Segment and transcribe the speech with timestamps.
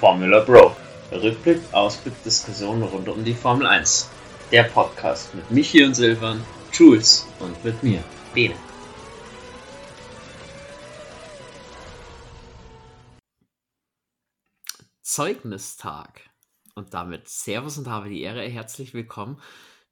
[0.00, 0.76] Formula Bro.
[1.12, 4.10] Rückblick, Ausblick, Diskussionen rund um die Formel 1.
[4.50, 8.02] Der Podcast mit Michi und Silvan, Jules und mit mir,
[8.34, 8.56] Bene.
[15.02, 16.28] Zeugnistag.
[16.74, 19.40] Und damit Servus und habe die Ehre, herzlich willkommen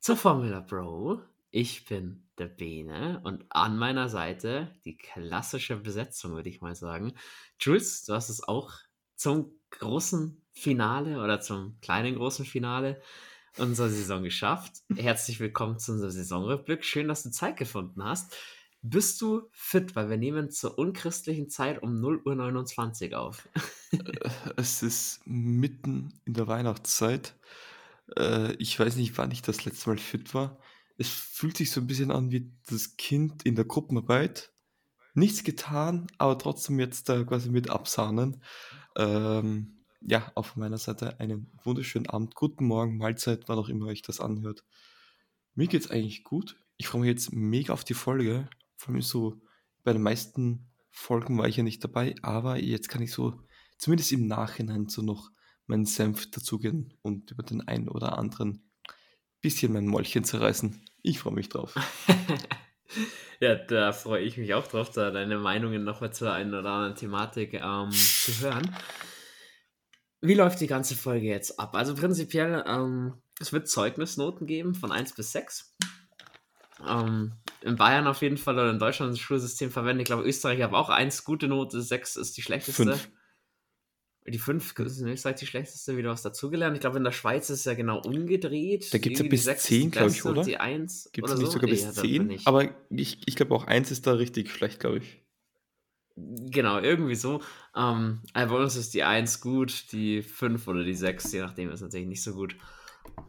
[0.01, 1.23] zur Formula Bro.
[1.53, 7.15] Ich bin der Bene und an meiner Seite die klassische Besetzung, würde ich mal sagen.
[7.61, 8.73] Jules, du hast es auch
[9.23, 13.01] zum großen Finale oder zum kleinen großen Finale
[13.57, 14.83] unserer Saison geschafft.
[14.97, 16.85] Herzlich willkommen zu unserem Saisonrückblick.
[16.85, 18.35] Schön, dass du Zeit gefunden hast.
[18.83, 19.95] Bist du fit?
[19.95, 23.49] Weil wir nehmen zur unchristlichen Zeit um 0.29 Uhr auf.
[24.57, 27.37] Es ist mitten in der Weihnachtszeit.
[28.19, 30.59] Äh, ich weiß nicht, wann ich das letzte Mal fit war.
[30.99, 34.53] Es fühlt sich so ein bisschen an wie das Kind in der Gruppenarbeit.
[35.15, 38.43] Nichts getan, aber trotzdem jetzt da quasi mit absahnen.
[38.97, 44.03] Ähm, ja, auf meiner Seite einen wunderschönen Abend, guten Morgen, Mahlzeit, wann auch immer euch
[44.03, 44.65] das anhört.
[45.55, 46.57] Mir geht's eigentlich gut.
[46.77, 48.49] Ich freue mich jetzt mega auf die Folge.
[48.77, 49.41] Vor allem so
[49.85, 53.41] bei den meisten Folgen war ich ja nicht dabei, aber jetzt kann ich so
[53.79, 55.31] zumindest im Nachhinein so noch
[55.67, 58.69] meinen Senf dazugeben und über den einen oder anderen
[59.41, 60.85] bisschen mein Mäulchen zerreißen.
[61.03, 61.75] Ich freue mich drauf.
[63.41, 66.95] ja, da freue ich mich auch drauf, da deine Meinungen nochmal zur einen oder anderen
[66.95, 68.77] Thematik ähm, zu hören.
[70.21, 71.75] Wie läuft die ganze Folge jetzt ab?
[71.75, 75.77] Also prinzipiell, ähm, es wird Zeugnisnoten geben von 1 bis 6.
[76.89, 80.01] Ähm, in Bayern auf jeden Fall oder in Deutschland das Schulsystem verwenden.
[80.01, 82.85] Ich glaube, Österreich hat auch 1 gute Note, 6 ist die schlechteste.
[82.85, 83.09] Fünf.
[84.27, 86.77] Die 5 ist Österreich die schlechteste, wieder was dazugelernt.
[86.77, 88.95] Ich glaube, in der Schweiz ist es ja genau umgedreht.
[88.95, 90.45] Da gibt es ja bis 10, glaube ich, oder?
[90.45, 91.53] Die 1 gibt es nicht so?
[91.53, 92.41] sogar bis nee, 10?
[92.45, 95.23] Aber ich, ich glaube, auch 1 ist da richtig schlecht, glaube ich.
[96.15, 97.41] Genau, irgendwie so.
[97.75, 101.81] Ähm, bei uns ist die 1 gut, die 5 oder die 6, je nachdem, ist
[101.81, 102.57] natürlich nicht so gut.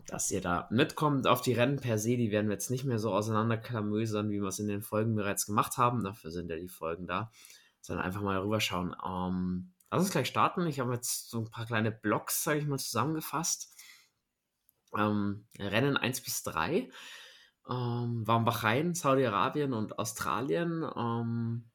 [0.05, 2.99] Dass ihr da mitkommt auf die Rennen per se, die werden wir jetzt nicht mehr
[2.99, 6.03] so auseinanderklamösern, wie wir es in den Folgen bereits gemacht haben.
[6.03, 7.31] Dafür sind ja die Folgen da.
[7.81, 8.95] Sondern einfach mal rüberschauen.
[9.03, 10.65] Ähm, lass uns gleich starten.
[10.65, 13.75] Ich habe jetzt so ein paar kleine Blocks, sage ich mal, zusammengefasst.
[14.97, 16.89] Ähm, Rennen 1 bis 3
[17.69, 20.83] ähm, waren Bahrain, Saudi-Arabien und Australien.
[20.95, 21.69] Ähm,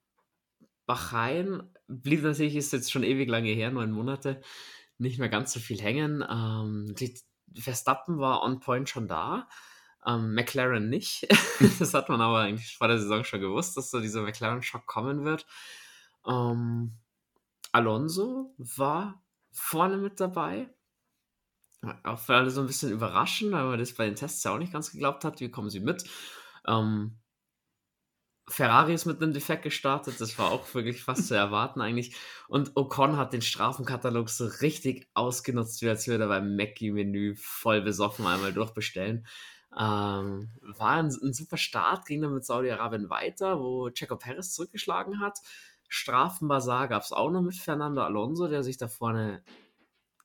[0.85, 4.41] Bahrain blieb natürlich, ist jetzt schon ewig lange her, neun Monate,
[4.99, 6.25] nicht mehr ganz so viel hängen.
[6.29, 6.95] Ähm,
[7.55, 9.49] Verstappen war on point schon da.
[10.05, 11.29] Ähm, McLaren nicht.
[11.79, 15.25] das hat man aber eigentlich vor der Saison schon gewusst, dass so dieser McLaren-Schock kommen
[15.25, 15.47] wird.
[16.27, 16.99] Ähm,
[17.73, 20.69] Alonso war vorne mit dabei.
[22.03, 24.59] Auch für alle so ein bisschen überraschend, weil man das bei den Tests ja auch
[24.59, 25.41] nicht ganz geglaubt hat.
[25.41, 26.05] Wie kommen sie mit?
[26.67, 27.19] Ähm,
[28.49, 32.17] Ferrari ist mit einem Defekt gestartet, das war auch wirklich fast zu erwarten eigentlich.
[32.49, 37.83] Und Ocon hat den Strafenkatalog so richtig ausgenutzt, wie als würde er beim Mackie-Menü voll
[37.83, 39.27] besoffen einmal durchbestellen.
[39.79, 45.21] Ähm, war ein, ein, super Start, ging dann mit Saudi-Arabien weiter, wo Checo Perez zurückgeschlagen
[45.21, 45.39] hat.
[45.89, 49.43] Strafenbasar gab es auch noch mit Fernando Alonso, der sich da vorne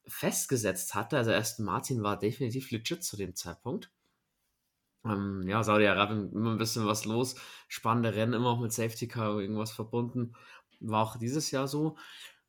[0.05, 1.17] festgesetzt hatte.
[1.17, 3.89] Also Aston Martin war definitiv legit zu dem Zeitpunkt.
[5.05, 7.35] Ähm, ja, Saudi-Arabien immer ein bisschen was los.
[7.67, 10.33] Spannende Rennen, immer auch mit Safety Car irgendwas verbunden.
[10.79, 11.97] War auch dieses Jahr so.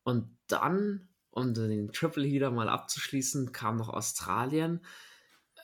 [0.02, 4.84] Und dann, um den Triple Heater mal abzuschließen, kam noch Australien.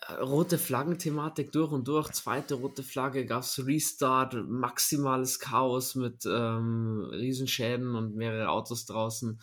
[0.08, 2.10] Rote Flaggen-Thematik durch und durch.
[2.12, 9.40] Zweite rote Flagge gab es Restart, maximales Chaos mit ähm, Riesenschäden und mehrere Autos draußen.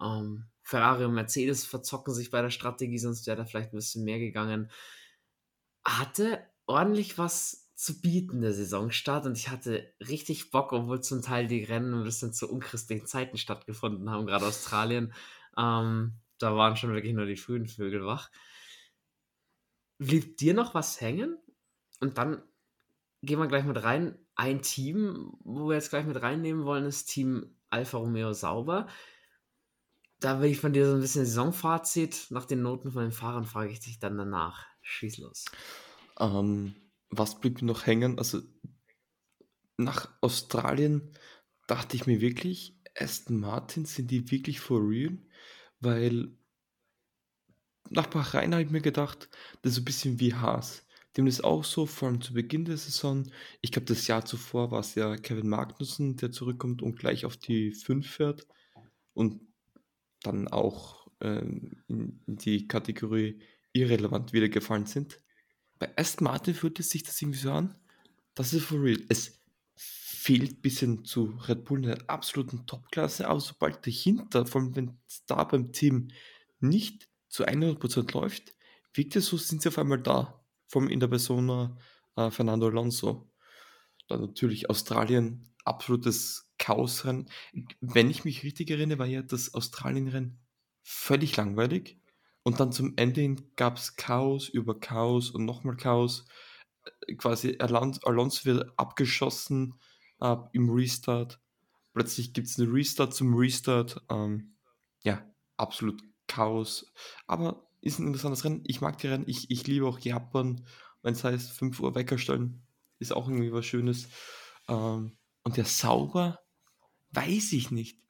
[0.00, 4.04] Ähm, Ferrari und Mercedes verzocken sich bei der Strategie, sonst wäre da vielleicht ein bisschen
[4.04, 4.70] mehr gegangen.
[5.84, 9.26] Hatte ordentlich was zu bieten, der Saisonstart.
[9.26, 13.36] Und ich hatte richtig Bock, obwohl zum Teil die Rennen ein bisschen zu unchristlichen Zeiten
[13.36, 15.12] stattgefunden haben, gerade Australien.
[15.56, 18.30] Ähm, da waren schon wirklich nur die frühen Vögel wach.
[19.98, 21.38] Blieb dir noch was hängen?
[22.00, 22.42] Und dann
[23.22, 24.18] gehen wir gleich mit rein.
[24.34, 28.86] Ein Team, wo wir jetzt gleich mit reinnehmen wollen, ist Team Alfa Romeo Sauber.
[30.20, 32.26] Da will ich von dir so ein bisschen Saisonfazit.
[32.30, 34.66] Nach den Noten von den Fahrern frage ich dich dann danach.
[34.82, 35.46] Schieß los.
[36.18, 36.74] Ähm,
[37.10, 38.18] was blieb mir noch hängen?
[38.18, 38.42] Also
[39.76, 41.12] nach Australien
[41.66, 45.18] dachte ich mir wirklich, Aston Martin, sind die wirklich for real?
[45.80, 46.36] Weil
[47.90, 49.28] nach Bahrain habe ich mir gedacht,
[49.62, 50.86] das ist ein bisschen wie Haas.
[51.16, 53.30] Dem ist auch so, vor allem zu Beginn der Saison.
[53.62, 57.36] Ich glaube, das Jahr zuvor war es ja Kevin Magnussen, der zurückkommt und gleich auf
[57.36, 58.46] die 5 fährt
[59.14, 59.40] und
[60.22, 63.40] dann auch ähm, in die Kategorie
[63.72, 65.20] irrelevant wieder gefallen sind
[65.78, 67.76] bei Aston Martin fühlt es sich das irgendwie so an,
[68.34, 69.00] das ist for real.
[69.08, 69.40] Es
[69.74, 74.76] fehlt ein bisschen zu Red Bull in der absoluten Topklasse, aber sobald dahinter, vor allem
[74.76, 76.08] wenn es da beim Team
[76.60, 78.56] nicht zu 100% läuft,
[78.94, 80.42] wirkt es so, sind sie auf einmal da.
[80.74, 81.76] Allem in der Persona
[82.16, 83.30] äh, Fernando Alonso.
[84.08, 87.28] Dann natürlich Australien, absolutes Chaosrennen.
[87.80, 90.40] Wenn ich mich richtig erinnere, war ja das Australienrennen
[90.82, 92.00] völlig langweilig.
[92.42, 96.24] Und dann zum Ende gab es Chaos über Chaos und nochmal Chaos.
[97.06, 99.74] Äh, quasi Alonso wird abgeschossen
[100.20, 101.38] äh, im Restart.
[101.92, 104.02] Plötzlich gibt es einen Restart zum Restart.
[104.08, 104.56] Ähm,
[105.02, 105.22] ja,
[105.58, 106.02] absolut
[106.36, 106.92] Chaos.
[107.26, 108.62] Aber ist ein interessantes Rennen.
[108.66, 109.24] Ich mag die Rennen.
[109.26, 110.64] Ich, ich liebe auch Japan.
[111.02, 112.62] Wenn es heißt 5 Uhr Wecker stellen,
[112.98, 114.08] ist auch irgendwie was Schönes.
[114.68, 116.40] Ähm, und der Sauber,
[117.12, 118.00] weiß ich nicht.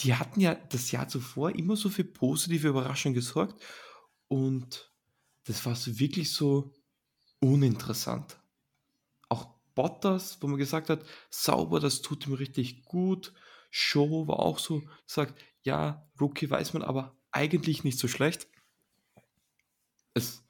[0.00, 3.62] Die hatten ja das Jahr zuvor immer so für positive Überraschungen gesorgt.
[4.28, 4.92] Und
[5.44, 6.74] das war so wirklich so
[7.40, 8.38] uninteressant.
[9.28, 13.32] Auch Bottas, wo man gesagt hat, sauber, das tut ihm richtig gut.
[13.70, 18.48] Show war auch so, sagt, ja, Rookie weiß man, aber eigentlich nicht so schlecht.
[20.14, 20.44] Es,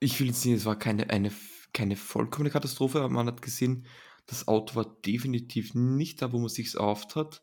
[0.00, 1.32] ich will jetzt nicht, es war keine, eine,
[1.72, 3.86] keine vollkommene Katastrophe, aber man hat gesehen,
[4.26, 7.42] das Auto war definitiv nicht da, wo man sich erhofft hat.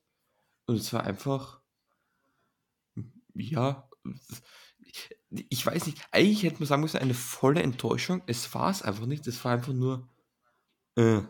[0.65, 1.61] Und es war einfach,
[3.33, 3.89] ja,
[5.49, 8.21] ich weiß nicht, eigentlich hätte man sagen müssen, eine volle Enttäuschung.
[8.27, 10.09] Es war es einfach nicht, es war einfach nur,
[10.95, 11.21] äh,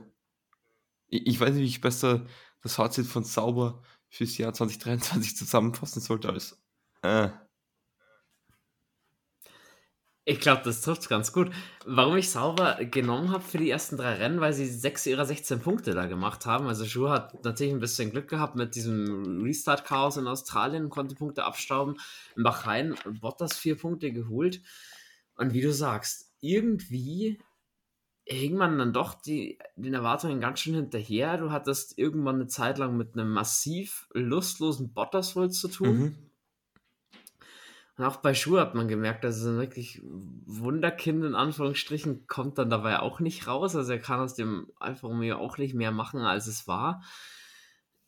[1.08, 2.26] ich weiß nicht, wie ich besser
[2.62, 6.62] das Fazit von Sauber fürs Jahr 2023 zusammenfassen sollte als,
[7.02, 7.30] äh.
[10.24, 11.52] Ich glaube, das trifft ganz gut.
[11.86, 15.62] Warum ich Sauber genommen habe für die ersten drei Rennen, weil sie sechs ihrer 16
[15.62, 16.68] Punkte da gemacht haben.
[16.68, 21.44] Also Schuh hat natürlich ein bisschen Glück gehabt mit diesem Restart-Chaos in Australien, konnte Punkte
[21.44, 21.98] abstauben.
[22.36, 24.62] In Bahrain Bottas vier Punkte geholt.
[25.36, 27.42] Und wie du sagst, irgendwie
[28.24, 31.38] hing man dann doch die, den Erwartungen ganz schön hinterher.
[31.38, 35.98] Du hattest irgendwann eine Zeit lang mit einem massiv lustlosen Bottas wohl zu tun.
[35.98, 36.31] Mhm
[38.02, 42.58] und auch bei Schuh hat man gemerkt, dass es ein wirklich Wunderkind in Anführungsstrichen kommt
[42.58, 43.76] dann dabei auch nicht raus.
[43.76, 47.04] Also er kann aus dem Alfa Romeo auch nicht mehr machen, als es war.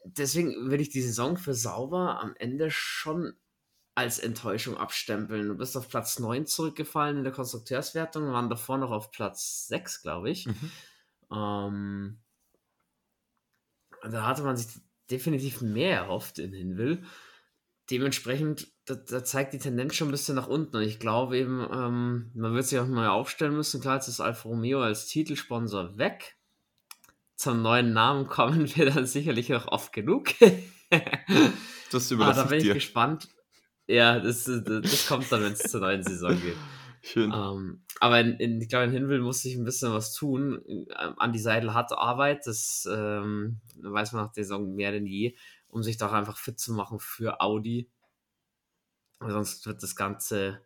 [0.03, 3.33] Deswegen würde ich die Saison für Sauber am Ende schon
[3.93, 5.47] als Enttäuschung abstempeln.
[5.47, 10.01] Du bist auf Platz 9 zurückgefallen in der Konstrukteurswertung, waren davor noch auf Platz 6,
[10.01, 10.47] glaube ich.
[10.47, 10.71] Mhm.
[11.31, 12.19] Ähm,
[14.01, 14.69] da hatte man sich
[15.11, 17.05] definitiv mehr erhofft in Hinwil
[17.93, 20.77] dementsprechend, da, da, zeigt die Tendenz schon ein bisschen nach unten.
[20.77, 23.81] Und ich glaube eben, ähm, man wird sich auch mal aufstellen müssen.
[23.81, 26.35] Klar, jetzt ist Alfa Romeo als Titelsponsor weg.
[27.35, 30.29] Zum neuen Namen kommen wir dann sicherlich auch oft genug.
[31.91, 32.73] das überlasse ah, da bin ich dir.
[32.73, 33.29] gespannt.
[33.85, 36.55] Ja, das, das, das kommt dann, wenn es zur neuen Saison geht.
[37.01, 37.31] Schön.
[37.35, 40.61] Ähm, aber in, in, ich glaube, in Hinwil muss sich ein bisschen was tun.
[40.95, 45.35] An die Seidel hat Arbeit, das ähm, weiß man nach der Saison mehr denn je
[45.73, 47.89] um sich doch einfach fit zu machen für Audi.
[49.19, 50.61] Sonst wird das Ganze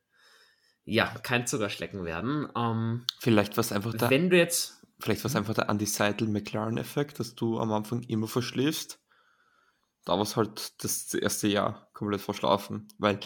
[0.83, 2.49] ja kein Zuckerschlecken werden.
[2.55, 4.09] Ähm, vielleicht was einfach da.
[4.09, 4.85] Wenn du jetzt.
[4.99, 8.99] Vielleicht was einfach der Undecided McLaren-Effekt, dass du am Anfang immer verschläfst.
[10.05, 12.87] Da war es halt das erste Jahr komplett verschlafen.
[12.97, 13.19] Weil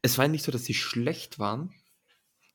[0.00, 1.74] es war nicht so, dass sie schlecht waren.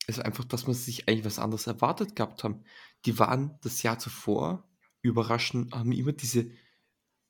[0.08, 2.64] Es war einfach, dass man sich eigentlich was anderes erwartet gehabt haben.
[3.04, 4.68] Die waren das Jahr zuvor
[5.00, 6.50] überraschend, haben immer diese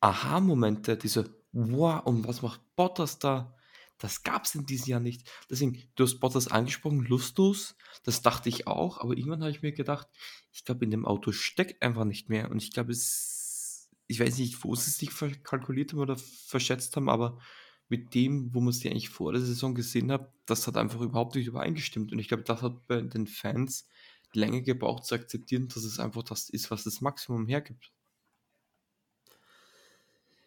[0.01, 3.57] Aha-Momente, diese Wow, und was macht Bottas da?
[3.99, 5.31] Das gab es in diesem Jahr nicht.
[5.51, 7.77] Deswegen, du hast Bottas angesprochen, lustlos.
[8.05, 10.09] Das dachte ich auch, aber irgendwann habe ich mir gedacht,
[10.53, 12.51] ich glaube, in dem Auto steckt einfach nicht mehr.
[12.51, 15.11] Und ich glaube, es, ich weiß nicht, wo sie sich
[15.43, 17.39] kalkuliert haben oder verschätzt haben, aber
[17.89, 21.35] mit dem, wo man sie eigentlich vor der Saison gesehen hat, das hat einfach überhaupt
[21.35, 22.13] nicht übereingestimmt.
[22.13, 23.89] Und ich glaube, das hat bei den Fans
[24.33, 27.93] länger gebraucht zu akzeptieren, dass es einfach das ist, was das Maximum hergibt.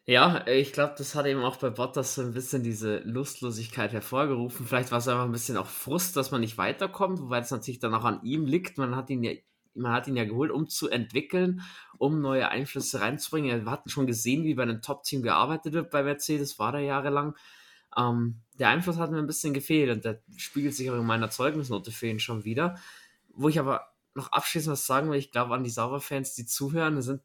[0.06, 4.66] Ja, ich glaube, das hat eben auch bei Bottas so ein bisschen diese Lustlosigkeit hervorgerufen.
[4.66, 7.80] Vielleicht war es einfach ein bisschen auch Frust, dass man nicht weiterkommt, wobei es natürlich
[7.80, 8.78] dann auch an ihm liegt.
[8.78, 9.32] Man hat ihn ja,
[9.76, 11.62] man hat ihn ja geholt, um zu entwickeln,
[11.98, 13.64] um neue Einflüsse reinzubringen.
[13.64, 17.36] Wir hatten schon gesehen, wie bei einem Top-Team gearbeitet wird bei Mercedes, war da jahrelang.
[17.98, 21.30] Ähm, der Einfluss hat mir ein bisschen gefehlt und der spiegelt sich auch in meiner
[21.30, 22.78] Zeugnisnote für ihn schon wieder.
[23.30, 27.02] Wo ich aber noch abschließend was sagen will, ich glaube an die Sauber-Fans, die zuhören,
[27.02, 27.22] sind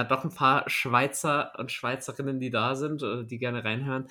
[0.00, 4.08] sind doch ein paar Schweizer und Schweizerinnen, die da sind, oder die gerne reinhören.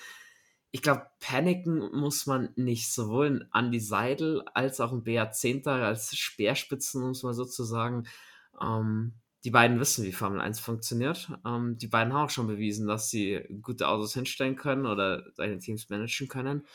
[0.72, 6.16] Ich glaube, paniken muss man nicht, sowohl an die Seidel als auch ein BA10 als
[6.16, 8.06] Speerspitzen, muss man sozusagen.
[8.62, 9.14] Ähm,
[9.44, 11.30] die beiden wissen, wie Formel 1 funktioniert.
[11.46, 15.58] Ähm, die beiden haben auch schon bewiesen, dass sie gute Autos hinstellen können oder seine
[15.58, 16.66] Teams managen können.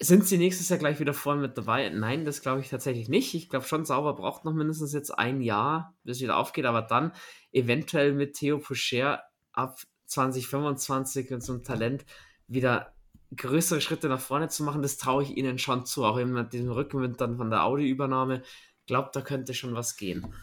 [0.00, 1.88] Sind sie nächstes Jahr gleich wieder vorne mit dabei?
[1.88, 3.34] Nein, das glaube ich tatsächlich nicht.
[3.34, 6.82] Ich glaube schon, Sauber braucht noch mindestens jetzt ein Jahr, bis es wieder aufgeht, aber
[6.82, 7.12] dann
[7.52, 9.22] eventuell mit Theo Pocher
[9.52, 12.04] ab 2025 und einem Talent
[12.48, 12.94] wieder
[13.36, 16.04] größere Schritte nach vorne zu machen, das traue ich ihnen schon zu.
[16.04, 18.42] Auch eben mit diesem Rückenwind dann von der Audi-Übernahme.
[18.86, 20.34] Glaubt, da könnte schon was gehen.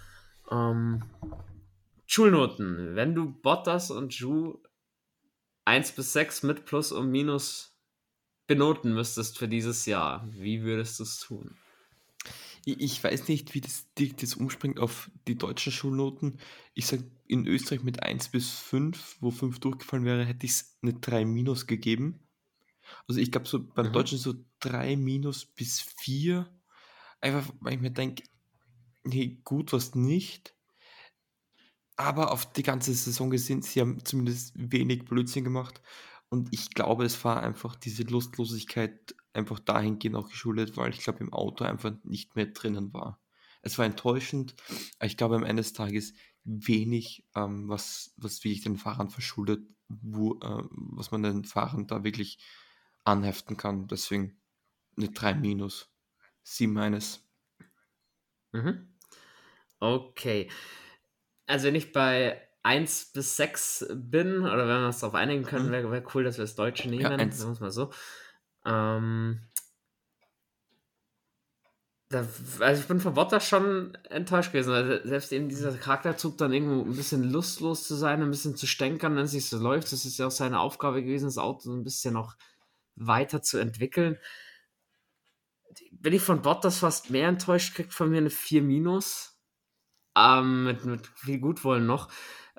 [0.49, 1.03] Ähm,
[2.07, 2.95] Schulnoten.
[2.95, 4.57] Wenn du Bottas und Ju
[5.65, 7.70] 1 bis 6 mit Plus und Minus
[8.51, 11.55] benoten müsstest für dieses Jahr, wie würdest du es tun?
[12.65, 16.37] Ich weiß nicht, wie das, das umspringt auf die deutschen Schulnoten.
[16.73, 20.77] Ich sage, in Österreich mit 1 bis 5, wo 5 durchgefallen wäre, hätte ich es
[20.81, 22.19] eine 3 minus gegeben.
[23.07, 23.93] Also ich glaube, so beim mhm.
[23.93, 26.45] Deutschen so 3 minus bis 4.
[27.21, 28.23] Einfach, weil ich mir denke,
[29.05, 30.53] nee, gut was nicht.
[31.95, 35.81] Aber auf die ganze Saison gesehen, sie haben zumindest wenig Blödsinn gemacht.
[36.31, 41.19] Und ich glaube, es war einfach diese Lustlosigkeit einfach dahingehend auch geschuldet, weil ich glaube,
[41.19, 43.21] im Auto einfach nicht mehr drinnen war.
[43.61, 44.55] Es war enttäuschend,
[44.97, 46.13] aber ich glaube am Ende des Tages
[46.45, 52.05] wenig, ähm, was, was wirklich den Fahrern verschuldet, wo, äh, was man den Fahrern da
[52.05, 52.39] wirklich
[53.03, 53.87] anheften kann.
[53.87, 54.39] Deswegen
[54.95, 55.93] eine 3 minus,
[56.43, 57.27] 7 minus.
[58.53, 58.97] Mhm.
[59.81, 60.49] Okay.
[61.45, 65.67] Also wenn ich bei 1 bis 6 bin, oder wenn wir uns darauf einigen können,
[65.67, 65.71] mhm.
[65.71, 67.91] wäre wär cool, dass wir das Deutsche nehmen, ja, sagen wir mal so.
[68.65, 69.41] Ähm,
[72.11, 72.27] da,
[72.59, 74.73] also ich bin von Bottas schon enttäuscht gewesen.
[74.73, 78.67] Also selbst eben dieser Charakterzug dann irgendwo ein bisschen lustlos zu sein, ein bisschen zu
[78.67, 79.91] stänkern, wenn es sich so läuft.
[79.91, 82.35] Das ist ja auch seine Aufgabe gewesen, das Auto so ein bisschen noch
[82.95, 84.17] weiter zu entwickeln.
[85.91, 89.39] Bin ich von Bottas fast mehr enttäuscht, kriegt von mir eine 4 Minus.
[90.17, 92.09] Ähm, mit, mit viel Gutwollen noch.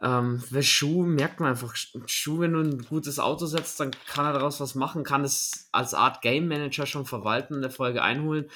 [0.02, 4.26] Ähm, bei Schuh merkt man einfach, Schuh, wenn du ein gutes Auto setzt, dann kann
[4.26, 8.02] er daraus was machen, kann es als Art Game Manager schon verwalten, in der Folge
[8.02, 8.50] einholen.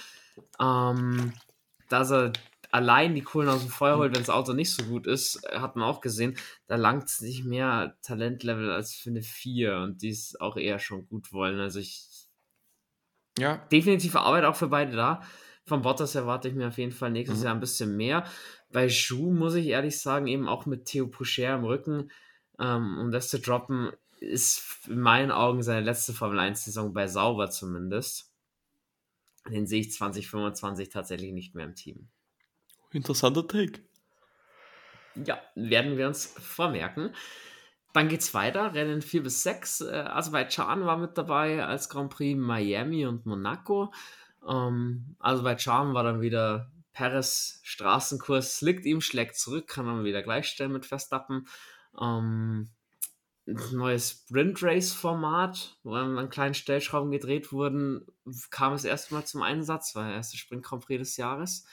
[0.61, 1.33] Ähm,
[1.88, 2.33] dass er
[2.73, 5.76] allein die Kohlen aus dem Feuer holt, wenn das Auto nicht so gut ist, hat
[5.76, 6.37] man auch gesehen,
[6.67, 10.81] da langt es nicht mehr Talentlevel als für eine 4 und die ist auch eher
[10.81, 11.61] schon gut wollen.
[11.61, 12.07] Also ich.
[13.38, 13.59] Ja.
[13.71, 15.23] Definitive Arbeit auch für beide da.
[15.65, 17.45] Von Bottas erwarte ich mir auf jeden Fall nächstes mhm.
[17.45, 18.25] Jahr ein bisschen mehr.
[18.73, 22.11] Bei Schuh muss ich ehrlich sagen, eben auch mit Theo Poucher im Rücken,
[22.58, 27.50] ähm, um das zu droppen, ist in meinen Augen seine letzte Formel 1-Saison bei Sauber
[27.50, 28.32] zumindest.
[29.49, 32.08] Den sehe ich 2025 tatsächlich nicht mehr im Team.
[32.90, 33.80] Interessanter Take.
[35.14, 37.14] Ja, werden wir uns vormerken.
[37.92, 39.82] Dann geht es weiter, Rennen 4 bis 6.
[39.82, 43.92] Äh, Aserbaidschan war mit dabei als Grand Prix Miami und Monaco.
[44.46, 50.73] Ähm, Aserbaidschan war dann wieder Perez Straßenkurs, liegt ihm, schlägt zurück, kann dann wieder gleichstellen
[50.73, 51.47] mit Verstappen.
[52.00, 52.71] Ähm,
[53.45, 58.07] neues Sprint Race Format, wo an kleinen Stellschrauben gedreht wurden,
[58.50, 61.67] kam es erstmal zum Einsatz, war der erste Sprint Grand Prix des Jahres.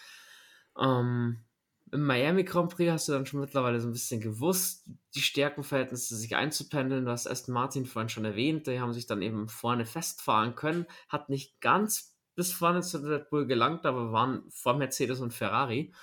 [0.77, 1.45] Ähm,
[1.93, 6.17] Im Miami Grand Prix hast du dann schon mittlerweile so ein bisschen gewusst, die Stärkenverhältnisse
[6.17, 7.05] sich einzupendeln.
[7.05, 10.85] Du hast Aston Martin vorhin schon erwähnt, die haben sich dann eben vorne festfahren können,
[11.07, 15.93] hat nicht ganz bis vorne zu Red Bull gelangt, aber waren vor Mercedes und Ferrari.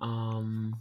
[0.00, 0.76] Ähm,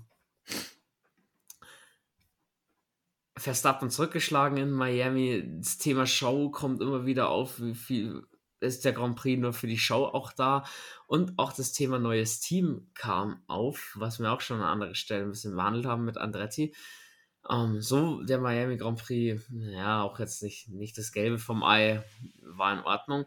[3.37, 5.43] Verstappen zurückgeschlagen in Miami.
[5.59, 7.59] Das Thema Show kommt immer wieder auf.
[7.61, 8.23] Wie viel
[8.59, 10.65] ist der Grand Prix nur für die Show auch da?
[11.07, 15.29] Und auch das Thema neues Team kam auf, was wir auch schon an anderen Stellen
[15.29, 16.75] ein bisschen behandelt haben mit Andretti.
[17.49, 22.03] Ähm, so der Miami Grand Prix, ja, auch jetzt nicht, nicht das Gelbe vom Ei,
[22.41, 23.25] war in Ordnung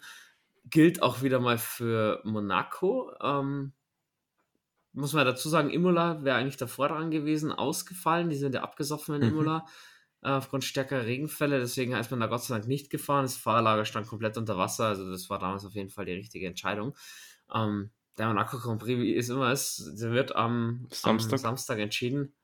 [0.64, 3.12] gilt auch wieder mal für Monaco.
[3.20, 3.72] Ähm,
[4.92, 8.28] muss man dazu sagen, Imola wäre eigentlich davor dran gewesen, ausgefallen.
[8.28, 9.28] Die sind ja abgesoffen in mhm.
[9.28, 9.66] Imola
[10.22, 11.58] äh, aufgrund stärkerer Regenfälle.
[11.58, 13.24] Deswegen ist man da Gott sei Dank nicht gefahren.
[13.24, 14.86] Das Fahrerlager stand komplett unter Wasser.
[14.86, 16.94] Also, das war damals auf jeden Fall die richtige Entscheidung.
[17.52, 21.78] Ähm, der Monaco Grand Prix, wie es immer ist, der wird am Samstag, am Samstag
[21.78, 22.34] entschieden.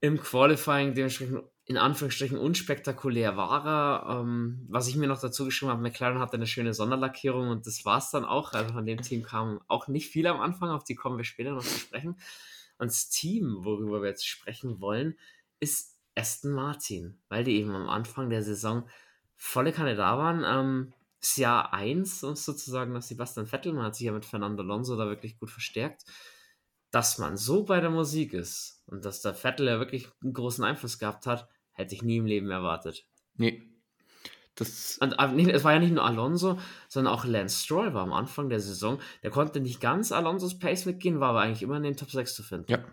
[0.00, 4.20] Im Qualifying dementsprechend in Anführungsstrichen unspektakulär war er.
[4.20, 7.84] Ähm, was ich mir noch dazu geschrieben habe, McLaren hatte eine schöne Sonderlackierung und das
[7.84, 8.54] war es dann auch.
[8.54, 11.52] Also von dem Team kam auch nicht viel am Anfang, auf die kommen wir später
[11.52, 12.16] noch zu sprechen.
[12.78, 15.18] Und das Team, worüber wir jetzt sprechen wollen,
[15.60, 18.88] ist Aston Martin, weil die eben am Anfang der Saison
[19.36, 20.44] volle Kanne da waren.
[20.46, 24.62] Ähm, das Jahr 1 und sozusagen nach Sebastian Vettel, man hat sich ja mit Fernando
[24.62, 26.04] Alonso da wirklich gut verstärkt
[26.90, 30.64] dass man so bei der Musik ist und dass der Vettel ja wirklich einen großen
[30.64, 31.48] Einfluss gehabt hat,
[31.78, 33.06] Hätte ich nie im Leben erwartet.
[33.36, 33.62] Nee.
[34.56, 36.58] Das und nee, es war ja nicht nur Alonso,
[36.88, 38.98] sondern auch Lance Stroll war am Anfang der Saison.
[39.22, 42.34] Der konnte nicht ganz Alonsos Pace mitgehen, war aber eigentlich immer in den Top 6
[42.34, 42.66] zu finden.
[42.68, 42.84] Ja.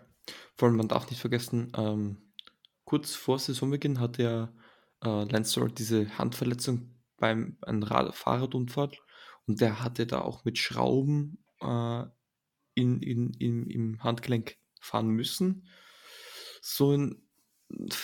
[0.54, 2.32] Vor allem, man darf nicht vergessen, ähm,
[2.84, 4.52] kurz vor Saisonbeginn hatte ja
[5.02, 8.92] äh, Lance Stroll diese Handverletzung beim einem Rad Fahrradunfall
[9.48, 12.04] und der hatte da auch mit Schrauben äh,
[12.74, 15.66] in, in, in, im Handgelenk fahren müssen.
[16.62, 17.25] So ein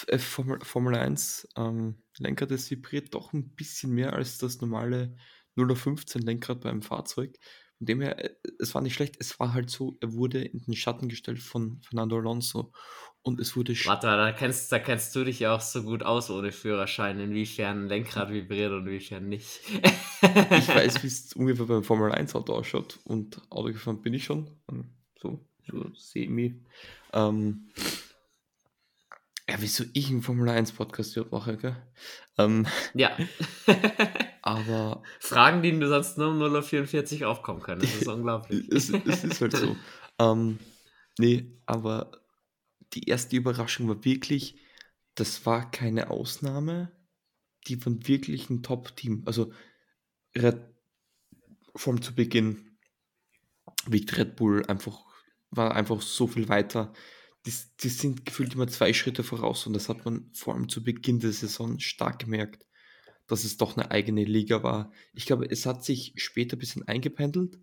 [0.08, 5.16] F Formel, Formel 1 ähm, Lenkrad, das vibriert doch ein bisschen mehr als das normale
[5.54, 7.38] 0 auf 15 Lenkrad beim Fahrzeug.
[7.78, 9.16] Von dem her, äh, es war nicht schlecht.
[9.18, 12.72] Es war halt so, er wurde in den Schatten gestellt von Fernando Alonso.
[13.22, 13.72] Und es wurde.
[13.84, 17.84] Warte, da kennst, da kennst du dich ja auch so gut aus ohne Führerschein, inwiefern
[17.84, 19.60] ein Lenkrad vibriert und inwiefern nicht.
[19.70, 22.98] ich weiß, wie es ungefähr beim Formel 1 Auto ausschaut.
[23.04, 24.50] Und Auto gefahren bin ich schon.
[24.70, 24.90] Ähm,
[25.20, 26.60] so, so semi.
[27.12, 27.68] Ähm,
[29.52, 31.76] ja, wieso ich einen Formel 1 Podcast mache, gell?
[32.38, 33.14] Ähm, ja.
[34.42, 35.02] aber.
[35.20, 37.82] Fragen, die du sonst nur um 0 auf 44 aufkommen können.
[37.82, 38.66] Das ist unglaublich.
[38.70, 39.76] es, es, ist halt so.
[40.18, 40.58] ähm,
[41.18, 42.12] nee, aber
[42.94, 44.58] die erste Überraschung war wirklich,
[45.16, 46.90] das war keine Ausnahme.
[47.66, 49.24] Die waren wirklich ein Top-Team.
[49.26, 49.52] Also
[50.34, 50.62] Red,
[51.76, 52.78] vom zu Beginn
[53.86, 55.04] wiegt Red Bull einfach,
[55.50, 56.94] war einfach so viel weiter.
[57.46, 60.82] Die, die sind gefühlt immer zwei Schritte voraus und das hat man vor allem zu
[60.84, 62.66] Beginn der Saison stark gemerkt,
[63.26, 64.92] dass es doch eine eigene Liga war.
[65.12, 67.58] Ich glaube, es hat sich später ein bisschen eingependelt,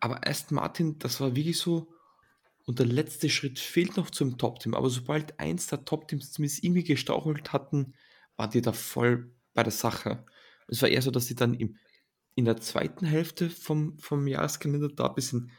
[0.00, 1.92] aber Aston Martin, das war wirklich so,
[2.70, 4.74] und der letzte Schritt fehlt noch zum Top-Team.
[4.74, 7.94] Aber sobald eins der Top-Teams zumindest irgendwie gestauchelt hatten,
[8.36, 10.24] war die da voll bei der Sache.
[10.68, 11.76] Es war eher so, dass sie dann im,
[12.36, 15.50] in der zweiten Hälfte vom, vom Jahreskalender da ein bisschen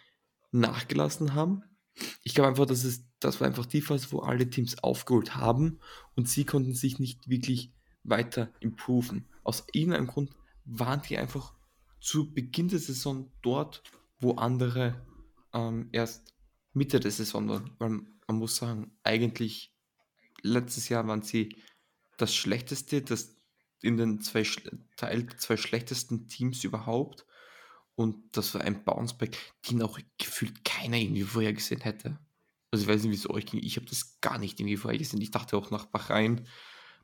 [0.51, 1.63] nachgelassen haben.
[2.23, 5.79] Ich glaube einfach, dass es, das war einfach die Phase, wo alle Teams aufgeholt haben
[6.15, 7.71] und sie konnten sich nicht wirklich
[8.03, 9.27] weiter improven.
[9.43, 10.31] Aus irgendeinem Grund
[10.65, 11.53] waren die einfach
[11.99, 13.83] zu Beginn der Saison dort,
[14.19, 15.05] wo andere
[15.53, 16.33] ähm, erst
[16.73, 17.47] Mitte der Saison,
[17.77, 19.73] weil man muss sagen, eigentlich
[20.41, 21.55] letztes Jahr waren sie
[22.17, 23.37] das schlechteste, das
[23.81, 24.43] in den zwei,
[24.95, 27.25] Teil, zwei schlechtesten Teams überhaupt.
[27.95, 29.37] Und das war ein Bounceback,
[29.69, 32.19] den auch gefühlt keiner irgendwie vorhergesehen hätte.
[32.71, 33.61] Also ich weiß nicht, wie es euch ging.
[33.63, 35.21] Ich habe das gar nicht irgendwie vorhergesehen.
[35.21, 36.47] Ich dachte auch nach Bahrain,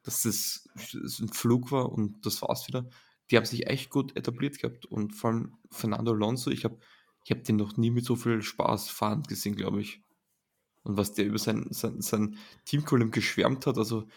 [0.03, 2.89] dass das, das ein Flug war und das war's wieder.
[3.29, 4.85] Die haben sich echt gut etabliert gehabt.
[4.85, 6.79] Und vor allem Fernando Alonso, ich habe
[7.27, 10.01] ich habe den noch nie mit so viel Spaß fahren gesehen, glaube ich.
[10.83, 14.07] Und was der über sein, sein, sein Teamkollegen geschwärmt hat, also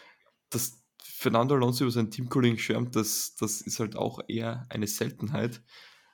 [0.48, 5.60] dass Fernando Alonso über sein Teamkollegen schwärmt, das, das ist halt auch eher eine Seltenheit.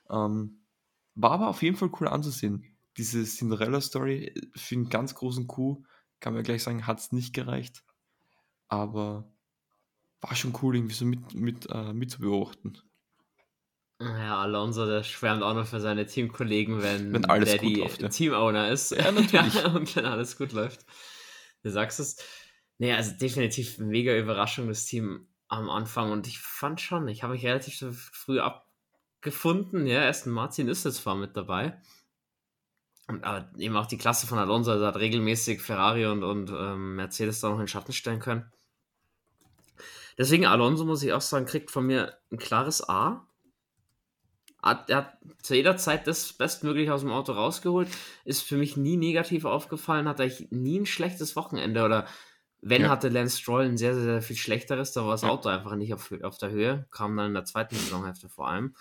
[0.09, 0.63] Ähm,
[1.13, 2.76] war aber auf jeden Fall cool anzusehen.
[2.97, 5.85] Diese Cinderella-Story für einen ganz großen Coup,
[6.19, 7.83] kann man gleich sagen, hat es nicht gereicht.
[8.69, 9.31] Aber
[10.21, 12.77] war schon cool, irgendwie so mit, mit, äh, mitzubeobachten.
[13.99, 17.75] Ja, Alonso, der schwärmt auch noch für seine Teamkollegen, wenn, wenn alles der gut die
[17.75, 18.09] läuft, ja.
[18.09, 18.91] Teamowner ist.
[18.91, 19.65] Ja, natürlich.
[19.73, 20.85] und wenn alles gut läuft.
[21.63, 22.17] Du sagst es.
[22.77, 26.11] Nee, also definitiv mega Überraschung, das Team am Anfang.
[26.11, 27.79] Und ich fand schon, ich habe mich relativ
[28.13, 29.87] früh abgefunden.
[29.87, 31.81] Ja, Aston Martin ist jetzt zwar mit dabei.
[33.07, 36.95] Und, aber eben auch die Klasse von Alonso, also hat regelmäßig Ferrari und, und ähm,
[36.95, 38.51] Mercedes da noch in den Schatten stellen können.
[40.17, 43.25] Deswegen Alonso, muss ich auch sagen, kriegt von mir ein klares A.
[44.61, 47.87] Hat, er hat zu jeder Zeit das bestmöglich aus dem Auto rausgeholt,
[48.25, 51.85] ist für mich nie negativ aufgefallen, hat eigentlich nie ein schlechtes Wochenende.
[51.85, 52.07] Oder
[52.61, 52.89] wenn ja.
[52.89, 55.93] hatte Lance Stroll ein sehr, sehr, sehr viel schlechteres, da war das Auto einfach nicht
[55.93, 58.75] auf, auf der Höhe, kam dann in der zweiten Saisonhälfte vor allem.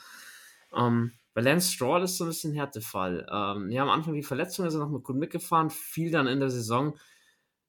[0.75, 3.27] Ähm, bei Lance Stroll ist so ein bisschen Härtefall.
[3.31, 6.49] Ähm, ja, am Anfang die Verletzung ist er noch gut mitgefahren, fiel dann in der
[6.49, 6.99] Saison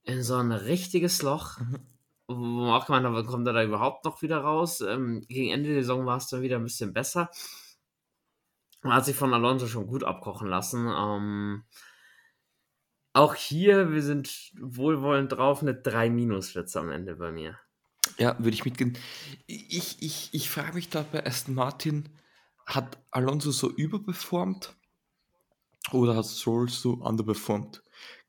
[0.03, 1.85] in so ein richtiges Loch, mhm.
[2.27, 4.79] wo man auch gemeint hat, kommt er da überhaupt noch wieder raus?
[4.79, 7.29] Ähm, gegen Ende der Saison war es dann wieder ein bisschen besser.
[8.83, 10.87] Man hat sich von Alonso schon gut abkochen lassen.
[10.87, 11.65] Ähm,
[13.11, 17.59] auch hier, wir sind wohlwollend drauf, eine 3 minus wird am Ende bei mir.
[18.17, 18.97] Ja, würde ich mitgehen.
[19.45, 22.07] Ich, ich, ich frage mich da bei Aston Martin,
[22.67, 24.75] hat Alonso so überperformt
[25.91, 27.81] oder hat Stroll so underperformt?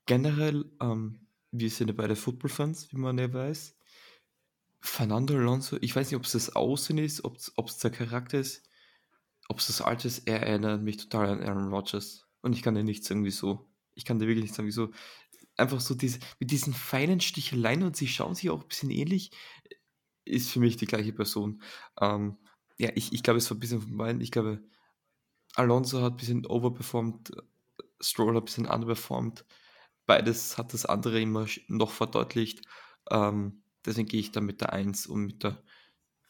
[0.07, 3.77] Generell, ähm, wir sind ja beide Football-Fans, wie man ja weiß.
[4.81, 8.63] Fernando Alonso, ich weiß nicht, ob es das Aussehen ist, ob es der Charakter ist
[9.49, 12.27] ob es das alte ist, er erinnert mich total an Aaron Rodgers.
[12.43, 13.67] Und ich kann dir nicht sagen, wieso.
[13.95, 14.93] Ich kann dir wirklich nicht sagen, wieso.
[15.57, 19.33] Einfach so diese, mit diesen feinen Sticheleien und sie schauen sich auch ein bisschen ähnlich,
[20.25, 21.63] ist für mich die gleiche Person.
[22.01, 22.37] Ähm,
[22.79, 24.21] ja, ich, ich glaube, es war ein bisschen von beiden.
[24.21, 24.63] Ich glaube,
[25.55, 27.33] Alonso hat ein bisschen overperformed,
[28.01, 29.45] Stroll hat ein bisschen underperformed.
[30.07, 32.63] Beides hat das andere immer noch verdeutlicht.
[33.11, 35.63] Ähm, deswegen gehe ich da mit der 1 und mit der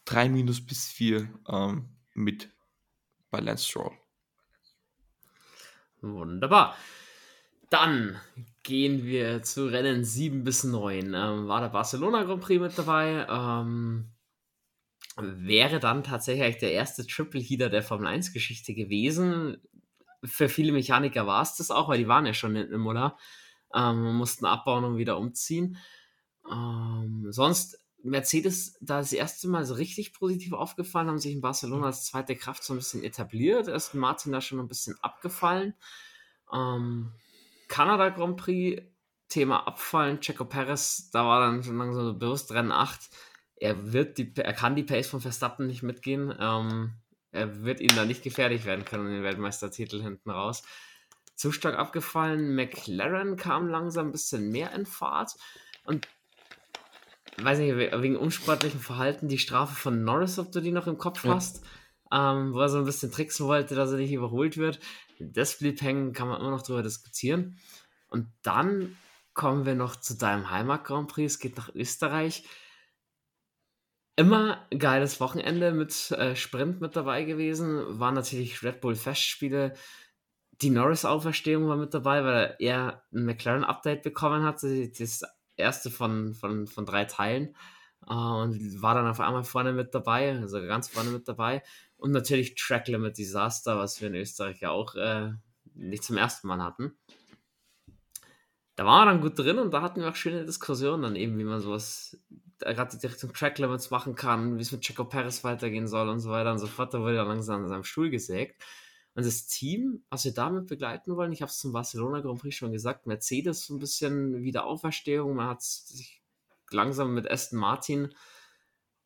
[0.06, 2.48] 3 minus bis 4 ähm, mit
[3.30, 3.92] bei Lance Stroll.
[6.00, 6.76] Wunderbar.
[7.70, 8.18] Dann
[8.62, 11.12] gehen wir zu Rennen 7 bis 9.
[11.14, 13.26] Ähm, war der Barcelona Grand Prix mit dabei.
[13.28, 14.10] Ähm,
[15.18, 19.60] wäre dann tatsächlich der erste Triple Heater der Formel 1 Geschichte gewesen.
[20.24, 23.16] Für viele Mechaniker war es das auch, weil die waren ja schon in Imola.
[23.74, 25.76] Ähm, mussten abbauen und wieder umziehen.
[26.50, 31.86] Ähm, sonst Mercedes da das erste Mal so richtig positiv aufgefallen, haben sich in Barcelona
[31.86, 33.68] als zweite Kraft so ein bisschen etabliert.
[33.68, 35.74] Erst Martin da schon ein bisschen abgefallen.
[36.52, 37.12] Ähm,
[37.66, 38.82] Kanada Grand Prix,
[39.28, 43.10] Thema Abfallen, Checo Perez, da war dann schon langsam bewusst Rennen 8.
[43.60, 46.34] Er, wird die, er kann die Pace von Verstappen nicht mitgehen.
[46.38, 46.94] Ähm,
[47.32, 50.62] er wird ihn da nicht gefährlich werden können in den Weltmeistertitel hinten raus.
[51.34, 52.54] Zu stark abgefallen.
[52.54, 55.34] McLaren kam langsam ein bisschen mehr in Fahrt.
[55.84, 56.08] Und
[57.36, 61.24] weiß nicht, wegen unsportlichem Verhalten die Strafe von Norris, ob du die noch im Kopf
[61.24, 61.34] ja.
[61.34, 61.64] hast,
[62.12, 64.80] ähm, wo er so ein bisschen tricksen wollte, dass er nicht überholt wird.
[65.18, 67.58] Das blieb hängen, kann man immer noch darüber diskutieren.
[68.08, 68.96] Und dann
[69.34, 71.34] kommen wir noch zu deinem Heimat Grand Prix.
[71.34, 72.44] Es geht nach Österreich.
[74.18, 78.00] Immer geiles Wochenende mit äh, Sprint mit dabei gewesen.
[78.00, 79.74] Waren natürlich Red Bull Festspiele.
[80.60, 84.64] Die Norris-Auferstehung war mit dabei, weil er ein McLaren-Update bekommen hat.
[84.64, 85.22] Das
[85.54, 87.54] erste von, von, von drei Teilen.
[88.08, 91.62] Äh, und war dann auf einmal vorne mit dabei, also ganz vorne mit dabei.
[91.96, 95.30] Und natürlich Track Limit Disaster, was wir in Österreich ja auch äh,
[95.74, 96.98] nicht zum ersten Mal hatten.
[98.74, 101.38] Da waren wir dann gut drin und da hatten wir auch schöne Diskussionen dann eben,
[101.38, 102.20] wie man sowas
[102.58, 106.20] gerade die Richtung Track Limits machen kann, wie es mit Checo Perez weitergehen soll und
[106.20, 106.94] so weiter und so fort.
[106.94, 108.62] Da wurde er langsam an seinem Stuhl gesägt.
[109.14, 112.54] Und das Team, was wir damit begleiten wollen, ich habe es zum Barcelona Grand Prix
[112.54, 115.34] schon gesagt, Mercedes so ein bisschen Wiederauferstehung.
[115.34, 116.22] Man hat sich
[116.70, 118.14] langsam mit Aston Martin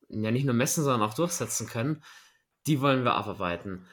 [0.09, 2.03] ja nicht nur messen, sondern auch durchsetzen können.
[2.67, 3.87] Die wollen wir abarbeiten.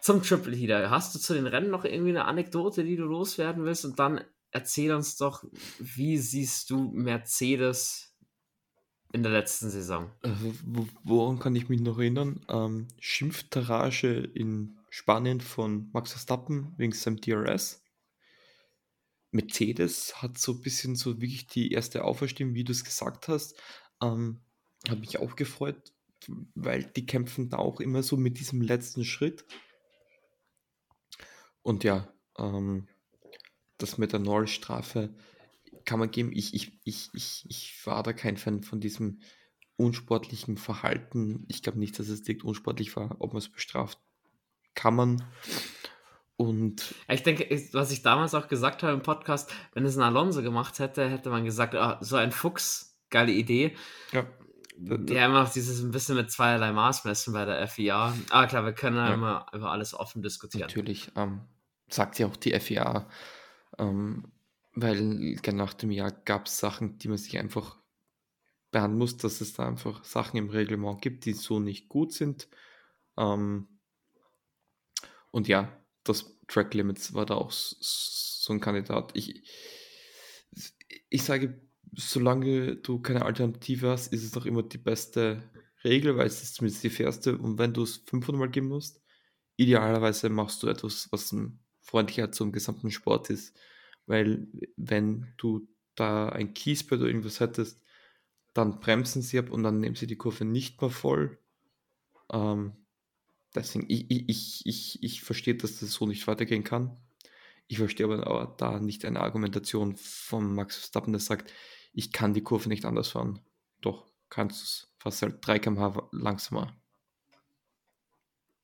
[0.00, 0.90] Zum Triple Heater.
[0.90, 3.84] Hast du zu den Rennen noch irgendwie eine Anekdote, die du loswerden willst?
[3.84, 5.44] Und dann erzähl uns doch,
[5.78, 8.14] wie siehst du Mercedes
[9.16, 10.10] in der letzten Saison?
[10.22, 10.54] Also,
[11.02, 12.44] woran kann ich mich noch erinnern?
[12.48, 17.82] Ähm, Schimpftarage in Spanien von Max Verstappen wegen seinem DRS.
[19.30, 23.58] Mercedes hat so ein bisschen so wirklich die erste Auferstehung, wie du es gesagt hast.
[24.02, 24.40] Ähm,
[24.88, 25.92] hat mich auch gefreut,
[26.54, 29.44] weil die kämpfen da auch immer so mit diesem letzten Schritt.
[31.62, 32.86] Und ja, ähm,
[33.78, 35.14] das mit der Norris-Strafe
[35.86, 36.32] kann man geben.
[36.32, 39.20] Ich, ich, ich, ich, ich war da kein Fan von diesem
[39.76, 41.44] unsportlichen Verhalten.
[41.48, 43.98] Ich glaube nicht, dass es direkt unsportlich war, ob man es bestraft
[44.74, 45.24] kann man.
[46.36, 50.42] Und ich denke, was ich damals auch gesagt habe im Podcast, wenn es ein Alonso
[50.42, 53.74] gemacht hätte, hätte man gesagt, ah, so ein Fuchs, geile Idee.
[54.12, 54.26] Ja.
[54.78, 58.14] Die haben auch dieses ein bisschen mit zweierlei Maß messen bei der FIA.
[58.28, 60.66] Aber klar, wir können ja, immer über alles offen diskutieren.
[60.66, 61.40] Natürlich, ähm,
[61.88, 63.08] sagt ja auch die FIA,
[63.78, 64.30] ähm,
[64.76, 67.78] weil nach dem Jahr gab es Sachen, die man sich einfach
[68.70, 72.48] behandeln muss, dass es da einfach Sachen im Reglement gibt, die so nicht gut sind.
[73.16, 73.80] Ähm,
[75.30, 79.12] und ja, das Track Limits war da auch so ein Kandidat.
[79.14, 79.42] Ich,
[81.08, 81.60] ich sage,
[81.94, 85.50] solange du keine Alternative hast, ist es noch immer die beste
[85.84, 87.38] Regel, weil es ist zumindest die fairste.
[87.38, 89.02] Und wenn du es 500 Mal geben musst,
[89.56, 91.34] idealerweise machst du etwas, was
[91.80, 93.56] freundlicher zum gesamten Sport ist.
[94.06, 97.82] Weil wenn du da ein Kiesbett oder irgendwas hättest,
[98.54, 101.38] dann bremsen sie ab und dann nehmen sie die Kurve nicht mehr voll.
[102.32, 102.72] Ähm,
[103.56, 106.94] Deswegen, ich, ich, ich, ich verstehe, dass das so nicht weitergehen kann.
[107.68, 111.52] Ich verstehe aber da nicht eine Argumentation von Max Verstappen, der sagt,
[111.94, 113.40] ich kann die Kurve nicht anders fahren.
[113.80, 114.92] Doch, kannst du es.
[114.98, 116.76] Fast halt 3 km/h langsamer.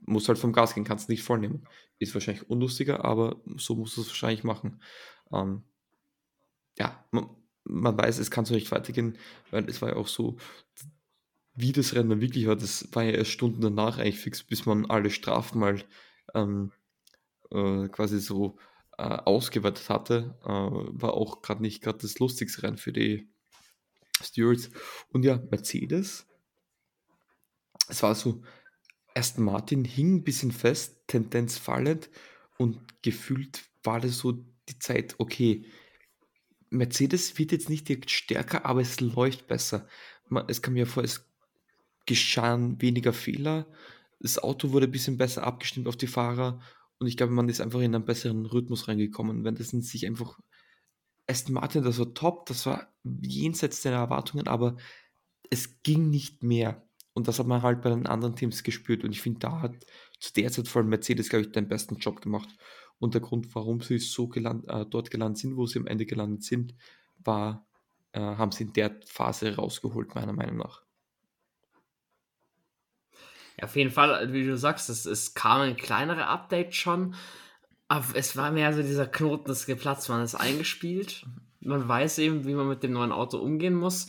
[0.04, 1.68] Muss halt vom Gas gehen, kannst nicht vollnehmen.
[1.98, 4.82] Ist wahrscheinlich unlustiger, aber so musst du es wahrscheinlich machen.
[5.32, 5.62] Ähm,
[6.78, 7.28] ja, man,
[7.64, 9.18] man, weiß, es kann so nicht weitergehen,
[9.50, 10.36] weil es war ja auch so,
[11.54, 14.86] wie das Rennen wirklich war, das war ja erst Stunden danach eigentlich fix, bis man
[14.86, 15.84] alle Strafen mal
[16.34, 16.72] ähm,
[17.50, 18.58] äh, quasi so
[18.98, 20.38] äh, ausgewertet hatte.
[20.44, 23.28] Äh, war auch gerade nicht gerade das lustigste Rennen für die
[24.22, 24.70] Stewards.
[25.10, 26.26] Und ja, Mercedes,
[27.88, 28.42] es war so,
[29.14, 32.10] Aston Martin hing ein bisschen fest, Tendenz fallend
[32.58, 34.32] und gefühlt war das so
[34.68, 35.64] die Zeit, okay,
[36.70, 39.86] Mercedes wird jetzt nicht direkt stärker, aber es läuft besser.
[40.48, 41.26] Es kam mir vor, es
[42.06, 43.66] geschahen weniger Fehler.
[44.20, 46.60] Das Auto wurde ein bisschen besser abgestimmt auf die Fahrer
[46.98, 49.44] und ich glaube, man ist einfach in einen besseren Rhythmus reingekommen.
[49.44, 50.38] Wenn das sich einfach
[51.26, 54.76] Aston Martin, das war top, das war jenseits der Erwartungen, aber
[55.50, 56.86] es ging nicht mehr.
[57.14, 59.04] Und das hat man halt bei den anderen Teams gespürt.
[59.04, 59.74] Und ich finde, da hat
[60.18, 62.48] zu der Zeit vor allem Mercedes, glaube ich, den besten Job gemacht.
[62.98, 66.06] Und der Grund, warum sie so geland, äh, dort gelandet sind, wo sie am Ende
[66.06, 66.74] gelandet sind,
[67.18, 67.66] war,
[68.12, 70.82] äh, haben sie in der Phase rausgeholt, meiner Meinung nach.
[73.58, 77.14] Ja, auf jeden Fall, wie du sagst, es, es kam ein kleinerer Update schon,
[77.88, 81.26] aber es war mehr so dieser Knoten, das geplatzt, man ist eingespielt.
[81.60, 84.08] Man weiß eben, wie man mit dem neuen Auto umgehen muss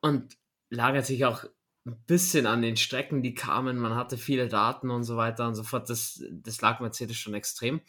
[0.00, 0.36] und
[0.68, 1.44] lagert sich auch
[1.86, 3.78] ein bisschen an den Strecken, die kamen.
[3.78, 5.88] Man hatte viele Daten und so weiter und so fort.
[5.88, 7.80] Das, das lag Mercedes schon extrem.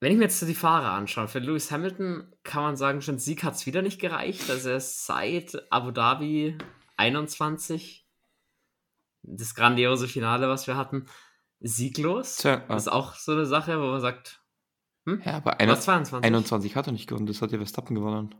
[0.00, 3.44] Wenn ich mir jetzt die Fahrer anschaue, für Lewis Hamilton kann man sagen, schon Sieg
[3.44, 4.50] hat es wieder nicht gereicht.
[4.50, 6.58] Also er ist seit Abu Dhabi
[6.96, 8.04] 21,
[9.22, 11.06] das grandiose Finale, was wir hatten,
[11.60, 12.36] sieglos.
[12.38, 14.42] Tja, das ist auch so eine Sache, wo man sagt,
[15.06, 15.22] hm?
[15.24, 18.34] Ja, aber 21, 21 hat er nicht gewonnen, das hat ja Verstappen gewonnen.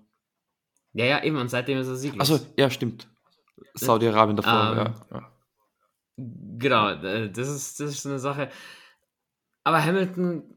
[0.96, 2.30] Ja, ja, eben, und seitdem ist er sieglos.
[2.30, 3.06] Achso, ja, stimmt.
[3.74, 5.32] Saudi-Arabien davor, ähm, ja, ja.
[6.16, 8.48] Genau, äh, das ist, das ist eine Sache.
[9.62, 10.56] Aber Hamilton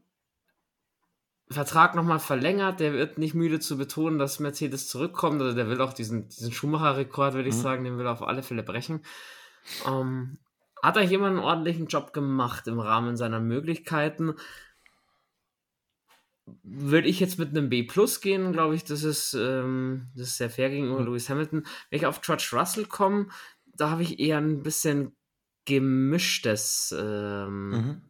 [1.51, 2.79] Vertrag nochmal verlängert.
[2.79, 5.41] Der wird nicht müde zu betonen, dass Mercedes zurückkommt.
[5.41, 7.61] Also der will auch diesen, diesen Schumacher-Rekord, würde ich mhm.
[7.61, 9.01] sagen, den will er auf alle Fälle brechen.
[9.87, 10.37] Ähm,
[10.81, 14.35] hat er hier mal einen ordentlichen Job gemacht im Rahmen seiner Möglichkeiten.
[16.63, 20.37] Würde ich jetzt mit einem B Plus gehen, glaube ich, das ist, ähm, das ist
[20.37, 21.07] sehr fair gegenüber mhm.
[21.07, 21.65] Lewis Hamilton.
[21.89, 23.27] Wenn ich auf George Russell komme,
[23.65, 25.15] da habe ich eher ein bisschen
[25.65, 28.01] gemischtes ähm, mhm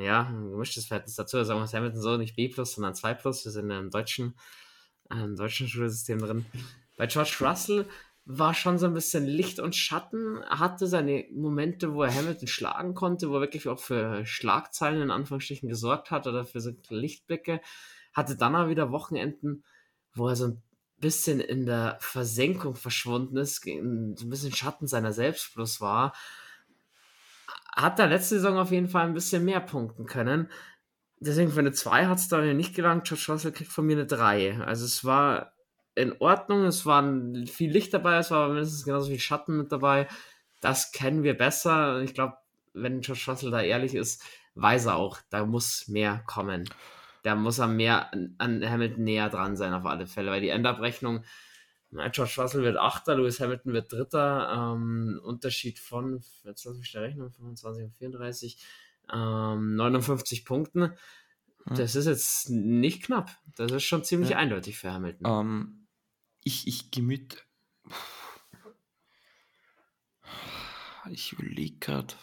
[0.00, 1.42] ja, ein gemischtes Verhältnis dazu.
[1.44, 4.34] Sagen wir Hamilton so nicht B, sondern 2 Wir sind im deutschen,
[5.10, 6.44] im deutschen Schulsystem drin.
[6.96, 7.86] Bei George Russell
[8.26, 12.48] war schon so ein bisschen Licht und Schatten, er hatte seine Momente, wo er Hamilton
[12.48, 16.70] schlagen konnte, wo er wirklich auch für Schlagzeilen in Anführungsstrichen gesorgt hat oder für so
[16.88, 17.60] Lichtblicke,
[18.14, 19.64] hatte dann auch wieder Wochenenden,
[20.14, 20.62] wo er so ein
[20.98, 26.14] bisschen in der Versenkung verschwunden ist, so ein bisschen Schatten seiner selbst bloß war
[27.76, 30.48] hat da letzte Saison auf jeden Fall ein bisschen mehr punkten können.
[31.18, 33.04] Deswegen für eine 2 hat es da nicht gelangt.
[33.04, 34.60] George Russell kriegt von mir eine 3.
[34.60, 35.53] Also es war
[35.94, 37.02] in Ordnung, es war
[37.46, 40.08] viel Licht dabei, es war mindestens genauso viel Schatten mit dabei.
[40.60, 42.00] Das kennen wir besser.
[42.02, 42.36] Ich glaube,
[42.72, 44.22] wenn George Russell da ehrlich ist,
[44.54, 46.68] weiß er auch, da muss mehr kommen.
[47.22, 51.24] Da muss er mehr an Hamilton näher dran sein, auf alle Fälle, weil die Endabrechnung
[52.10, 54.74] George Russell wird Achter, Lewis Hamilton wird Dritter.
[54.74, 58.58] Ähm, Unterschied von, jetzt lass mich da rechnen, 25 und 34,
[59.12, 60.82] ähm, 59 Punkten.
[60.82, 61.76] Hm.
[61.76, 63.30] Das ist jetzt nicht knapp.
[63.56, 64.38] Das ist schon ziemlich ja.
[64.38, 65.26] eindeutig für Hamilton.
[65.26, 65.83] Ähm,
[66.44, 67.44] ich ich gehe mit.
[71.10, 72.14] Ich überlege gerade.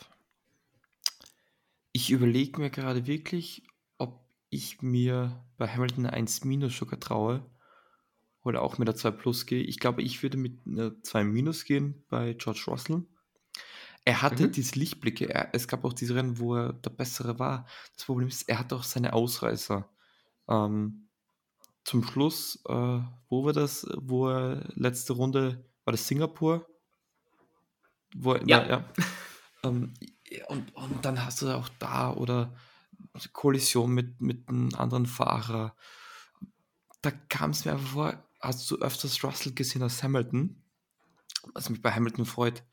[1.92, 3.62] Ich überlege mir gerade wirklich,
[4.00, 7.46] ob ich mir bei Hamilton 1 Minus sogar traue
[8.44, 9.62] oder auch mit der 2 Plus gehe.
[9.62, 13.06] Ich glaube, ich würde mit einer 2 Minus gehen bei George Russell.
[14.04, 14.52] Er hatte mhm.
[14.52, 15.30] diese Lichtblicke.
[15.30, 17.68] Er, es gab auch diese Rennen, wo er der Bessere war.
[17.96, 19.88] Das Problem ist, er hat auch seine Ausreißer.
[20.50, 21.08] Ähm,
[21.84, 23.88] zum Schluss, äh, wo war das?
[23.98, 26.68] Wo er letzte Runde, war das Singapur?
[28.16, 28.42] Wo ja.
[28.46, 28.94] Na, ja.
[29.64, 29.94] ähm,
[30.48, 32.54] und, und dann hast du auch da oder
[33.34, 35.76] Kollision mit, mit einem anderen Fahrer.
[37.02, 40.64] Da kam es mir einfach vor, hast du öfters Russell gesehen als Hamilton,
[41.54, 42.64] was mich bei Hamilton freut.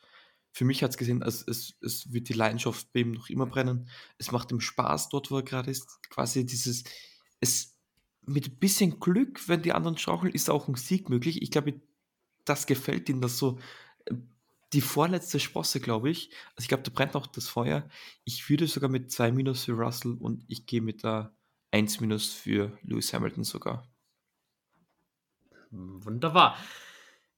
[0.53, 3.47] Für mich hat es gesehen, es, es, es wird die Leidenschaft bei ihm noch immer
[3.47, 3.89] brennen.
[4.19, 6.03] Es macht ihm Spaß dort, wo er gerade ist.
[6.11, 6.85] Quasi dieses,
[7.41, 7.78] es
[8.29, 11.43] mit ein bisschen Glück, wenn die anderen straucheln, ist auch ein Sieg möglich.
[11.43, 11.81] Ich glaube,
[12.45, 13.59] das gefällt ihm, dass so
[14.07, 14.15] äh,
[14.73, 16.31] die vorletzte Sprosse, glaube ich.
[16.55, 17.89] Also ich glaube, da brennt auch das Feuer.
[18.25, 21.35] Ich würde sogar mit 2 Minus für Russell und ich gehe mit der
[21.71, 23.87] 1 Minus für Lewis Hamilton sogar.
[25.71, 26.57] Wunderbar.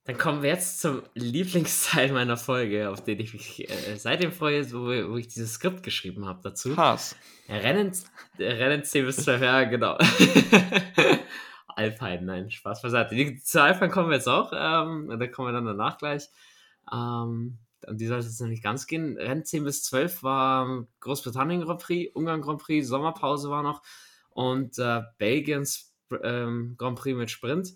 [0.05, 4.71] Dann kommen wir jetzt zum Lieblingsteil meiner Folge, auf den ich mich äh, seitdem freue,
[4.71, 6.75] wo, wo, ich dieses Skript geschrieben habe dazu.
[6.75, 7.15] Haas.
[7.47, 7.91] Rennen,
[8.39, 9.97] Rennen 10 bis 12, ja, genau.
[11.67, 13.35] Alpine, nein, Spaß beiseite.
[13.43, 16.29] zu Alpine kommen wir jetzt auch, ähm, da kommen wir dann danach gleich.
[16.91, 19.17] Ähm, an die sollte es nicht ganz gehen.
[19.17, 23.81] Rennen 10 bis 12 war Großbritannien Grand Prix, Ungarn Grand Prix, Sommerpause war noch
[24.29, 27.73] und äh, Belgiens ähm, Grand Prix mit Sprint.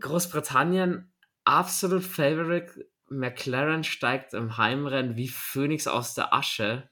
[0.00, 1.12] Großbritannien
[1.46, 2.86] absolut Favorite.
[3.08, 6.88] McLaren steigt im Heimrennen wie Phoenix aus der Asche.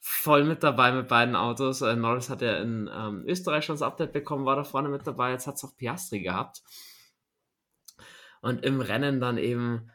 [0.00, 1.80] Voll mit dabei mit beiden Autos.
[1.80, 5.06] Äh, Norris hat ja in ähm, Österreich schon das Update bekommen, war da vorne mit
[5.06, 5.32] dabei.
[5.32, 6.62] Jetzt hat es auch Piastri gehabt.
[8.40, 9.90] Und im Rennen dann eben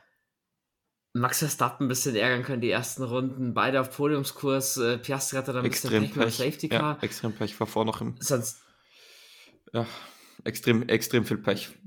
[1.13, 3.53] Max Verstappen ein bisschen ärgern können, die ersten Runden.
[3.53, 4.77] Beide auf Podiumskurs.
[4.77, 6.95] Äh, Piastri hatte dann ein extrem bisschen Pech mit Safety Car.
[6.95, 8.15] Ja, extrem Pech, war vor noch im.
[8.19, 8.61] Sonst.
[9.73, 9.85] Ja,
[10.43, 11.77] extrem, extrem viel Pech.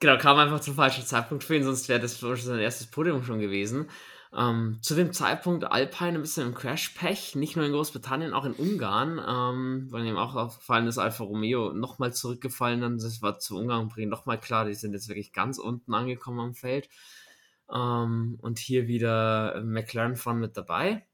[0.00, 3.40] Genau, kam einfach zum falschen Zeitpunkt für ihn, sonst wäre das sein erstes Podium schon
[3.40, 3.88] gewesen.
[4.36, 8.52] Ähm, zu dem Zeitpunkt Alpine ein bisschen im Crash-Pech, nicht nur in Großbritannien, auch in
[8.52, 13.56] Ungarn, ähm, weil ihm auch aufgefallen ist, Alfa Romeo nochmal zurückgefallen, dann das war zu
[13.56, 16.88] Ungarn bringen nochmal klar, die sind jetzt wirklich ganz unten angekommen am Feld.
[17.72, 21.06] Ähm, und hier wieder McLaren vorne mit dabei.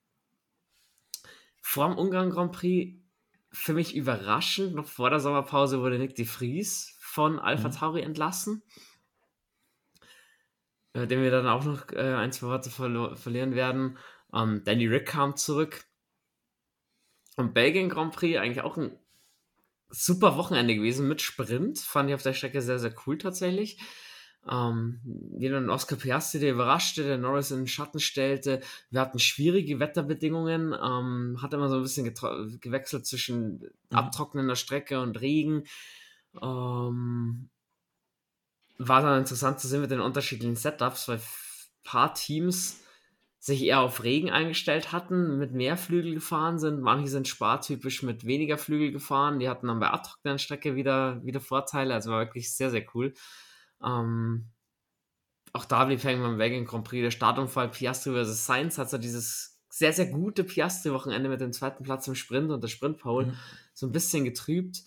[1.60, 2.96] Vor dem Ungarn Grand Prix
[3.52, 7.72] für mich überraschend, noch vor der Sommerpause wurde Nick de Vries von Alpha mhm.
[7.72, 8.62] Tauri entlassen.
[10.92, 13.98] Äh, den wir dann auch noch äh, ein, zwei Worte verlo- verlieren werden.
[14.32, 15.84] Ähm, Danny Rick kam zurück.
[17.36, 18.96] Und Belgien Grand Prix eigentlich auch ein
[19.88, 21.78] super Wochenende gewesen mit Sprint.
[21.78, 23.78] Fand ich auf der Strecke sehr, sehr cool tatsächlich.
[24.50, 28.60] Ähm, wieder ein Oscar Piastri, der überraschte, der Norris in den Schatten stellte.
[28.90, 32.12] Wir hatten schwierige Wetterbedingungen, ähm, hat immer so ein bisschen
[32.60, 33.68] gewechselt zwischen mhm.
[33.90, 35.64] abtrocknender Strecke und Regen.
[36.40, 37.50] Ähm,
[38.78, 41.22] war dann interessant zu sehen mit den unterschiedlichen Setups, weil ein
[41.84, 42.80] paar Teams
[43.38, 46.80] sich eher auf Regen eingestellt hatten, mit mehr Flügel gefahren sind.
[46.80, 49.38] Manche sind spartypisch mit weniger Flügel gefahren.
[49.38, 51.94] Die hatten dann bei abtrocknender Strecke wieder, wieder Vorteile.
[51.94, 53.14] Also war wirklich sehr, sehr cool.
[53.82, 54.50] Ähm,
[55.54, 58.44] auch da blieb hängen beim Wagon Grand Prix der Startunfall Piastri vs.
[58.44, 62.62] Sainz hat so dieses sehr, sehr gute Piastri-Wochenende mit dem zweiten Platz im Sprint und
[62.62, 63.36] der Sprint-Pole mhm.
[63.72, 64.82] so ein bisschen getrübt.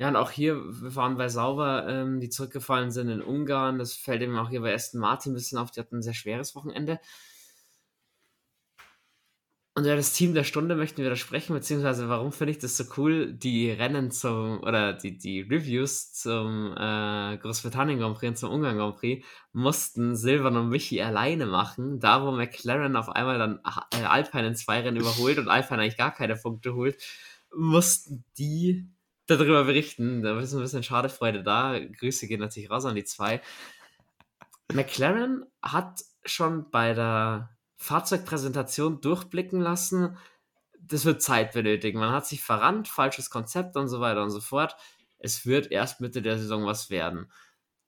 [0.00, 3.78] Ja, und auch hier, wir waren bei Sauber, ähm, die zurückgefallen sind in Ungarn.
[3.78, 5.70] Das fällt eben auch hier bei Aston Martin ein bisschen auf.
[5.70, 6.98] Die hatten ein sehr schweres Wochenende.
[9.74, 12.78] Und ja, das Team der Stunde möchten wir da sprechen, beziehungsweise warum finde ich das
[12.78, 13.34] so cool?
[13.34, 18.78] Die Rennen zum, oder die, die Reviews zum äh, Großbritannien Grand Prix und zum Ungarn
[18.78, 23.60] Grand Prix mussten Silvan und Michi alleine machen, da wo McLaren auf einmal dann
[23.92, 26.96] äh, Alpine in zwei Rennen überholt und Alpine eigentlich gar keine Punkte holt,
[27.54, 28.88] mussten die
[29.38, 30.22] darüber berichten.
[30.22, 31.78] Da ist ein bisschen Schadefreude da.
[31.78, 33.40] Grüße gehen natürlich raus an die zwei.
[34.72, 40.16] McLaren hat schon bei der Fahrzeugpräsentation durchblicken lassen,
[40.82, 41.98] das wird Zeit benötigen.
[41.98, 44.76] Man hat sich verrannt, falsches Konzept und so weiter und so fort.
[45.18, 47.30] Es wird erst Mitte der Saison was werden.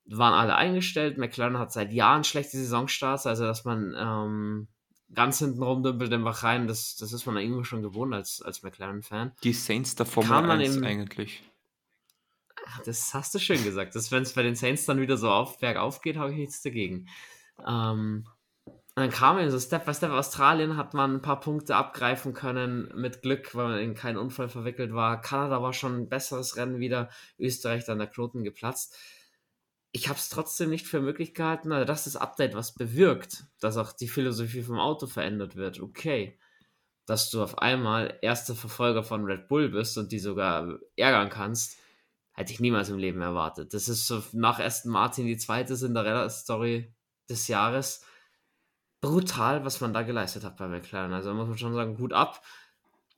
[0.07, 1.19] Waren alle eingestellt.
[1.19, 4.69] McLaren hat seit Jahren schlechte Saisonstarts, also dass man ähm,
[5.15, 9.33] ganz hinten rumdümpelt im Bahrain, das, das ist man irgendwo schon gewohnt als, als McLaren-Fan.
[9.43, 11.43] Die Saints der Formel 1 eben, eigentlich.
[12.85, 13.95] Das hast du schön gesagt.
[14.11, 17.09] Wenn es bei den Saints dann wieder so auf, bergauf geht, habe ich nichts dagegen.
[17.67, 18.27] Ähm,
[18.95, 20.11] dann kam eben so Step by Step.
[20.11, 24.49] Australien hat man ein paar Punkte abgreifen können mit Glück, weil man in keinen Unfall
[24.49, 25.21] verwickelt war.
[25.21, 27.09] Kanada war schon ein besseres Rennen wieder.
[27.39, 28.97] Österreich dann der Knoten geplatzt
[29.93, 33.93] ich habe es trotzdem nicht für möglich gehalten, dass das Update was bewirkt, dass auch
[33.93, 35.81] die Philosophie vom Auto verändert wird.
[35.81, 36.39] Okay.
[37.05, 41.79] Dass du auf einmal erster Verfolger von Red Bull bist und die sogar ärgern kannst,
[42.33, 43.75] hätte ich niemals im Leben erwartet.
[43.75, 46.95] Das ist so nach Aston Martin die zweite Cinderella-Story
[47.29, 48.05] des Jahres.
[49.03, 51.13] Brutal, was man da geleistet hat bei McLaren.
[51.13, 52.43] Also muss man schon sagen, gut ab,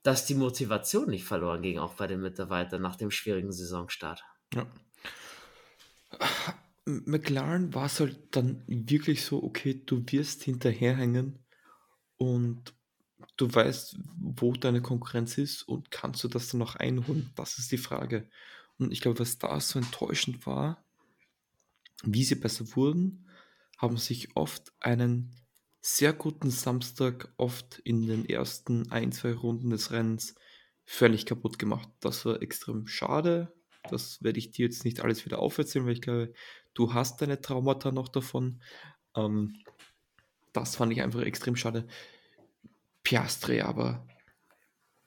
[0.03, 4.23] dass die Motivation nicht verloren ging, auch bei den Mitarbeitern nach dem schwierigen Saisonstart.
[4.53, 4.65] Ja.
[6.85, 11.39] McLaren war es halt dann wirklich so, okay, du wirst hinterherhängen
[12.17, 12.73] und
[13.37, 17.31] du weißt, wo deine Konkurrenz ist und kannst du das dann noch einholen?
[17.35, 18.29] Das ist die Frage.
[18.77, 20.83] Und ich glaube, was da so enttäuschend war,
[22.03, 23.25] wie sie besser wurden,
[23.77, 25.35] haben sich oft einen
[25.81, 30.35] sehr guten Samstag, oft in den ersten ein, zwei Runden des Rennens,
[30.83, 31.89] völlig kaputt gemacht.
[31.99, 33.53] Das war extrem schade.
[33.89, 36.33] Das werde ich dir jetzt nicht alles wieder auferzählen, weil ich glaube,
[36.75, 38.61] du hast deine Traumata noch davon.
[39.15, 39.55] Ähm,
[40.53, 41.87] das fand ich einfach extrem schade.
[43.03, 44.07] Piastre, aber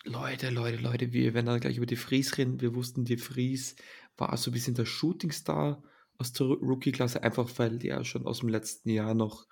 [0.05, 2.61] Leute, Leute, Leute, wir werden dann gleich über die Fries reden.
[2.61, 3.77] Wir wussten, die Fries
[4.17, 5.83] war so ein bisschen der Shootingstar
[6.17, 9.47] aus der Rookie-Klasse, einfach weil der schon aus dem letzten Jahr noch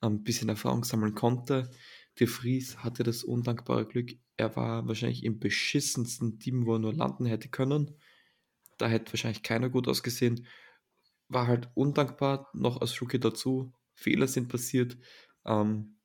[0.00, 1.70] ein bisschen Erfahrung sammeln konnte.
[2.18, 6.94] De Vries hatte das undankbare Glück, er war wahrscheinlich im beschissensten Team, wo er nur
[6.94, 7.94] landen hätte können.
[8.78, 10.46] Da hätte wahrscheinlich keiner gut ausgesehen.
[11.30, 13.72] War halt undankbar, noch als Rookie dazu.
[13.94, 14.98] Fehler sind passiert.
[15.46, 15.96] Ähm,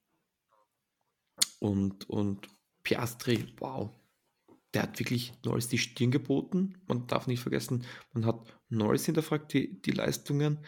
[1.59, 2.47] und, und
[2.83, 3.91] Piastri, wow,
[4.73, 6.77] der hat wirklich Norris die Stirn geboten.
[6.87, 10.65] Man darf nicht vergessen, man hat Norris hinterfragt, die, die Leistungen,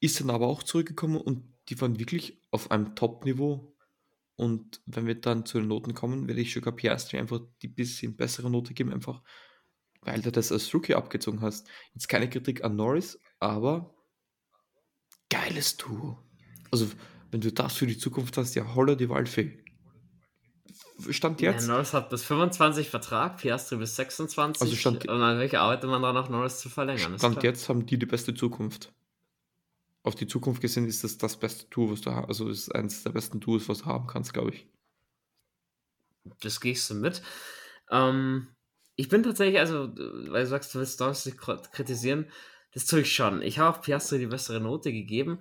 [0.00, 3.74] ist dann aber auch zurückgekommen und die waren wirklich auf einem Top-Niveau.
[4.36, 8.16] Und wenn wir dann zu den Noten kommen, werde ich sogar Piastri einfach die bisschen
[8.16, 9.22] bessere Note geben, einfach
[10.02, 11.68] weil du das als Rookie abgezogen hast.
[11.92, 13.94] Jetzt keine Kritik an Norris, aber
[15.30, 16.18] geiles Duo.
[16.70, 16.88] Also,
[17.30, 19.64] wenn du das für die Zukunft hast, ja, holla die Waldfee.
[21.10, 21.66] Stand jetzt?
[21.66, 24.60] Ja, Norris hat bis 25 Vertrag, Piastri bis 26.
[24.60, 27.18] Also stand, und an welche arbeitet man daran, Norris zu verlängern?
[27.18, 28.92] Stand jetzt haben die die beste Zukunft.
[30.02, 32.26] Auf die Zukunft gesehen ist das das beste Tour, was du hast.
[32.28, 34.66] Also ist eines der besten Tours, was du haben kannst, glaube ich.
[36.40, 37.22] Das gehst du mit.
[37.90, 38.48] Ähm,
[38.96, 41.36] ich bin tatsächlich, also, weil du sagst, du willst Donnerstag
[41.72, 42.30] kritisieren,
[42.72, 43.42] das tue ich schon.
[43.42, 45.40] Ich habe auch Piastri die bessere Note gegeben,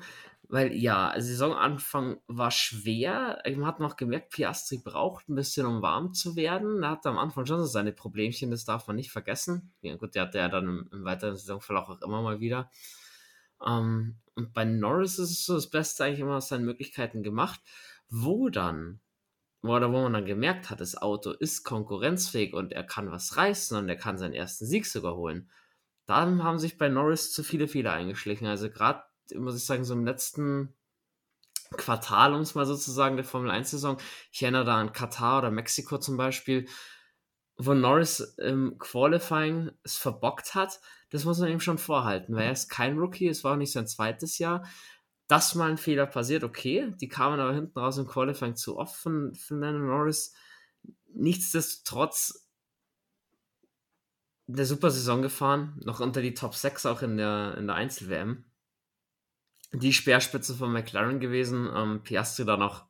[0.50, 3.42] weil ja, Saisonanfang war schwer.
[3.46, 6.84] Man hat noch gemerkt, Piastri braucht ein bisschen, um warm zu werden.
[6.84, 9.74] Er hatte am Anfang schon so seine Problemchen, das darf man nicht vergessen.
[9.82, 12.72] Ja, gut, der hatte ja dann im, im weiteren Saisonverlauf auch immer mal wieder.
[13.66, 17.60] Ähm, und bei Norris ist es so das Beste eigentlich immer aus seinen Möglichkeiten gemacht.
[18.10, 19.02] Wo dann,
[19.64, 23.78] oder wo man dann gemerkt hat, das Auto ist konkurrenzfähig und er kann was reißen
[23.78, 25.50] und er kann seinen ersten Sieg sogar holen.
[26.08, 28.47] Dann haben sich bei Norris zu viele Fehler eingeschlichen.
[28.47, 29.03] Also gerade
[29.36, 30.74] muss ich sagen, so im letzten
[31.76, 33.97] Quartal, um es mal sozusagen, der Formel 1-Saison.
[34.32, 36.68] Ich erinnere da an Katar oder Mexiko zum Beispiel,
[37.58, 40.80] wo Norris im Qualifying es verbockt hat.
[41.10, 43.74] Das muss man ihm schon vorhalten, weil er ist kein Rookie, es war auch nicht
[43.74, 44.66] sein zweites Jahr.
[45.28, 46.93] Dass mal ein Fehler passiert, okay.
[47.01, 50.34] Die kamen aber hinten raus im Qualifying zu oft von, von Norris.
[51.14, 52.47] Nichtsdestotrotz
[54.48, 58.45] eine super Saison gefahren, noch unter die Top 6 auch in der, in der Einzel-WM
[59.74, 61.70] die Speerspitze von McLaren gewesen.
[61.74, 62.86] Ähm, Piastri dann auch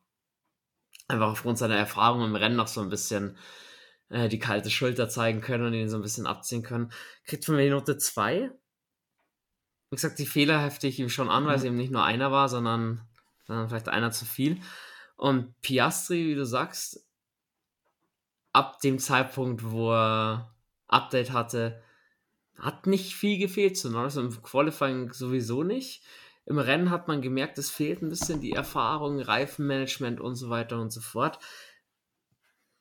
[1.08, 3.36] einfach aufgrund seiner Erfahrung im Rennen noch so ein bisschen
[4.10, 6.92] äh, die kalte Schulter zeigen können und ihn so ein bisschen abziehen können.
[7.24, 8.50] Kriegt von mir die Note 2.
[9.90, 11.68] Wie gesagt, die Fehler hefte ich ihm schon an, weil es mhm.
[11.68, 13.00] eben nicht nur einer war, sondern,
[13.46, 14.60] sondern vielleicht einer zu viel.
[15.16, 17.04] Und Piastri, wie du sagst,
[18.52, 20.54] ab dem Zeitpunkt, wo er
[20.88, 21.82] Update hatte,
[22.58, 24.16] hat nicht viel gefehlt zu Norris.
[24.16, 26.02] Im Qualifying sowieso nicht.
[26.46, 30.80] Im Rennen hat man gemerkt, es fehlt ein bisschen die Erfahrung, Reifenmanagement und so weiter
[30.80, 31.38] und so fort.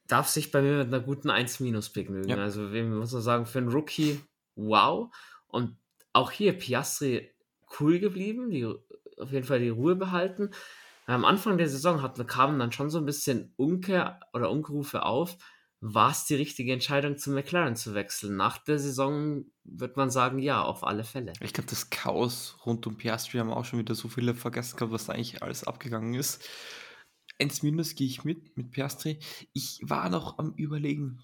[0.08, 1.58] Darf sich bei mir mit einer guten 1
[1.94, 2.30] begnügen.
[2.30, 2.38] Ja.
[2.38, 4.22] Also, wir muss man sagen, für einen Rookie,
[4.56, 5.14] wow.
[5.48, 5.76] Und
[6.14, 7.30] auch hier Piastri
[7.80, 10.52] cool geblieben, die, auf jeden Fall die Ruhe behalten.
[11.06, 15.38] Am Anfang der Saison hat, kamen dann schon so ein bisschen Unke oder Ungerufe auf
[15.80, 18.36] war es die richtige Entscheidung, zu McLaren zu wechseln?
[18.36, 21.34] Nach der Saison wird man sagen, ja, auf alle Fälle.
[21.42, 24.92] Ich glaube, das Chaos rund um Piastri haben auch schon wieder so viele vergessen gehabt,
[24.92, 26.44] was da eigentlich alles abgegangen ist.
[27.40, 29.20] Eins minus gehe ich mit, mit Piastri.
[29.54, 31.22] Ich war noch am Überlegen,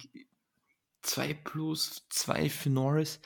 [1.02, 3.20] 2 plus 2 für Norris.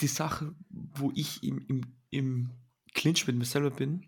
[0.00, 2.50] Die Sache, wo ich im, im, im
[2.94, 4.06] Clinch mit mir selber bin,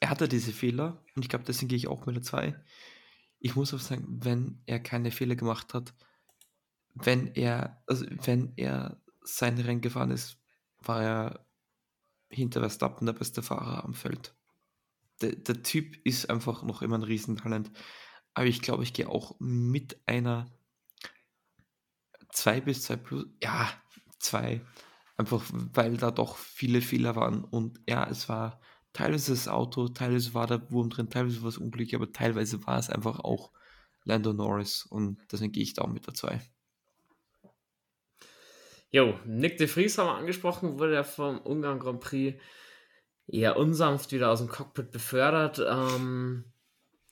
[0.00, 2.54] er hatte diese Fehler und ich glaube, deswegen gehe ich auch mit der 2
[3.42, 5.92] ich muss auch sagen, wenn er keine Fehler gemacht hat,
[6.94, 10.38] wenn er, also wenn er sein Rennen gefahren ist,
[10.78, 11.46] war er
[12.28, 14.34] hinter Verstappen der beste Fahrer am Feld.
[15.20, 17.72] Der, der Typ ist einfach noch immer ein Riesentalent.
[18.34, 20.46] Aber ich glaube, ich gehe auch mit einer
[22.30, 23.68] 2 bis 2 plus, ja,
[24.20, 24.64] 2.
[25.16, 27.42] Einfach weil da doch viele Fehler waren.
[27.42, 28.60] Und ja, es war
[28.92, 32.78] teilweise das Auto, teilweise war der Wurm drin, teilweise war es unglücklich, aber teilweise war
[32.78, 33.52] es einfach auch
[34.04, 36.40] Lando Norris und deswegen gehe ich da auch mit der 2.
[38.90, 42.38] Jo, Nick de Vries haben wir angesprochen, wurde ja vom Ungarn Grand Prix
[43.26, 45.64] eher unsanft wieder aus dem Cockpit befördert.
[45.66, 46.52] Ähm,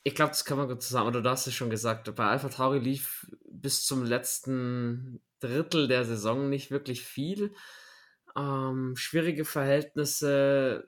[0.03, 2.49] ich glaube, das kann man gut zusammen, oder du hast es schon gesagt, bei Alpha
[2.49, 7.55] Tauri lief bis zum letzten Drittel der Saison nicht wirklich viel.
[8.37, 10.87] Ähm, schwierige Verhältnisse,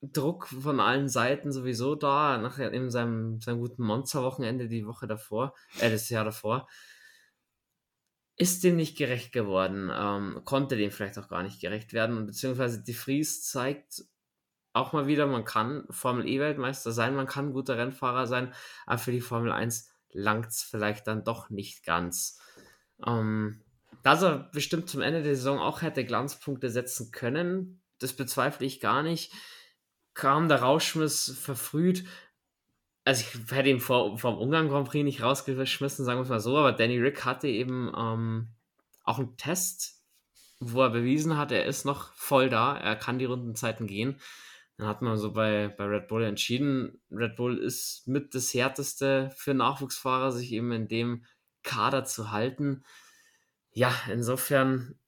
[0.00, 5.54] Druck von allen Seiten sowieso da, nach in seinem, seinem guten Monsterwochenende die Woche davor,
[5.80, 6.68] äh, das Jahr davor.
[8.36, 12.84] Ist dem nicht gerecht geworden, ähm, konnte dem vielleicht auch gar nicht gerecht werden, beziehungsweise
[12.84, 14.04] die Fries zeigt
[14.72, 18.54] auch mal wieder, man kann Formel E-Weltmeister sein, man kann guter Rennfahrer sein,
[18.86, 22.40] aber für die Formel 1 langt es vielleicht dann doch nicht ganz.
[23.04, 23.64] Ähm,
[24.04, 28.78] dass er bestimmt zum Ende der Saison auch hätte Glanzpunkte setzen können, das bezweifle ich
[28.78, 29.32] gar nicht
[30.18, 32.04] kam der Rauschmiss verfrüht.
[33.04, 36.40] Also ich hätte ihn vor, vom Ungarn Grand Prix nicht rausgeschmissen, sagen wir es mal
[36.40, 38.48] so, aber Danny Rick hatte eben ähm,
[39.04, 40.02] auch einen Test,
[40.58, 44.20] wo er bewiesen hat, er ist noch voll da, er kann die Rundenzeiten gehen.
[44.76, 49.30] Dann hat man so bei, bei Red Bull entschieden, Red Bull ist mit das Härteste
[49.36, 51.24] für Nachwuchsfahrer, sich eben in dem
[51.62, 52.84] Kader zu halten.
[53.72, 54.98] Ja, insofern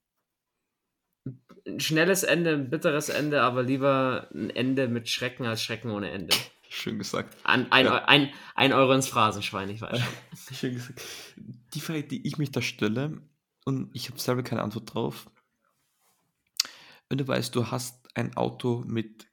[1.74, 6.10] ein schnelles Ende, ein bitteres Ende, aber lieber ein Ende mit Schrecken als Schrecken ohne
[6.10, 6.36] Ende.
[6.68, 7.36] Schön gesagt.
[7.44, 8.04] Ein, ein, ja.
[8.04, 10.54] ein, ein Euro ins Phrasenschwein, ich weiß schon.
[10.54, 11.02] Schön gesagt.
[11.74, 13.22] Die Frage, die ich mich da stelle,
[13.64, 15.30] und ich habe selber keine Antwort drauf.
[17.08, 19.28] Wenn du weißt, du hast ein Auto mit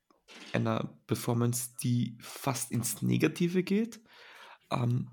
[0.54, 4.02] einer Performance, die fast ins Negative geht,
[4.72, 5.12] ähm,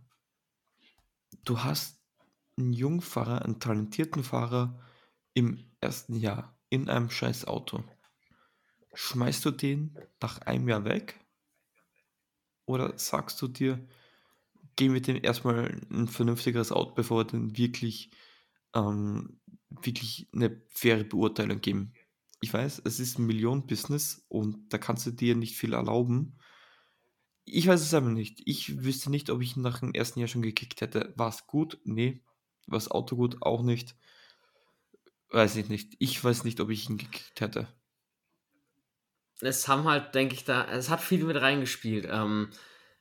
[1.45, 2.01] du hast
[2.57, 4.81] einen jungen Fahrer, einen talentierten Fahrer
[5.35, 7.83] im ersten Jahr in einem scheiß Auto.
[8.95, 11.20] Schmeißt du den nach einem Jahr weg?
[12.66, 13.87] Oder sagst du dir,
[14.77, 18.11] geh mit dem erstmal ein vernünftigeres Auto, bevor wir dann wirklich,
[18.75, 21.93] ähm, wirklich eine faire Beurteilung geben?
[22.41, 26.39] Ich weiß, es ist ein Millionen-Business und da kannst du dir nicht viel erlauben.
[27.47, 28.43] ich weiß es aber nicht.
[28.47, 31.12] Ich wüsste nicht, ob ich nach dem ersten Jahr schon gekickt hätte.
[31.16, 31.79] War es gut?
[31.85, 32.22] Nee.
[32.66, 33.43] War das Auto gut?
[33.43, 33.97] Auch nicht.
[35.35, 35.97] Weiß ich nicht.
[35.99, 37.66] Ich weiß nicht, ob ich ihn gekickt hätte.
[39.41, 42.05] Es haben halt, denke ich, da, es hat viel mit reingespielt.
[42.05, 42.51] Ähm,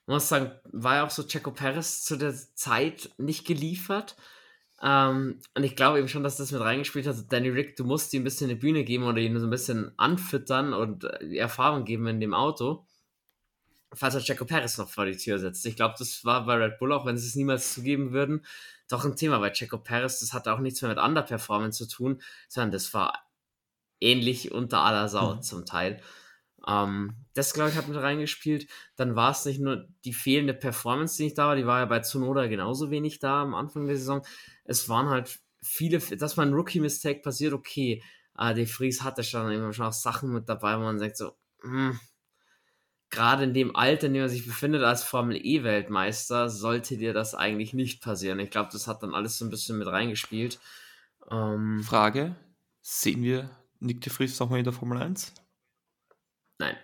[0.08, 4.16] man muss sagen, war ja auch so Checo Perez zu der Zeit nicht geliefert.
[4.82, 7.32] Ähm, und ich glaube eben schon, dass das mit reingespielt hat.
[7.32, 9.92] Danny Rick, du musst ihm ein bisschen eine Bühne geben oder ihn so ein bisschen
[9.98, 12.88] anfüttern und äh, Erfahrung geben in dem Auto
[13.94, 15.66] falls er Jaco Perez noch vor die Tür setzt.
[15.66, 18.46] Ich glaube, das war bei Red Bull, auch wenn sie es niemals zugeben würden,
[18.94, 22.22] doch ein Thema, weil Jaco Perez, das hatte auch nichts mehr mit Underperformance zu tun,
[22.48, 23.28] sondern das war
[24.00, 25.42] ähnlich unter aller Sau mhm.
[25.42, 26.02] zum Teil.
[26.68, 28.68] Ähm, das, glaube ich, hat mit reingespielt.
[28.96, 31.86] Dann war es nicht nur die fehlende Performance, die nicht da war, die war ja
[31.86, 34.26] bei Tsunoda genauso wenig da am Anfang der Saison.
[34.64, 38.04] Es waren halt viele, dass man ein Rookie-Mistake passiert, okay.
[38.38, 41.34] Äh, De Vries hatte schon immer schon auch Sachen mit dabei, wo man sagt so,
[41.62, 42.00] hm,
[43.14, 47.36] gerade in dem Alter, in dem er sich befindet als Formel E-Weltmeister, sollte dir das
[47.36, 48.40] eigentlich nicht passieren.
[48.40, 50.60] Ich glaube, das hat dann alles so ein bisschen mit reingespielt.
[51.30, 52.36] Ähm, Frage:
[52.82, 53.50] Sehen wir
[53.80, 55.34] Nick de Vries nochmal in der Formel 1?
[56.58, 56.76] Nein.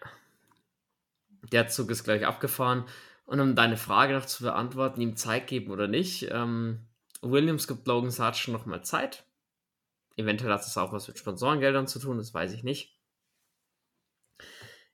[1.52, 2.86] Der Zug ist gleich abgefahren.
[3.26, 6.88] Und um deine Frage noch zu beantworten, ihm Zeit geben oder nicht, ähm,
[7.22, 9.24] Williams gibt Logan Sargent nochmal Zeit.
[10.16, 12.99] Eventuell hat es auch was mit Sponsorengeldern zu tun, das weiß ich nicht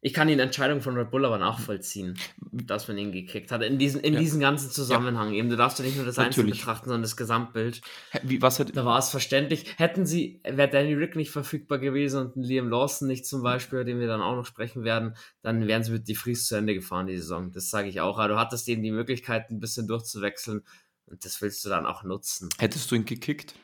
[0.05, 2.15] ich kann die Entscheidung von Red Bull aber nachvollziehen,
[2.51, 3.63] dass man ihn gekickt hat.
[3.63, 4.19] In, diesen, in ja.
[4.19, 5.49] diesem ganzen Zusammenhang eben.
[5.49, 7.81] Du darfst ja nicht nur das Einzelne betrachten, sondern das Gesamtbild.
[8.21, 9.65] Wie, was hat, da war es verständlich.
[9.77, 13.99] Hätten sie, wäre Danny Rick nicht verfügbar gewesen und Liam Lawson nicht zum Beispiel, den
[13.99, 17.07] wir dann auch noch sprechen werden, dann wären sie mit die Fries zu Ende gefahren,
[17.07, 17.51] die Saison.
[17.51, 18.19] Das sage ich auch.
[18.19, 20.61] Aber du hattest eben die Möglichkeit, ein bisschen durchzuwechseln
[21.07, 22.49] und das willst du dann auch nutzen.
[22.59, 23.55] Hättest du ihn gekickt?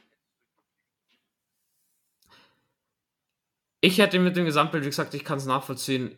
[3.80, 6.18] Ich hätte mit dem Gesamtbild, wie gesagt, ich kann es nachvollziehen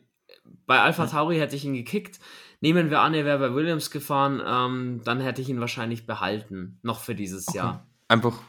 [0.65, 2.19] bei Alpha Tauri hätte ich ihn gekickt.
[2.61, 6.79] Nehmen wir an, er wäre bei Williams gefahren, ähm, dann hätte ich ihn wahrscheinlich behalten,
[6.81, 7.57] noch für dieses okay.
[7.57, 7.87] Jahr.
[8.07, 8.41] Einfach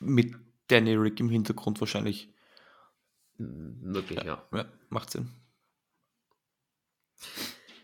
[0.00, 0.34] mit
[0.68, 2.32] Danny Rick im Hintergrund wahrscheinlich.
[3.38, 4.42] Möglich, ja.
[4.52, 4.58] ja.
[4.58, 4.64] ja.
[4.88, 5.30] macht Sinn.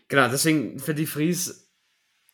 [0.07, 1.71] Genau, deswegen für die Fries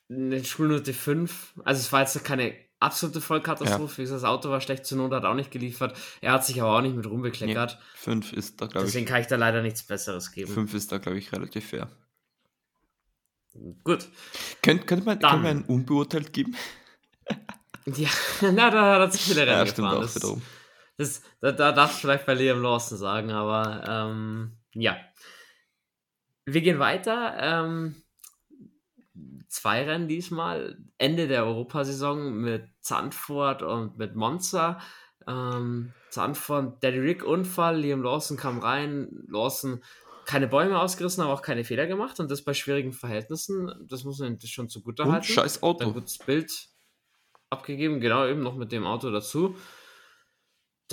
[0.09, 1.53] eine Schulnote 5.
[1.63, 4.03] Also es war jetzt keine absolute Vollkatastrophe.
[4.03, 4.11] Ja.
[4.11, 5.97] Das Auto war schlecht zur Not, hat auch nicht geliefert.
[6.21, 7.77] Er hat sich aber auch nicht mit rumbekleckert.
[7.79, 8.91] Nee, fünf ist da, glaube ich.
[8.91, 10.51] Deswegen kann ich da leider nichts Besseres geben.
[10.51, 11.89] Fünf ist da, glaube ich, relativ fair.
[13.84, 14.07] Gut.
[14.61, 15.41] Könnt, könnte man, Dann.
[15.41, 16.55] man einen unbeurteilt geben?
[17.86, 18.09] ja,
[18.41, 20.01] na, da hat zu viele Rennen ja, gefahren.
[20.01, 20.13] Das,
[20.97, 24.97] das, da, da darfst du vielleicht bei Liam Lawson sagen, aber ähm, ja.
[26.45, 27.38] Wir gehen weiter.
[27.39, 28.03] Ähm,
[29.54, 30.78] zwei Rennen diesmal.
[30.97, 34.80] Ende der Europasaison mit Zandvoort und mit Monza.
[35.28, 39.84] Ähm, Zandvoort, Daddy Rick Unfall, Liam Lawson kam rein, Lawson
[40.26, 43.72] keine Bäume ausgerissen, aber auch keine Fehler gemacht und das bei schwierigen Verhältnissen.
[43.88, 45.26] Das muss man schon zugute halten.
[45.26, 45.86] Scheiß Auto.
[45.86, 46.70] Ein gutes Bild
[47.49, 49.56] abgegeben, genau eben noch mit dem Auto dazu.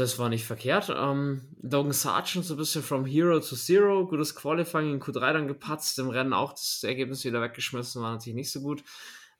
[0.00, 0.90] Das war nicht verkehrt.
[0.96, 4.06] Ähm, Logan Sargent so ein bisschen from Hero to Zero.
[4.06, 5.98] Gutes Qualifying in Q3 dann gepatzt.
[5.98, 8.00] Im Rennen auch das Ergebnis wieder weggeschmissen.
[8.00, 8.82] War natürlich nicht so gut.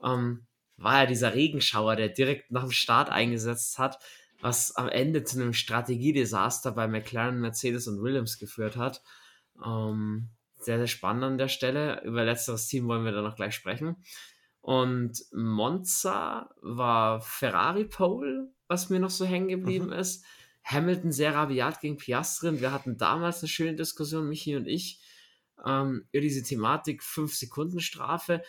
[0.05, 0.47] Ähm,
[0.77, 3.99] war ja dieser Regenschauer, der direkt nach dem Start eingesetzt hat,
[4.43, 9.03] was am Ende zu einem Strategiedesaster bei McLaren, Mercedes und Williams geführt hat.
[9.65, 12.03] Ähm, sehr, sehr spannend an der Stelle.
[12.05, 13.97] Über letzteres Team wollen wir dann noch gleich sprechen.
[14.61, 19.95] Und Monza war Ferrari Pole, was mir noch so hängen geblieben mhm.
[19.95, 20.23] ist.
[20.65, 25.01] Hamilton sehr rabiat gegen Piastri und wir hatten damals eine schöne Diskussion, Michi und ich,
[25.65, 28.43] ähm, über diese Thematik 5-Sekunden-Strafe.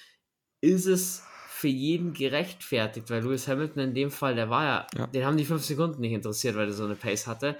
[0.62, 3.10] Ist es für jeden gerechtfertigt?
[3.10, 5.08] Weil Lewis Hamilton in dem Fall, der war ja, ja.
[5.08, 7.58] den haben die 5 Sekunden nicht interessiert, weil er so eine Pace hatte.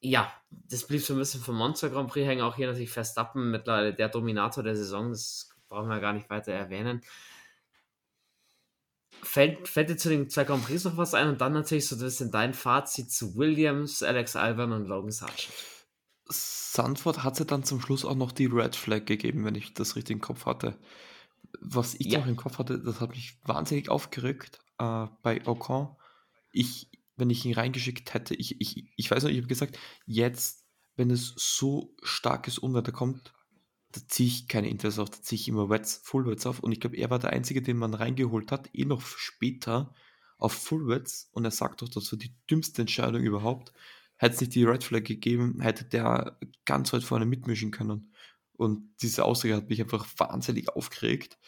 [0.00, 2.42] Ja, das blieb so ein bisschen vom Monster Grand Prix hängen.
[2.42, 6.52] Auch hier natürlich Verstappen, mittlerweile der Dominator der Saison, das brauchen wir gar nicht weiter
[6.52, 7.02] erwähnen.
[9.22, 11.96] Fällt, fällt dir zu den zwei Grand Prix noch was ein und dann natürlich so
[11.96, 15.52] ein bisschen dein Fazit zu Williams, Alex Albon und Logan Sargent.
[16.30, 19.96] Sanford hat ja dann zum Schluss auch noch die Red Flag gegeben, wenn ich das
[19.96, 20.78] richtig im Kopf hatte.
[21.60, 22.20] Was ich ja.
[22.20, 25.96] noch im Kopf hatte, das hat mich wahnsinnig aufgerückt äh, bei Ocon.
[26.52, 30.64] Ich, wenn ich ihn reingeschickt hätte, ich, ich, ich weiß noch, ich habe gesagt, jetzt,
[30.96, 33.32] wenn es so starkes Unwetter kommt,
[33.92, 36.60] da ziehe ich keine Interesse auf, da ziehe ich immer Wets, Fullwets auf.
[36.60, 39.94] Und ich glaube, er war der Einzige, den man reingeholt hat, eh noch später
[40.36, 41.30] auf Fullwets.
[41.32, 43.72] Und er sagt doch, das war die dümmste Entscheidung überhaupt.
[44.16, 48.12] Hätte es nicht die Red Flag gegeben, hätte der ganz weit vorne mitmischen können.
[48.52, 51.38] Und diese Aussage hat mich einfach wahnsinnig aufgeregt.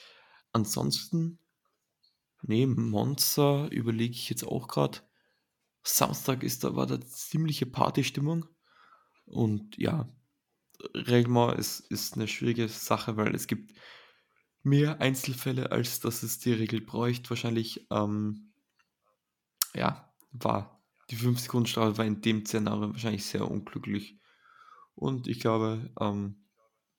[0.52, 1.38] Ansonsten,
[2.42, 5.00] nee, Monster überlege ich jetzt auch gerade.
[5.82, 8.46] Samstag ist da war da ziemliche Partystimmung.
[9.26, 10.08] Und ja,
[10.94, 13.72] Regma ist, ist eine schwierige Sache, weil es gibt
[14.62, 17.30] mehr Einzelfälle, als dass es die Regel bräuchte.
[17.30, 18.52] Wahrscheinlich, ähm,
[19.74, 24.18] ja, war die 5 Sekunden Strafe war in dem Szenario wahrscheinlich sehr unglücklich.
[24.94, 26.46] Und ich glaube, ähm,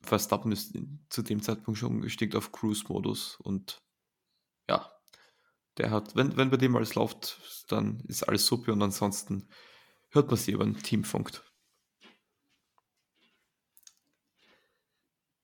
[0.02, 0.78] Verstappen ist
[1.10, 3.78] zu dem Zeitpunkt schon gestiegen auf Cruise-Modus und
[4.70, 4.92] ja,
[5.78, 9.48] der hat, wenn, wenn bei dem alles läuft, dann ist alles super und ansonsten
[10.10, 11.42] hört man sie über den Teamfunk.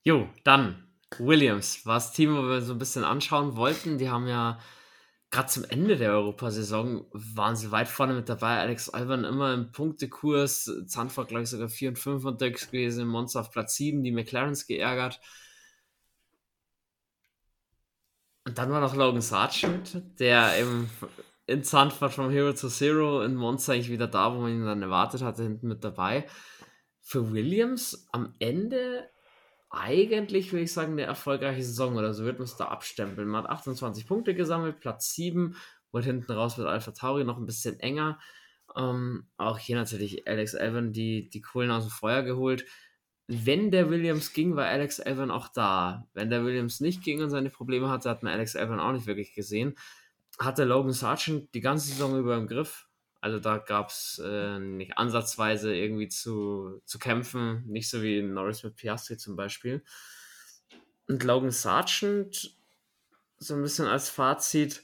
[0.04, 0.88] Jo, dann
[1.18, 3.98] Williams war das Team, wo wir so ein bisschen anschauen wollten.
[3.98, 4.60] Die haben ja
[5.30, 8.60] gerade zum Ende der Europasaison waren sie weit vorne mit dabei.
[8.60, 10.72] Alex Alban immer im Punktekurs.
[10.88, 13.08] Zandvoort, glaube ich, sogar 4 und 5 unterwegs gewesen.
[13.08, 15.20] Monster auf Platz 7, die McLarens geärgert.
[18.46, 20.90] Und dann war noch Logan Sargent, der im,
[21.48, 24.82] in Zandvoort vom Hero to Zero in Monster eigentlich wieder da, wo man ihn dann
[24.82, 26.26] erwartet hatte, hinten mit dabei.
[27.02, 29.10] Für Williams am Ende
[29.70, 33.28] eigentlich, würde ich sagen, eine erfolgreiche Saison oder so wird man es da abstempeln.
[33.28, 35.56] Man hat 28 Punkte gesammelt, Platz 7,
[35.92, 38.20] wurde hinten raus mit Alpha Tauri noch ein bisschen enger.
[38.76, 42.66] Ähm, auch hier natürlich Alex Evan die, die Kohlen aus dem Feuer geholt.
[43.28, 46.08] Wenn der Williams ging, war Alex Evan auch da.
[46.14, 49.06] Wenn der Williams nicht ging und seine Probleme hatte, hat man Alex Evan auch nicht
[49.06, 49.76] wirklich gesehen.
[50.40, 52.87] Hatte Logan Sargent die ganze Saison über im Griff,
[53.22, 58.64] also da gab es äh, nicht ansatzweise irgendwie zu, zu kämpfen, nicht so wie Norris
[58.64, 59.84] mit Piastri zum Beispiel.
[61.08, 62.56] Und Logan Sargent,
[63.38, 64.84] so ein bisschen als Fazit,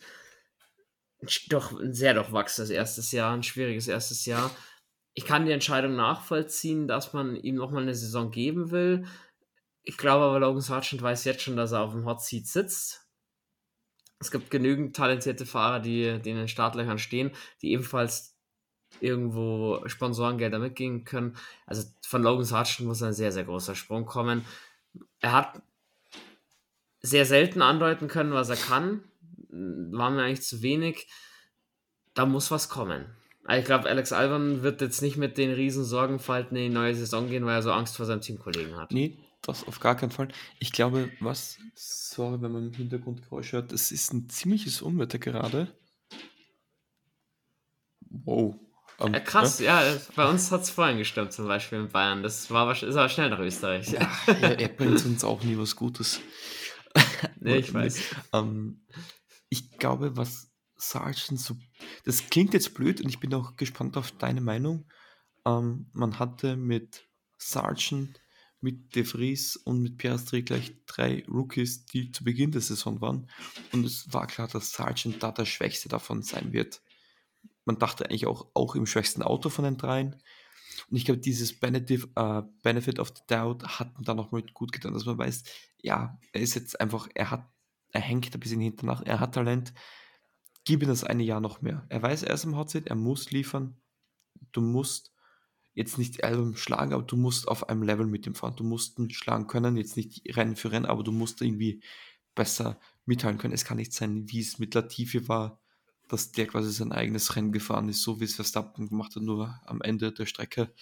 [1.50, 4.52] doch ein sehr durchwachsenes erstes Jahr, ein schwieriges erstes Jahr.
[5.14, 9.06] Ich kann die Entscheidung nachvollziehen, dass man ihm nochmal eine Saison geben will.
[9.84, 13.03] Ich glaube aber, Logan Sargent weiß jetzt schon, dass er auf dem Hot Seat sitzt
[14.24, 18.36] es gibt genügend talentierte Fahrer, die, die in den Startlöchern stehen, die ebenfalls
[19.00, 21.36] irgendwo Sponsorengelder mitgehen können.
[21.66, 24.46] Also von Logan Sargent muss ein sehr, sehr großer Sprung kommen.
[25.20, 25.62] Er hat
[27.02, 29.04] sehr selten andeuten können, was er kann.
[29.50, 31.08] War mir eigentlich zu wenig.
[32.14, 33.06] Da muss was kommen.
[33.46, 36.96] Also ich glaube, Alex Albon wird jetzt nicht mit den riesen Sorgenfalten in die neue
[36.96, 38.92] Saison gehen, weil er so Angst vor seinem Teamkollegen hat.
[38.92, 40.30] Nee, das auf gar keinen Fall.
[40.60, 45.20] Ich glaube, was, sorry, wenn man im Hintergrund Geräusche hört, es ist ein ziemliches Unwetter
[45.20, 45.76] gerade.
[48.10, 48.56] Wow.
[49.00, 51.90] Um, ähm, ja, krass, ja, ja bei uns hat es vorhin gestürmt, zum Beispiel in
[51.90, 52.24] Bayern.
[52.24, 53.92] Das war, ist aber schnell nach Österreich.
[53.92, 56.22] Ja, er bringt uns auch nie was Gutes.
[57.40, 58.02] nee, ich weiß.
[58.32, 58.86] Um,
[59.50, 61.56] ich glaube, was Sargent so.
[62.06, 64.86] Das klingt jetzt blöd und ich bin auch gespannt auf deine Meinung.
[65.44, 67.04] Um, man hatte mit
[67.38, 68.23] Sargent
[68.64, 73.30] mit De Vries und mit Piastri gleich drei Rookies, die zu Beginn der Saison waren.
[73.74, 76.82] Und es war klar, dass Sargent da der Schwächste davon sein wird.
[77.66, 80.16] Man dachte eigentlich auch, auch im schwächsten Auto von den dreien.
[80.90, 84.94] Und ich glaube, dieses Benefit, äh, Benefit of the Doubt hat dann nochmal gut getan,
[84.94, 85.44] dass man weiß,
[85.82, 87.46] ja, er ist jetzt einfach, er hat,
[87.92, 89.74] er hängt ein bisschen hinter nach, er hat Talent,
[90.64, 91.86] gib ihm das eine Jahr noch mehr.
[91.90, 93.78] Er weiß, er ist im Hotseat, er muss liefern.
[94.52, 95.13] Du musst
[95.74, 98.56] jetzt nicht Album schlagen, aber du musst auf einem Level mit ihm fahren.
[98.56, 101.82] Du musst schlagen können, jetzt nicht Rennen für Rennen, aber du musst irgendwie
[102.36, 103.54] besser mitteilen können.
[103.54, 105.60] Es kann nicht sein, wie es mit Latifi war,
[106.08, 109.60] dass der quasi sein eigenes Rennen gefahren ist, so wie es Verstappen gemacht hat, nur
[109.66, 110.74] am Ende der Strecke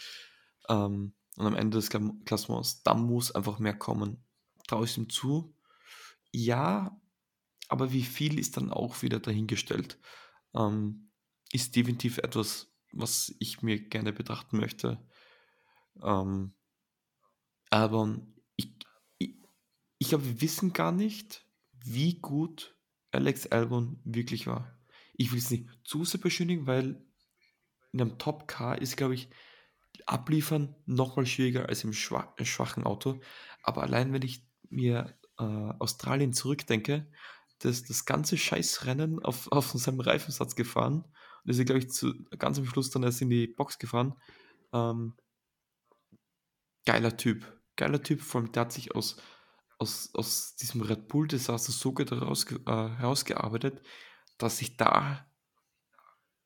[0.68, 2.84] ähm, und am Ende des Klassements.
[2.84, 4.24] Da muss einfach mehr kommen.
[4.68, 5.56] Traue ich ihm zu?
[6.32, 7.00] Ja,
[7.70, 9.98] aber wie viel ist dann auch wieder dahingestellt?
[10.54, 11.12] Ähm,
[11.54, 15.00] ist definitiv etwas, was ich mir gerne betrachten möchte.
[16.02, 16.54] Ähm,
[17.70, 18.20] aber
[18.56, 18.74] ich,
[19.18, 19.36] ich,
[19.98, 22.76] ich glaube, wir wissen gar nicht, wie gut
[23.12, 24.78] Alex Albon wirklich war.
[25.14, 27.06] Ich will es nicht zu sehr beschönigen, weil
[27.92, 29.30] in einem Top-Car ist, glaube ich,
[30.06, 33.20] abliefern nochmal schwieriger als im schwach, schwachen Auto.
[33.64, 37.12] Aber allein, wenn ich mir äh, Australien zurückdenke,
[37.60, 41.06] das, das ganze Scheißrennen auf, auf seinem Reifensatz gefahren
[41.44, 44.16] und ist, glaube ich, zu, ganz am Schluss dann erst in die Box gefahren.
[44.74, 45.16] Ähm,
[46.86, 47.60] geiler Typ.
[47.76, 49.18] Geiler Typ, vor allem der hat sich aus,
[49.78, 53.82] aus, aus diesem Red Bull-Desaster so gut heraus, äh, herausgearbeitet,
[54.38, 55.26] dass ich da,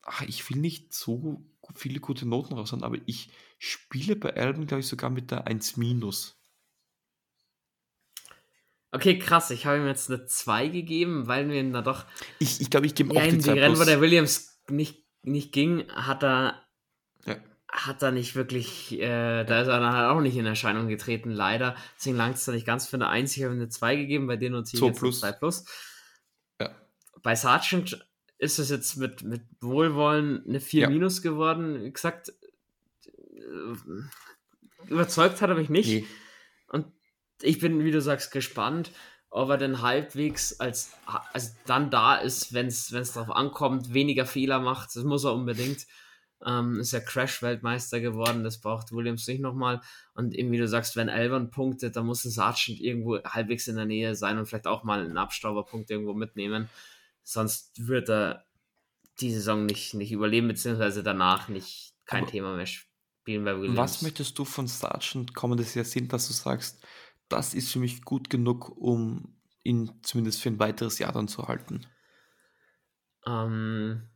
[0.03, 4.67] ach, ich will nicht so viele gute Noten raus haben, aber ich spiele bei Alben,
[4.67, 6.39] glaube ich, sogar mit der 1 minus.
[8.91, 9.51] Okay, krass.
[9.51, 12.05] Ich habe ihm jetzt eine 2 gegeben, weil mir da doch.
[12.39, 15.89] Ich, ich glaube, ich gebe auch die 2 Rennen, wo der Williams nicht, nicht ging,
[15.91, 16.61] hat er,
[17.25, 17.37] ja.
[17.67, 21.31] hat er nicht wirklich, äh, da ist er dann halt auch nicht in Erscheinung getreten,
[21.31, 21.75] leider.
[21.97, 23.35] Deswegen langt es da nicht ganz für eine 1.
[23.37, 25.19] Ich habe eine 2 gegeben, bei notiere ich jetzt plus.
[25.19, 25.65] 2 plus.
[26.59, 26.75] Ja.
[27.21, 28.05] Bei Sargent
[28.37, 30.89] ist es jetzt mit, mit Wohlwollen eine 4 ja.
[30.89, 31.83] minus geworden.
[31.83, 32.33] Wie gesagt,
[33.07, 35.87] äh, überzeugt hat er mich nicht.
[35.87, 36.05] Nee.
[36.67, 36.87] Und
[37.41, 38.91] ich bin, wie du sagst, gespannt
[39.35, 40.93] ob er denn halbwegs als,
[41.33, 44.95] als dann da ist, wenn es darauf ankommt, weniger Fehler macht.
[44.95, 45.85] Das muss er unbedingt.
[46.45, 49.81] Ähm, ist ja Crash-Weltmeister geworden, das braucht Williams nicht nochmal.
[50.13, 53.75] Und eben wie du sagst, wenn Albon punktet, dann muss ein Sargent irgendwo halbwegs in
[53.75, 56.69] der Nähe sein und vielleicht auch mal einen Abstauberpunkt irgendwo mitnehmen.
[57.23, 58.45] Sonst wird er
[59.19, 63.77] die Saison nicht, nicht überleben, beziehungsweise danach nicht kein Aber Thema mehr spielen bei Williams.
[63.77, 66.85] Was möchtest du von Sargent kommendes Jahr sehen, dass du sagst,
[67.29, 71.47] das ist für mich gut genug, um ihn zumindest für ein weiteres Jahr dann zu
[71.47, 71.85] halten?
[73.27, 74.09] Ähm,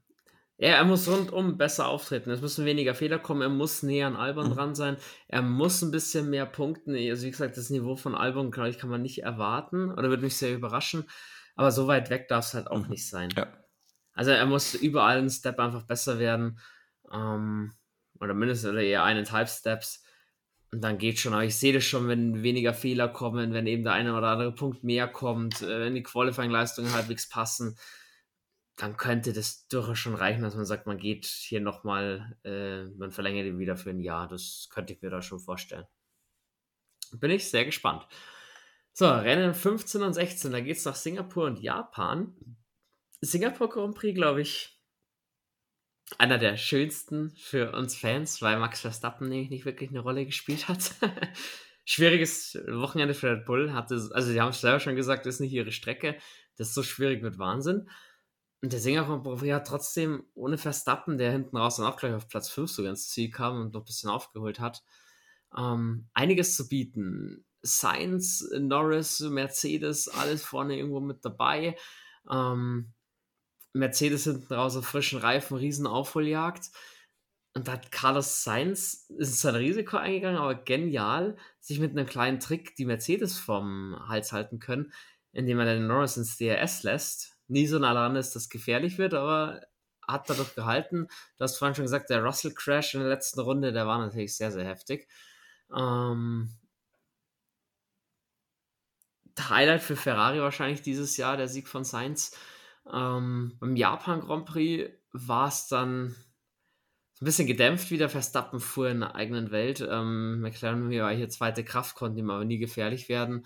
[0.57, 2.30] ja, er muss rundum besser auftreten.
[2.32, 3.41] Es müssen weniger Fehler kommen.
[3.41, 4.53] Er muss näher an Albon mhm.
[4.53, 4.97] dran sein.
[5.30, 6.95] Er muss ein bisschen mehr punkten.
[6.95, 9.89] Also, wie gesagt, das Niveau von Albon, glaube ich, kann man nicht erwarten.
[9.91, 11.05] Oder würde mich sehr überraschen.
[11.55, 12.89] Aber so weit weg darf es halt auch mhm.
[12.89, 13.30] nicht sein.
[13.38, 13.47] Ja.
[14.14, 16.60] Also, er muss überall einen Step einfach besser werden.
[17.12, 17.72] Ähm,
[18.20, 20.03] oder mindestens oder eher eineinhalb Steps.
[20.72, 21.34] Und dann geht schon.
[21.34, 24.53] Aber ich sehe das schon, wenn weniger Fehler kommen, wenn eben der eine oder andere
[24.53, 27.78] Punkt mehr kommt, äh, wenn die Qualifying-Leistungen halbwegs passen,
[28.76, 33.11] dann könnte das durchaus schon reichen, dass man sagt, man geht hier nochmal, äh, man
[33.11, 34.28] verlängert ihn wieder für ein Jahr.
[34.28, 35.86] Das könnte ich mir da schon vorstellen.
[37.11, 38.07] Bin ich sehr gespannt.
[38.93, 42.36] So, Rennen 15 und 16, da geht es nach Singapur und Japan.
[43.22, 44.78] Singapur Grand Prix, glaube ich,
[46.18, 50.68] einer der schönsten für uns Fans, weil Max Verstappen nämlich nicht wirklich eine Rolle gespielt
[50.68, 50.95] hat.
[51.86, 53.74] Schwieriges Wochenende für Red Bull.
[53.74, 56.18] Hatte, also, sie haben es selber schon gesagt, das ist nicht ihre Strecke.
[56.57, 57.89] Das ist so schwierig mit Wahnsinn.
[58.62, 62.14] Und der Sänger von Bravia hat trotzdem ohne Verstappen, der hinten raus dann auch gleich
[62.14, 64.84] auf Platz 5 sogar ins Ziel kam und noch ein bisschen aufgeholt hat,
[65.57, 67.45] ähm, einiges zu bieten.
[67.62, 71.78] Sainz, Norris, Mercedes, alles vorne irgendwo mit dabei.
[72.30, 72.93] Ähm,
[73.74, 76.70] Mercedes hinten raus auf frischen Reifen, riesen Aufholjagd.
[77.53, 82.39] Und da hat Carlos Sainz, ist sein Risiko eingegangen, aber genial, sich mit einem kleinen
[82.39, 84.93] Trick die Mercedes vom Hals halten können,
[85.32, 87.38] indem er den Norris ins DRS lässt.
[87.47, 89.61] Nie so nah dran ist, dass es gefährlich wird, aber
[90.07, 91.07] hat dadurch gehalten.
[91.38, 94.36] Du hast vorhin schon gesagt, der Russell Crash in der letzten Runde, der war natürlich
[94.36, 95.07] sehr, sehr heftig.
[95.76, 96.49] Ähm,
[99.39, 102.36] Highlight für Ferrari wahrscheinlich dieses Jahr, der Sieg von Sainz.
[102.91, 106.15] Ähm, beim Japan Grand Prix war es dann
[107.21, 108.09] ein bisschen gedämpft wieder.
[108.09, 109.85] Verstappen fuhr in der eigenen Welt.
[109.87, 113.45] Ähm, McLaren war hier zweite Kraft, konnte ihm aber nie gefährlich werden.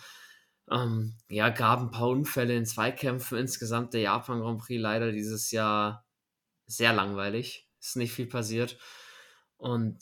[0.71, 3.37] Ähm, ja, gab ein paar Unfälle in Zweikämpfen.
[3.37, 6.05] Insgesamt der Japan Grand Prix leider dieses Jahr
[6.67, 7.69] sehr langweilig.
[7.79, 8.77] Ist nicht viel passiert.
[9.57, 9.99] Und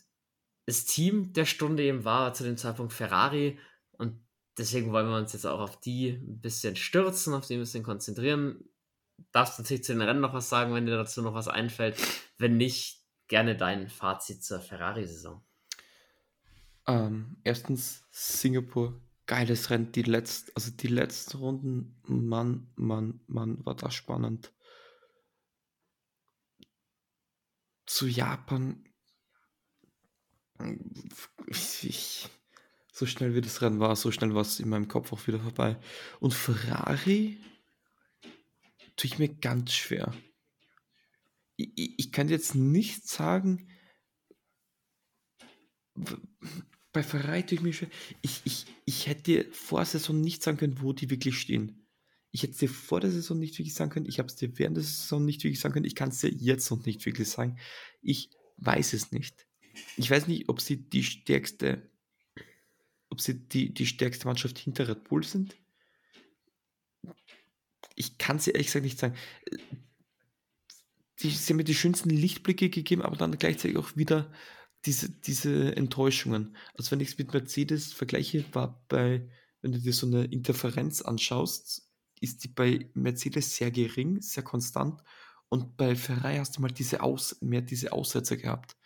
[0.65, 3.57] das Team der Stunde eben war zu dem Zeitpunkt Ferrari.
[3.93, 4.23] Und
[4.57, 7.83] deswegen wollen wir uns jetzt auch auf die ein bisschen stürzen, auf die ein bisschen
[7.83, 8.70] konzentrieren
[9.31, 11.97] darfst natürlich zu den Rennen noch was sagen, wenn dir dazu noch was einfällt.
[12.37, 15.41] Wenn nicht, gerne dein Fazit zur Ferrari-Saison.
[16.87, 19.91] Ähm, erstens Singapur, geiles Rennen.
[19.93, 24.51] Die letzten, also die letzten Runden, Mann, Mann, Mann, war das spannend.
[27.85, 28.83] Zu Japan,
[31.47, 32.29] ich,
[32.91, 35.39] so schnell wie das Rennen war, so schnell war es in meinem Kopf auch wieder
[35.39, 35.77] vorbei.
[36.19, 37.39] Und Ferrari,
[39.01, 40.13] tue ich mir ganz schwer.
[41.55, 43.67] Ich, ich kann jetzt nicht sagen,
[46.93, 47.89] bei Ferrari tue ich mir schwer.
[48.21, 51.87] Ich, ich, ich hätte vor der Saison nicht sagen können, wo die wirklich stehen.
[52.29, 54.05] Ich hätte es dir vor der Saison nicht wirklich sagen können.
[54.05, 55.85] Ich habe es dir während der Saison nicht wirklich sagen können.
[55.85, 57.57] Ich kann es dir jetzt noch nicht wirklich sagen.
[58.03, 59.47] Ich weiß es nicht.
[59.97, 61.89] Ich weiß nicht, ob sie die stärkste,
[63.09, 65.57] ob sie die, die stärkste Mannschaft hinter Red Bull sind
[67.95, 69.15] ich kann es ehrlich gesagt nicht sagen.
[71.19, 74.31] Die, sie haben mir die schönsten Lichtblicke gegeben, aber dann gleichzeitig auch wieder
[74.85, 76.55] diese, diese Enttäuschungen.
[76.75, 79.29] Also wenn ich es mit Mercedes vergleiche, war bei,
[79.61, 81.87] wenn du dir so eine Interferenz anschaust,
[82.19, 85.01] ist die bei Mercedes sehr gering, sehr konstant
[85.49, 88.77] und bei Ferrari hast du mal diese Aus, mehr diese Aussetzer gehabt.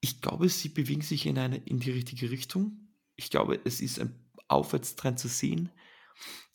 [0.00, 2.88] Ich glaube, sie bewegen sich in eine in die richtige Richtung.
[3.16, 4.14] Ich glaube, es ist ein
[4.46, 5.72] Aufwärtstrend zu sehen.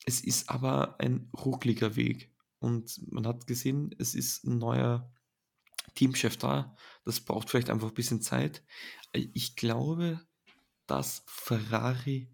[0.06, 5.12] Es ist aber ein ruckliger Weg und man hat gesehen, es ist ein neuer
[5.96, 6.76] Teamchef da.
[7.06, 8.64] Das braucht vielleicht einfach ein bisschen Zeit.
[9.12, 10.20] Ich glaube,
[10.88, 12.34] dass Ferrari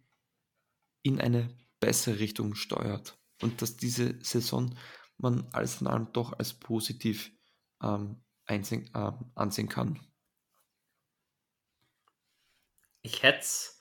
[1.04, 4.76] in eine bessere Richtung steuert und dass diese Saison
[5.18, 7.32] man alles in allem doch als positiv
[7.82, 10.00] ähm, einsehen, äh, ansehen kann.
[13.02, 13.80] Ich hätte es.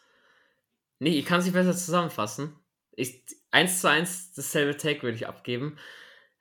[1.00, 2.56] Nee, ich kann es nicht besser zusammenfassen.
[2.92, 5.78] Ich, eins zu eins dasselbe Take würde ich abgeben.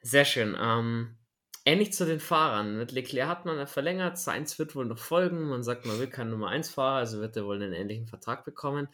[0.02, 0.56] Sehr schön.
[0.60, 1.18] Ähm,
[1.66, 2.78] ähnlich zu den Fahrern.
[2.78, 4.18] Mit Leclerc hat man verlängert.
[4.18, 5.50] Sainz wird wohl noch folgen.
[5.50, 8.46] Man sagt, man will keinen Nummer 1 Fahrer, also wird er wohl einen ähnlichen Vertrag
[8.46, 8.88] bekommen.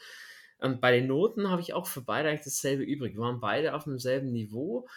[0.57, 3.15] Und bei den Noten habe ich auch für beide eigentlich dasselbe übrig.
[3.15, 4.87] Wir waren beide auf demselben Niveau.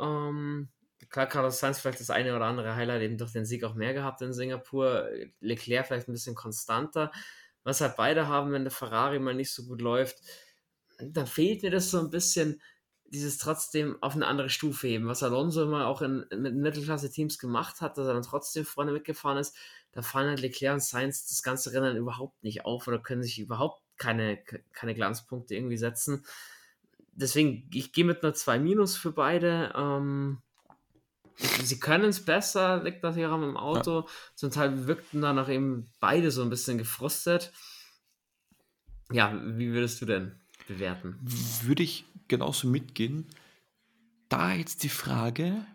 [0.00, 0.68] Ähm,
[1.10, 3.94] klar, Carlos Sainz vielleicht das eine oder andere Highlight eben durch den Sieg auch mehr
[3.94, 5.08] gehabt in Singapur.
[5.40, 7.12] Leclerc vielleicht ein bisschen konstanter.
[7.64, 10.18] Was halt beide haben, wenn der Ferrari mal nicht so gut läuft,
[11.10, 12.60] dann fehlt mir das so ein bisschen,
[13.12, 17.80] dieses trotzdem auf eine andere Stufe heben, was Alonso immer auch in, mit Mittelklasse-Teams gemacht
[17.80, 19.54] hat, dass er dann trotzdem vorne mitgefahren ist.
[19.92, 23.38] Da fallen halt Leclerc und Sainz das ganze Rennen überhaupt nicht auf oder können sich
[23.38, 24.38] überhaupt keine,
[24.72, 26.24] keine Glanzpunkte irgendwie setzen.
[27.12, 29.74] Deswegen, ich gehe mit einer 2 Minus für beide.
[29.76, 30.40] Ähm,
[31.36, 34.00] sie können es besser, liegt natürlich auch am Auto.
[34.00, 34.06] Ja.
[34.34, 37.52] Zum Teil wirkten dann auch eben beide so ein bisschen gefrustet.
[39.10, 40.41] Ja, wie würdest du denn
[40.74, 41.18] bewerten?
[41.22, 43.26] Würde ich genauso mitgehen.
[44.28, 45.66] Da jetzt die Frage,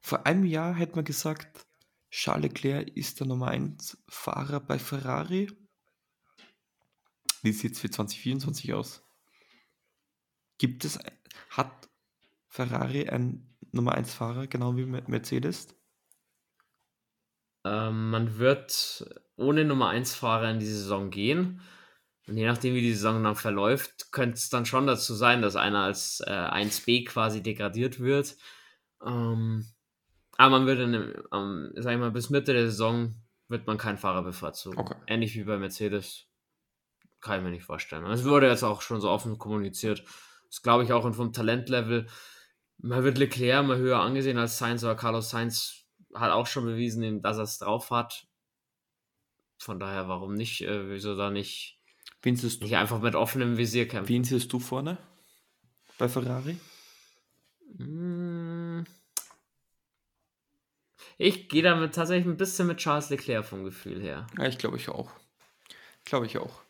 [0.00, 1.66] vor einem Jahr hätte man gesagt,
[2.10, 5.50] Charles Leclerc ist der Nummer 1 Fahrer bei Ferrari.
[7.42, 9.02] Wie sieht es für 2024 aus?
[10.58, 10.98] Gibt es,
[11.50, 11.88] hat
[12.48, 15.68] Ferrari einen Nummer 1 Fahrer, genau wie Mercedes?
[17.64, 21.62] Ähm, man wird ohne Nummer 1 Fahrer in die Saison gehen.
[22.28, 25.56] Und je nachdem, wie die Saison dann verläuft, könnte es dann schon dazu sein, dass
[25.56, 28.36] einer als äh, 1B quasi degradiert wird.
[29.04, 29.66] Ähm,
[30.36, 30.94] aber man wird in,
[31.32, 33.14] ähm, sag ich mal, bis Mitte der Saison
[33.48, 34.78] wird man keinen Fahrer bevorzugen.
[34.78, 34.96] Okay.
[35.06, 36.26] Ähnlich wie bei Mercedes.
[37.20, 38.04] Kann ich mir nicht vorstellen.
[38.06, 40.02] Es wurde jetzt auch schon so offen kommuniziert.
[40.48, 42.06] Das glaube ich auch und vom Talentlevel.
[42.78, 47.22] Man wird Leclerc mal höher angesehen als Sainz, aber Carlos Sainz hat auch schon bewiesen,
[47.22, 48.26] dass er es drauf hat.
[49.58, 50.62] Von daher, warum nicht?
[50.62, 51.78] Äh, wieso da nicht,
[52.22, 54.08] Wen siehst nicht einfach mit offenem Visier kämpfen?
[54.08, 54.98] Wen siehst du vorne
[55.98, 56.58] bei Ferrari?
[57.78, 58.84] Hm.
[61.18, 64.26] Ich gehe damit tatsächlich ein bisschen mit Charles Leclerc vom Gefühl her.
[64.38, 65.10] Ja, ich glaube ich auch.
[66.04, 66.62] Glaube ich auch.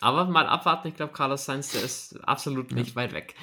[0.00, 2.96] Aber mal abwarten, ich glaube, Carlos Sainz, der ist absolut nicht ja.
[2.96, 3.34] weit weg.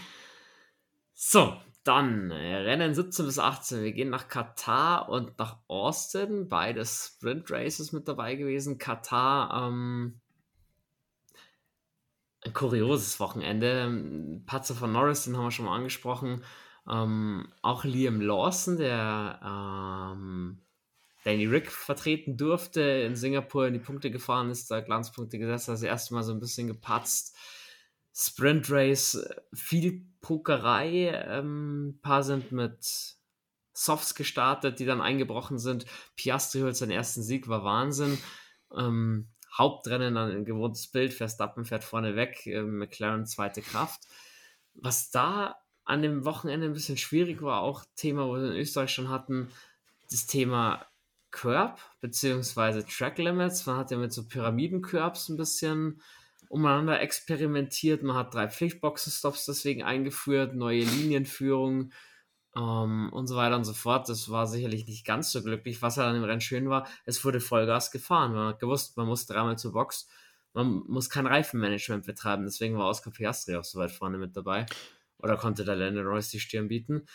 [1.13, 3.83] So, dann äh, Rennen 17 bis 18.
[3.83, 6.47] Wir gehen nach Katar und nach Austin.
[6.47, 8.77] Beide Sprint Races mit dabei gewesen.
[8.77, 10.19] Katar, ähm,
[12.41, 14.41] ein kurioses Wochenende.
[14.45, 16.43] Patzer von Norris, den haben wir schon mal angesprochen.
[16.89, 20.59] Ähm, auch Liam Lawson, der ähm,
[21.23, 25.83] Danny Rick vertreten durfte, in Singapur in die Punkte gefahren ist, da Glanzpunkte gesetzt, das
[25.83, 27.35] erste Mal so ein bisschen gepatzt.
[28.13, 33.17] Sprint Race, viel Pokerei, ähm, ein paar sind mit
[33.73, 35.85] Softs gestartet, die dann eingebrochen sind.
[36.15, 38.17] Piastri holt seinen ersten Sieg, war Wahnsinn.
[38.75, 44.01] Ähm, Hauptrennen dann ein gewohntes Bild, Verstappen fährt vorne weg, äh, McLaren zweite Kraft.
[44.75, 48.91] Was da an dem Wochenende ein bisschen schwierig war, auch Thema, wo wir in Österreich
[48.91, 49.49] schon hatten,
[50.09, 50.85] das Thema
[51.31, 53.65] Curb beziehungsweise Track Limits.
[53.65, 56.01] Man hat ja mit so Pyramiden-Curbs ein bisschen
[56.53, 58.03] umeinander experimentiert.
[58.03, 61.91] Man hat drei Pflichtboxenstops deswegen eingeführt, neue Linienführung
[62.55, 64.07] ähm, und so weiter und so fort.
[64.07, 65.81] Das war sicherlich nicht ganz so glücklich.
[65.81, 68.33] Was ja dann im Rennen schön war, es wurde Vollgas gefahren.
[68.33, 70.07] Man hat gewusst, man muss dreimal zur Box.
[70.53, 72.43] Man muss kein Reifenmanagement betreiben.
[72.45, 74.67] Deswegen war Oscar Piastri auch so weit vorne mit dabei.
[75.17, 77.07] Oder konnte der Landon Royce die Stirn bieten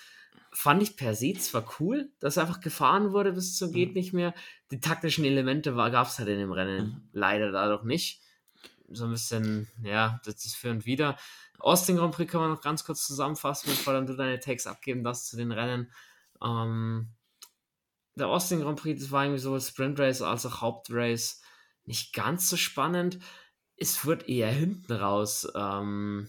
[0.52, 3.94] fand ich per se zwar cool, dass einfach gefahren wurde bis zum geht mhm.
[3.94, 4.34] nicht mehr.
[4.70, 7.08] Die taktischen Elemente gab es halt in dem Rennen mhm.
[7.12, 8.22] leider dadurch nicht.
[8.88, 11.16] So ein bisschen, ja, das ist für und wieder.
[11.58, 15.04] Austin Grand Prix kann man noch ganz kurz zusammenfassen, bevor dann du deine Takes abgeben
[15.04, 15.92] darfst zu den Rennen.
[16.42, 17.10] Ähm,
[18.14, 21.42] der Austin Grand Prix, das war irgendwie so Sprint Race als auch Hauptrace
[21.84, 23.18] nicht ganz so spannend.
[23.76, 25.48] Es wird eher hinten raus.
[25.54, 26.28] Ähm,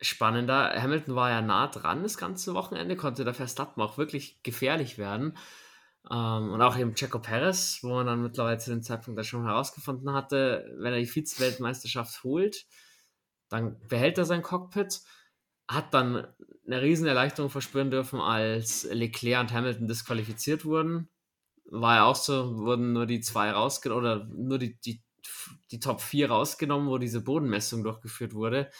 [0.00, 0.80] spannender.
[0.80, 5.36] Hamilton war ja nah dran das ganze Wochenende, konnte der Verstappen auch wirklich gefährlich werden.
[6.10, 9.44] Ähm, und auch eben Checo Perez, wo man dann mittlerweile zu dem Zeitpunkt da schon
[9.46, 12.66] herausgefunden hatte, wenn er die Vize-Weltmeisterschaft holt,
[13.48, 15.00] dann behält er sein Cockpit.
[15.66, 16.26] Hat dann
[16.66, 21.08] eine riesen Erleichterung verspüren dürfen, als Leclerc und Hamilton disqualifiziert wurden.
[21.64, 25.02] War ja auch so, wurden nur die zwei rausgenommen oder nur die, die,
[25.70, 28.70] die Top 4 rausgenommen, wo diese Bodenmessung durchgeführt wurde.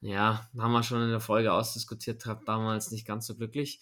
[0.00, 3.80] Ja, haben wir schon in der Folge ausdiskutiert, damals nicht ganz so glücklich.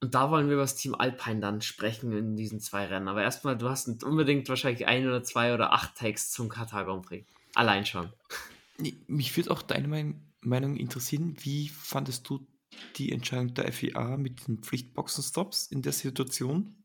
[0.00, 3.08] Und da wollen wir über das Team Alpine dann sprechen in diesen zwei Rennen.
[3.08, 7.04] Aber erstmal, du hast unbedingt wahrscheinlich ein oder zwei oder acht Takes zum Katar Grand
[7.04, 7.26] Prix.
[7.54, 8.10] Allein schon.
[9.06, 11.36] Mich würde auch deine Meinung interessieren.
[11.40, 12.46] Wie fandest du
[12.96, 16.76] die Entscheidung der FIA mit den Pflichtboxenstops in der Situation?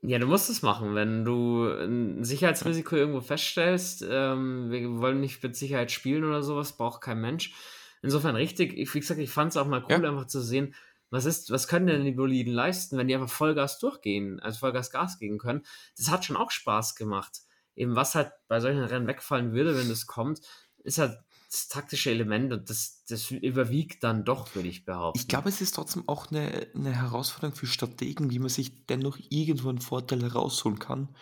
[0.00, 4.04] Ja, du musst es machen, wenn du ein Sicherheitsrisiko irgendwo feststellst.
[4.08, 7.54] Ähm, wir wollen nicht mit Sicherheit spielen oder sowas, braucht kein Mensch.
[8.02, 10.10] Insofern richtig, ich, wie gesagt, ich fand es auch mal cool, ja.
[10.10, 10.74] einfach zu sehen,
[11.10, 14.90] Was ist, was können denn die Boliden leisten, wenn die einfach Vollgas durchgehen, also Vollgas
[14.90, 15.62] Gas gehen können?
[15.96, 17.42] Das hat schon auch Spaß gemacht.
[17.76, 20.40] Eben was halt bei solchen Rennen wegfallen würde, wenn das kommt,
[20.84, 21.18] ist halt
[21.50, 25.18] das taktische Element und das, das überwiegt dann doch, würde ich behaupten.
[25.20, 29.18] Ich glaube, es ist trotzdem auch eine, eine Herausforderung für Strategen, wie man sich dennoch
[29.28, 31.14] irgendwo einen Vorteil herausholen kann.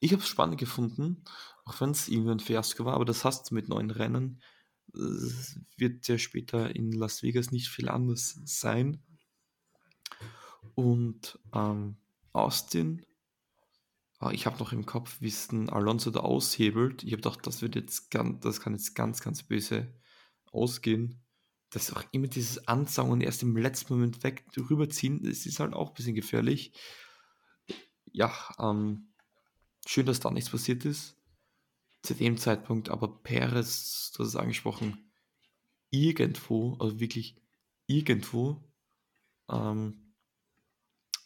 [0.00, 1.22] Ich habe es spannend gefunden,
[1.66, 4.40] auch wenn es irgendwie ein Fiasko war, aber das hast du mit neuen Rennen.
[4.94, 9.02] Wird ja später in Las Vegas nicht viel anders sein.
[10.74, 11.96] Und ähm,
[12.32, 13.04] Austin,
[14.18, 17.02] ah, ich habe noch im Kopf, wie es Alonso da aushebelt.
[17.02, 19.94] Ich habe gedacht, das wird jetzt ganz, das kann jetzt ganz, ganz böse
[20.50, 21.22] ausgehen.
[21.70, 25.58] Das ist auch immer dieses Ansaugen und erst im letzten Moment weg rüberziehen, das ist
[25.58, 26.72] halt auch ein bisschen gefährlich.
[28.12, 29.08] Ja, ähm,
[29.84, 31.16] schön, dass da nichts passiert ist.
[32.04, 35.10] Zu dem Zeitpunkt, aber Perez, hast es angesprochen,
[35.88, 37.40] irgendwo, also wirklich
[37.86, 38.62] irgendwo,
[39.48, 40.14] ähm,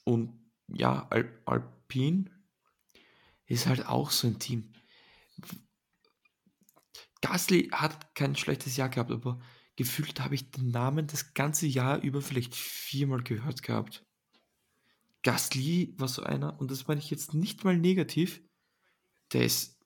[0.05, 2.31] und ja, Al Alpine
[3.47, 4.72] ist halt auch so ein Team.
[7.22, 9.41] Gasly hat kein schlechtes Jahr gehabt, aber
[9.74, 14.07] gefühlt habe ich den Namen das ganze Jahr über vielleicht viermal gehört gehabt.
[15.22, 18.41] Gasly war so einer, und das meine ich jetzt nicht mal negativ,
[19.33, 19.78] der ist,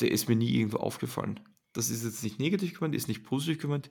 [0.00, 1.40] der ist mir nie irgendwo aufgefallen.
[1.72, 3.90] Das ist jetzt nicht negativ gemeint, ist nicht positiv gemeint.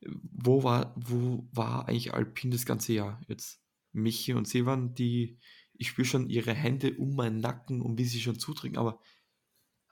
[0.00, 3.60] Wo war, wo war eigentlich Alpine das ganze Jahr jetzt?
[3.92, 5.38] Michi und Sevan, die,
[5.72, 9.00] ich spüre schon ihre Hände um meinen Nacken und wie sie schon zudrücken, aber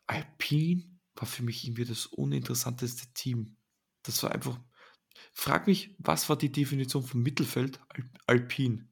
[0.07, 0.85] Alpine
[1.15, 3.57] war für mich irgendwie das uninteressanteste Team.
[4.03, 4.61] Das war einfach.
[5.33, 7.81] Frag mich, was war die Definition von Mittelfeld?
[7.89, 8.89] Al Alpin.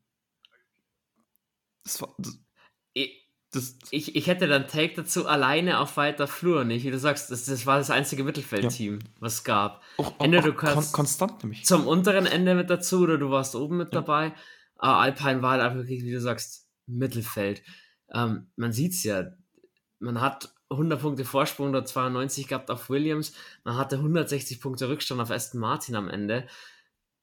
[1.85, 2.15] Das war.
[2.19, 2.39] Das,
[3.55, 6.85] das, ich, ich hätte dann Take dazu alleine auf weiter Flur nicht.
[6.85, 9.07] Wie du sagst, das, das war das einzige Mittelfeldteam, ja.
[9.21, 9.83] was es gab.
[9.99, 11.65] Auch, Ende, du kannst kon konstant nämlich.
[11.65, 14.01] Zum unteren Ende mit dazu oder du warst oben mit ja.
[14.01, 14.33] dabei.
[14.77, 17.63] Aber Alpine war halt einfach, wie du sagst, Mittelfeld.
[18.13, 19.33] Ähm, man sieht es ja,
[19.99, 23.33] man hat 100 Punkte Vorsprung oder 92 gehabt auf Williams.
[23.65, 26.47] Man hatte 160 Punkte Rückstand auf Aston Martin am Ende.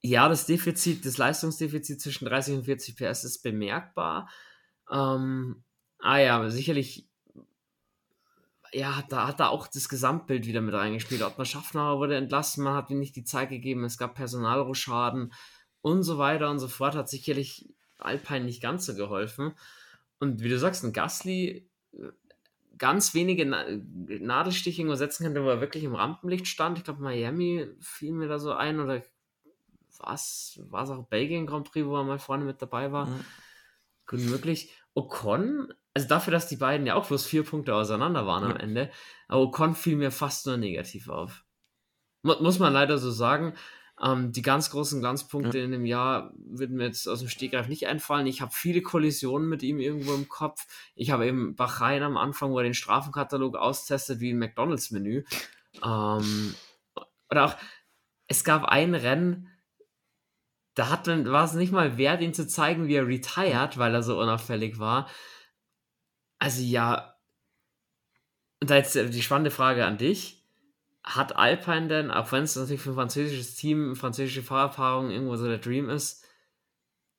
[0.02, 4.30] Ja, das Defizit, das Leistungsdefizit zwischen 30 und 40 PS ist bemerkbar.
[4.92, 5.64] Ähm,
[6.02, 7.08] ah ja, sicherlich,
[8.74, 11.22] ja, da hat da auch das Gesamtbild wieder mit reingespielt.
[11.22, 15.34] Ottmar Schaffner wurde entlassen, man hat ihm nicht die Zeit gegeben, es gab Personalrochaden
[15.82, 16.96] und so weiter und so fort.
[16.96, 19.54] Hat sicherlich Alpine nicht ganz so geholfen.
[20.20, 21.68] Und wie du sagst, ein Gasly
[22.78, 26.78] ganz wenige Na Nadelstiche irgendwo setzen könnte, wo er wirklich im Rampenlicht stand.
[26.78, 29.04] Ich glaube, Miami fiel mir da so ein oder
[30.00, 33.06] was war es auch Belgien Grand Prix, wo er mal vorne mit dabei war.
[33.06, 33.26] Mhm.
[34.08, 34.74] Gut möglich.
[34.94, 38.92] Ocon, also dafür, dass die beiden ja auch bloß vier Punkte auseinander waren am Ende,
[39.28, 41.44] aber Ocon fiel mir fast nur negativ auf.
[42.24, 43.56] Muss man leider so sagen.
[44.02, 45.64] Ähm, die ganz großen Glanzpunkte ja.
[45.64, 48.26] in dem Jahr würden mir jetzt aus dem Stegreif nicht einfallen.
[48.26, 50.66] Ich habe viele Kollisionen mit ihm irgendwo im Kopf.
[50.96, 55.24] Ich habe eben Bahrain am Anfang, wo er den Strafenkatalog austestet wie ein McDonalds-Menü.
[55.84, 56.56] Ähm,
[57.30, 57.56] oder auch,
[58.28, 59.50] es gab ein Rennen,
[60.74, 63.94] da hat man, war es nicht mal wert, ihn zu zeigen, wie er retired, weil
[63.94, 65.08] er so unauffällig war.
[66.42, 67.16] Also ja,
[68.62, 70.44] und da jetzt die spannende Frage an dich
[71.04, 75.48] hat Alpine denn, auch wenn es natürlich für ein französisches Team, französische Fahrerfahrung irgendwo so
[75.48, 76.26] der Dream ist,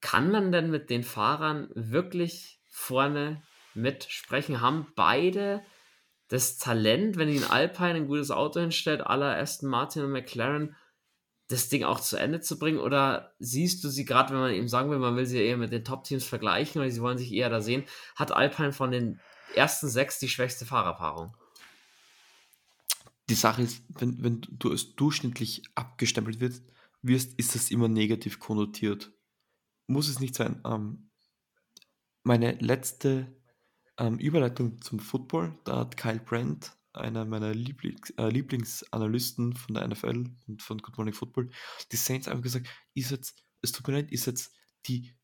[0.00, 3.44] kann man denn mit den Fahrern wirklich vorne
[3.74, 4.60] mitsprechen?
[4.60, 5.62] Haben beide
[6.26, 10.74] das Talent, wenn ihnen Alpine ein gutes Auto hinstellt, aller Aston Martin und McLaren,
[11.52, 12.78] das Ding auch zu Ende zu bringen?
[12.78, 15.72] Oder siehst du sie gerade, wenn man eben sagen will, man will sie eher mit
[15.72, 17.84] den Top-Teams vergleichen oder sie wollen sich eher da sehen,
[18.16, 19.20] hat Alpine von den
[19.54, 21.34] ersten sechs die schwächste Fahrerpaarung?
[23.32, 26.62] die Sache ist, wenn, wenn du als durchschnittlich abgestempelt wirst,
[27.00, 29.10] wirst, ist das immer negativ konnotiert.
[29.86, 30.60] Muss es nicht sein.
[30.66, 31.10] Ähm,
[32.22, 33.34] meine letzte
[33.96, 39.86] ähm, Überleitung zum Football, da hat Kyle Brandt, einer meiner Lieblings, äh, Lieblingsanalysten von der
[39.88, 41.50] NFL und von Good Morning Football,
[41.90, 44.54] die Saints einfach gesagt, ist jetzt, es tut mir leid, ist jetzt
[44.86, 45.14] die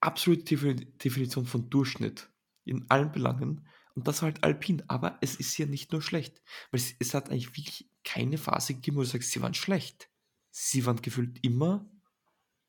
[0.00, 2.28] absolute Definition von Durchschnitt
[2.64, 3.66] in allen Belangen.
[3.94, 4.82] Und das war halt Alpin.
[4.88, 6.40] Aber es ist ja nicht nur schlecht.
[6.70, 10.08] Weil es, es hat eigentlich wirklich keine Phase gegeben, wo du sagst, sie waren schlecht.
[10.50, 11.90] Sie waren gefühlt immer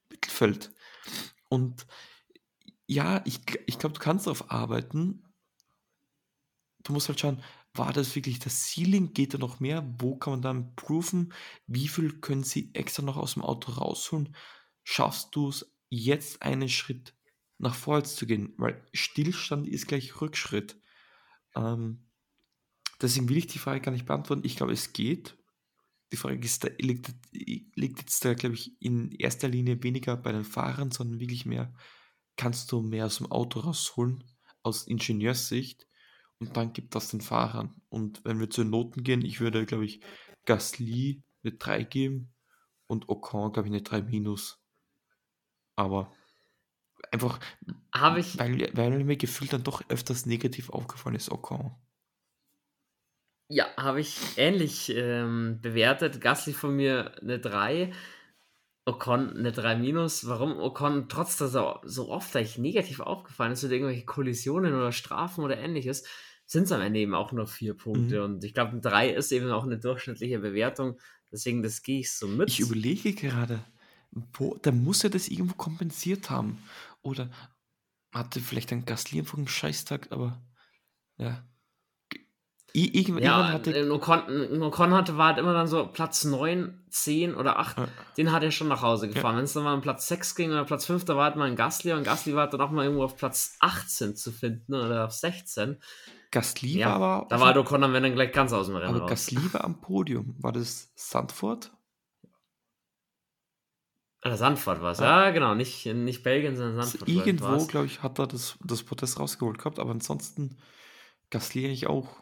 [0.10, 0.72] Mittelfeld.
[1.50, 1.86] Und
[2.88, 5.24] ja, ich, ich glaube, du kannst darauf arbeiten.
[6.84, 7.44] Du musst halt schauen,
[7.80, 9.14] war das wirklich das Ceiling?
[9.14, 9.96] Geht da noch mehr?
[10.00, 11.34] Wo kann man dann prüfen?
[11.66, 14.36] Wie viel können sie extra noch aus dem Auto rausholen?
[14.84, 17.16] Schaffst du es, jetzt einen Schritt
[17.58, 18.54] nach vorwärts zu gehen?
[18.58, 20.80] Weil Stillstand ist gleich Rückschritt.
[21.56, 22.06] Ähm,
[23.02, 24.46] deswegen will ich die Frage gar nicht beantworten.
[24.46, 25.38] Ich glaube, es geht.
[26.12, 30.32] die Frage ist, da liegt, liegt jetzt da, glaube ich, in erster Linie weniger bei
[30.32, 31.74] den Fahrern, sondern wirklich mehr,
[32.36, 34.24] kannst du mehr aus dem Auto rausholen,
[34.64, 35.89] aus Ingenieurssicht,
[36.40, 37.82] und dann gibt das den Fahrern.
[37.90, 40.02] Und wenn wir zu den Noten gehen, ich würde, glaube ich,
[40.46, 42.34] Gasly eine 3 geben
[42.88, 44.62] und Ocon, glaube ich, eine 3 minus.
[45.76, 46.12] Aber
[47.12, 47.40] einfach,
[47.94, 51.76] Habe ich, weil, weil mir gefühlt dann doch öfters negativ aufgefallen ist, Ocon.
[53.48, 56.22] ja, habe ich ähnlich ähm, bewertet.
[56.22, 57.92] Gasly von mir eine 3,
[58.86, 60.28] Ocon eine 3 minus.
[60.28, 64.92] Warum Ocon trotz dass er so oft eigentlich negativ aufgefallen ist, oder irgendwelche Kollisionen oder
[64.92, 66.06] Strafen oder ähnliches,
[66.50, 68.18] sind es am Ende eben auch nur vier Punkte.
[68.18, 68.24] Mhm.
[68.24, 71.00] Und ich glaube, ein 3 ist eben auch eine durchschnittliche Bewertung.
[71.32, 72.50] Deswegen, das gehe ich so mit.
[72.50, 73.64] Ich überlege gerade,
[74.34, 76.58] wo, da muss er das irgendwo kompensiert haben.
[77.04, 77.30] Oder
[78.12, 80.42] hatte vielleicht ein einfach einen Scheißtag, aber
[81.18, 81.48] ja.
[82.76, 83.92] I irgendwann, Ja, hatte.
[83.92, 87.88] Ocon, in Ocon hatte, war halt immer dann so Platz 9, 10 oder 8, Ja.
[88.18, 89.14] den hat er schon nach Hause Ja.
[89.14, 89.38] gefahren.
[89.38, 91.46] Wenn es dann mal um Platz 6 ging oder Platz 5, da war halt mal
[91.50, 95.06] ein Gasly und Gasly war dann auch mal irgendwo auf Platz 18 zu finden oder
[95.06, 95.82] auf 16.
[96.32, 97.28] Gasly Ja, war aber.
[97.30, 99.10] Da war dem- Ocon am Ende gleich ganz aus dem Rennen aber raus.
[99.10, 100.36] Gasly war am Podium.
[100.40, 101.72] War das Sandford?
[104.24, 105.26] Oder Sandford war es, Ja.
[105.26, 105.32] ja.
[105.32, 107.10] genau, nicht, nicht Belgien, sondern Also Sandford.
[107.10, 110.58] ich, irgendwo, glaube ich, hat er das, das Protest rausgeholt gehabt, aber ansonsten
[111.30, 112.22] Gasly eigentlich auch,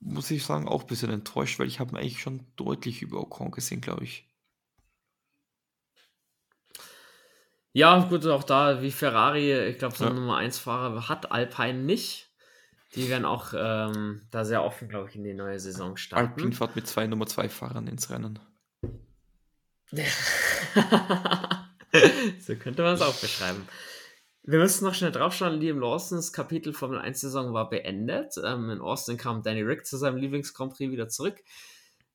[0.00, 3.20] muss ich sagen, auch ein bisschen enttäuscht, weil ich habe ihn eigentlich schon deutlich über
[3.20, 4.28] Ocon gesehen, glaube ich.
[7.72, 10.20] Ja, gut, auch da wie Ferrari, ich glaube, so ein Ja.
[10.20, 12.28] Nummer 1 Fahrer hat Alpine nicht.
[12.94, 16.30] Die werden auch ähm, da sehr offen, glaube ich, in die neue Saison starten.
[16.30, 18.38] Alpine fährt mit zwei Nummer 2 Fahrern ins Rennen.
[22.40, 23.68] so könnte man es auch beschreiben.
[24.42, 25.60] Wir müssen noch schnell draufschauen.
[25.60, 28.34] Liam Lawsons Kapitel Formel 1 Saison war beendet.
[28.42, 31.42] Ähm, in Austin kam Danny Rick zu seinem Lieblings-Grand Prix wieder zurück.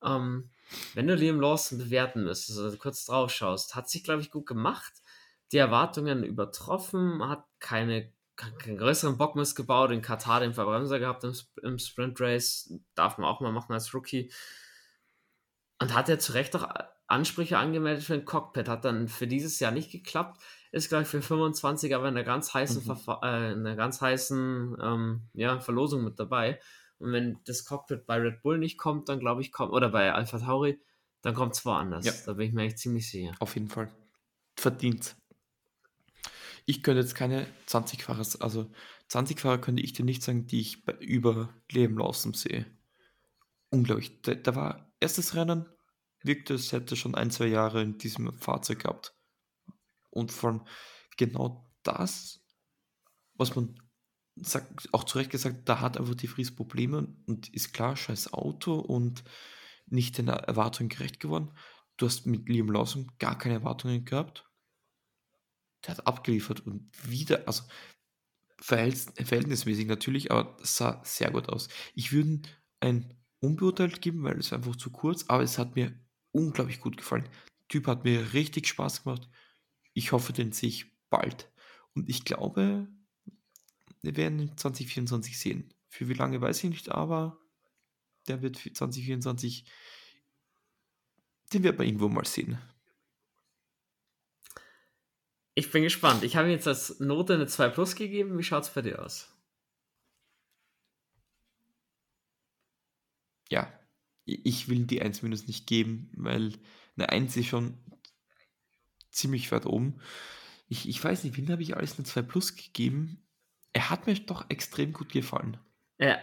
[0.03, 0.49] Ähm,
[0.95, 4.45] wenn du Liam Lawson bewerten müsstest, also kurz drauf schaust, hat sich, glaube ich, gut
[4.45, 4.93] gemacht.
[5.51, 9.91] Die Erwartungen übertroffen, hat keine, keinen größeren Bock missgebaut.
[9.91, 12.73] In Katar den Verbremser gehabt im, im Sprint Race.
[12.95, 14.31] Darf man auch mal machen als Rookie.
[15.79, 16.67] Und hat er zu Recht auch
[17.07, 18.67] Ansprüche angemeldet für ein Cockpit.
[18.67, 20.41] Hat dann für dieses Jahr nicht geklappt.
[20.71, 23.15] Ist, glaube ich, für 25 aber in einer ganz heißen, Mhm.
[23.21, 26.59] Äh, in einer ganz heißen ähm, ja, Verlosung mit dabei.
[26.99, 30.13] Und wenn das Cockpit bei Red Bull nicht kommt, dann glaube ich, kommt, oder bei
[30.13, 30.79] Alpha Tauri,
[31.21, 32.05] dann kommt es woanders.
[32.05, 32.13] Ja.
[32.25, 33.33] Da bin ich mir echt ziemlich sicher.
[33.39, 33.89] Auf jeden Fall.
[34.55, 35.15] Verdient.
[36.65, 38.71] Ich könnte jetzt keine 20 Fahrer, also
[39.09, 42.65] 20 Fahrer könnte ich dir nicht sagen, die ich bei, über Liam Lawson sehe.
[43.69, 44.21] Unglaublich.
[44.21, 45.65] Da, da war erstes Rennen,
[46.23, 49.15] es hätte schon ein, zwei Jahre in diesem Fahrzeug gehabt.
[50.09, 50.61] Und allem
[51.17, 52.41] genau das,
[53.35, 53.75] was man
[54.35, 58.33] sagt, auch zu Recht gesagt, da hat einfach die Fries Probleme und ist klar, scheiß
[58.33, 59.23] Auto und
[59.85, 61.51] nicht den Erwartungen gerecht geworden.
[61.97, 64.49] Du hast mit Liam Lawson gar keine Erwartungen gehabt.
[65.85, 67.63] Der hat abgeliefert und wieder, also
[68.59, 71.67] verhältnis, verhältnismäßig natürlich, aber es sah sehr gut aus.
[71.93, 72.41] Ich würde
[72.79, 75.93] ein unbeurteilt geben, weil es einfach zu kurz, aber es hat mir
[76.33, 77.23] unglaublich gut gefallen.
[77.23, 79.29] Der Typ hat mir richtig Spaß gemacht.
[79.93, 81.49] Ich hoffe, den sehe ich bald.
[81.95, 82.87] Und ich glaube,
[84.01, 85.73] wir werden ihn 2024 sehen.
[85.89, 87.39] Für wie lange weiß ich nicht, aber
[88.27, 89.65] der wird für 2024,
[91.53, 92.59] den wird man irgendwo mal sehen.
[95.55, 96.23] Ich bin gespannt.
[96.23, 98.37] Ich habe ihm jetzt als Note eine 2 Plus gegeben.
[98.37, 99.29] Wie schaut es bei dir aus?
[103.49, 103.71] Ja,
[104.25, 106.53] ich will die 1 minus nicht geben, weil
[106.95, 107.77] eine 1 ist schon
[109.11, 109.99] ziemlich weit oben.
[110.67, 113.25] Ich, ich weiß nicht, wen habe ich alles eine 2 plus gegeben?
[113.73, 115.57] Er hat mir doch extrem gut gefallen.
[115.97, 116.17] Äh,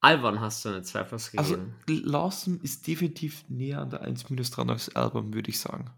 [0.00, 1.74] Albon hast du eine 2 Plus Also gegeben.
[2.10, 5.90] Lawson ist definitiv näher an der 1 minus dran als Album, würde ich sagen.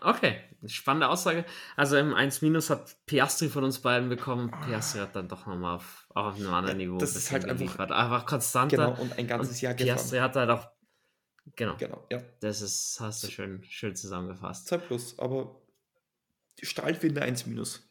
[0.00, 1.44] Okay, spannende Aussage.
[1.76, 4.50] Also im 1 Minus hat Piastri von uns beiden bekommen.
[4.66, 6.98] Piastri hat dann doch nochmal auf, auch auf einem anderen Ja, Niveau.
[6.98, 8.76] das ein ist halt einfach- einfach konstanter.
[8.76, 10.68] Genau, und ein ganzes Jahr Piastri hat halt auch.
[11.56, 12.22] Genau, Genau, ja.
[12.40, 14.68] das ist, hast du schön, schön zusammengefasst.
[14.68, 15.60] 2 plus, aber
[16.62, 17.88] Stahlwinde 1 minus.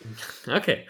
[0.46, 0.88] Okay.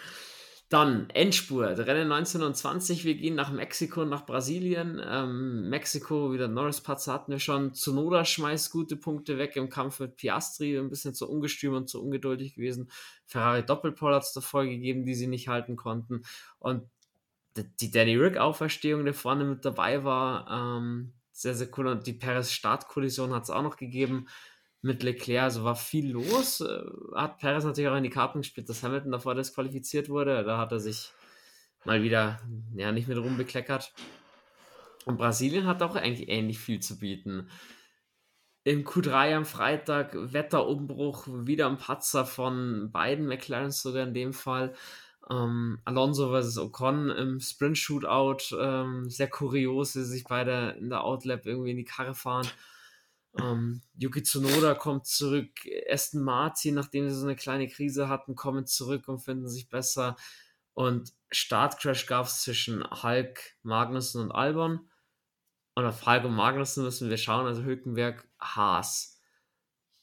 [0.70, 3.05] Dann Endspurt, Rennen 1920.
[3.05, 5.02] Wir gehen nach Mexiko, nach Brasilien.
[5.05, 7.74] Ähm, Mexiko, wieder Norris-Patzer hatten wir schon.
[7.74, 10.78] Zunoda schmeißt gute Punkte weg im Kampf mit Piastri.
[10.78, 12.88] Ein bisschen zu ungestüm und zu ungeduldig gewesen.
[13.26, 16.22] Ferrari Doppelpole hat es davor gegeben, die sie nicht halten konnten.
[16.60, 16.88] Und
[17.56, 20.48] die- die Danny Rick-Auferstehung, der vorne mit dabei war,
[20.78, 21.88] ähm, sehr, sehr cool.
[21.88, 24.28] Und die Perez-Startkollision hat es auch noch gegeben
[24.82, 26.61] mit Leclerc, also war viel los.
[26.61, 26.82] Äh,
[27.15, 30.44] Hat Perez natürlich auch in die Karten gespielt, dass Hamilton davor disqualifiziert wurde.
[30.44, 31.12] Da hat er sich
[31.85, 32.40] mal wieder
[32.74, 33.93] ja, nicht mit rumbekleckert.
[35.07, 37.48] Und Brasilien hat auch eigentlich ähnlich viel zu bieten.
[38.65, 44.74] Im Q3 am Freitag Wetterumbruch, wieder ein Patzer von beiden McLarens sogar in dem Fall.
[45.31, 46.59] Ähm, Alonso vs.
[46.59, 51.85] Ocon im Sprint-Shootout, ähm, sehr kurios, wie sich beide in der Outlap irgendwie in die
[51.85, 52.47] Karre fahren.
[53.39, 55.51] Ähm, Yuki Tsunoda kommt zurück,
[55.89, 60.16] Aston Martin, nachdem sie so eine kleine Krise hatten, kommen zurück und finden sich besser.
[60.74, 64.89] Und Startcrash gab es zwischen Hulk, Magnussen und Albon.
[65.74, 69.20] Und auf Hulk und Magnussen müssen wir schauen, also Hülkenberg, Haas.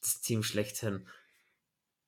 [0.00, 1.06] Das Team schlechthin.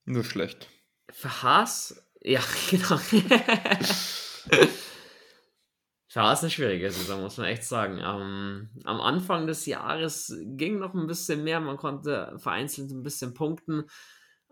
[0.05, 0.68] Nur schlecht.
[1.10, 2.40] Für Haas, ja,
[2.70, 2.98] genau.
[6.12, 8.00] Für Haas eine schwierige Saison, muss man echt sagen.
[8.02, 13.32] Ähm, am Anfang des Jahres ging noch ein bisschen mehr, man konnte vereinzelt ein bisschen
[13.32, 13.84] punkten.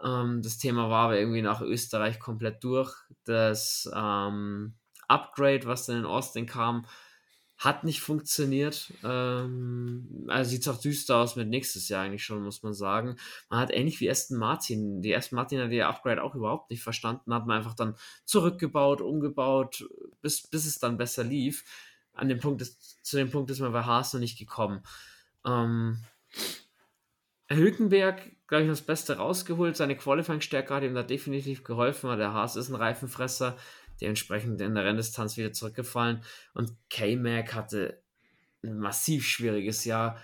[0.01, 2.95] Ähm, das Thema war aber irgendwie nach Österreich komplett durch.
[3.25, 4.75] Das ähm,
[5.09, 6.87] Upgrade, was dann in Austin kam,
[7.57, 8.93] hat nicht funktioniert.
[9.03, 13.17] Ähm, also sieht es auch düster aus mit nächstes Jahr eigentlich schon, muss man sagen.
[13.51, 15.03] Man hat ähnlich wie Aston Martin.
[15.03, 19.01] Die Aston Martin hat die Upgrade auch überhaupt nicht verstanden, hat man einfach dann zurückgebaut,
[19.01, 19.85] umgebaut,
[20.21, 21.65] bis, bis es dann besser lief.
[22.13, 24.83] An dem Punkt zu dem Punkt ist man bei Haas noch nicht gekommen.
[25.47, 26.05] Ähm,
[27.51, 29.77] Hülkenberg, glaube ich, das Beste rausgeholt.
[29.77, 32.17] Seine Qualifying-Stärke hat ihm da definitiv geholfen.
[32.19, 33.57] Der Haas ist ein Reifenfresser
[34.01, 36.23] dementsprechend in der Renndistanz wieder zurückgefallen.
[36.55, 38.03] Und K-Mac hatte
[38.63, 40.19] ein massiv schwieriges Jahr,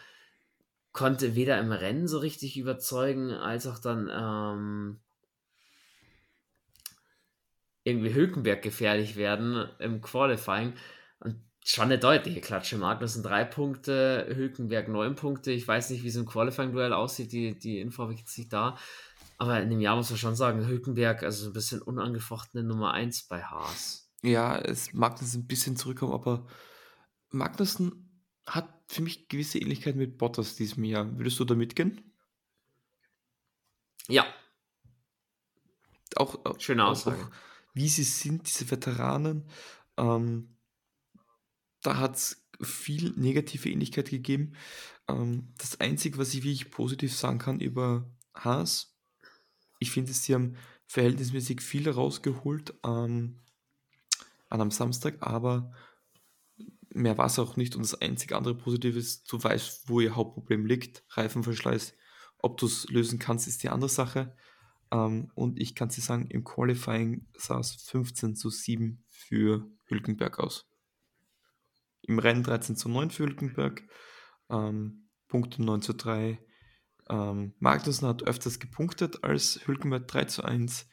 [0.93, 5.01] konnte weder im Rennen so richtig überzeugen, als auch dann ähm,
[7.85, 10.73] irgendwie Hülkenberg gefährlich werden im Qualifying.
[11.21, 12.77] Und schon eine deutliche Klatsche.
[12.77, 15.53] Magnussen drei Punkte, Hülkenberg neun Punkte.
[15.53, 17.33] Ich weiß nicht, wie es im Qualifying-Duell aussieht.
[17.33, 18.77] Die, die Info habe ich jetzt nicht da.
[19.37, 23.25] Aber in dem Jahr muss man schon sagen, Hülkenberg, also ein bisschen unangefochtene Nummer 1
[23.29, 24.11] bei Haas.
[24.23, 26.47] Ja, es mag das ein bisschen zurückkommen, aber
[27.31, 31.19] Magnussen hat für mich gewisse Ähnlichkeit mit Bottas diesem Jahr.
[31.19, 32.15] Würdest du da mitgehen?
[34.09, 34.25] Ja.
[36.17, 37.23] Auch, äh, Schöne Aussage.
[37.23, 39.49] Auch, wie sie sind, diese Veteranen,
[39.97, 40.57] ähm,
[41.83, 44.55] da hat es viel negative Ähnlichkeit gegeben.
[45.09, 48.97] Ähm, das Einzige, was ich wirklich positiv sagen kann über Haas,
[49.79, 50.57] ich finde, sie haben
[50.87, 53.41] verhältnismäßig viel rausgeholt ähm,
[54.49, 55.73] an einem Samstag, aber
[56.91, 57.75] mehr war es auch nicht.
[57.75, 61.95] Und das einzige andere Positive ist, du weißt, wo ihr Hauptproblem liegt, Reifenverschleiß.
[62.39, 64.37] Ob du es lösen kannst, ist die andere Sache.
[64.95, 70.39] Ähm, und ich kann dir sagen, im Qualifying sah es 15 zu 7 für Hülkenberg
[70.39, 70.67] aus.
[72.03, 73.83] Im Rennen 13 zu 9 für Hülkenberg,
[74.51, 76.39] ähm, Punkte 9 zu 3,
[77.11, 80.87] ähm, Magnussen hat öfters gepunktet als Hülkenberg 3 zu 1,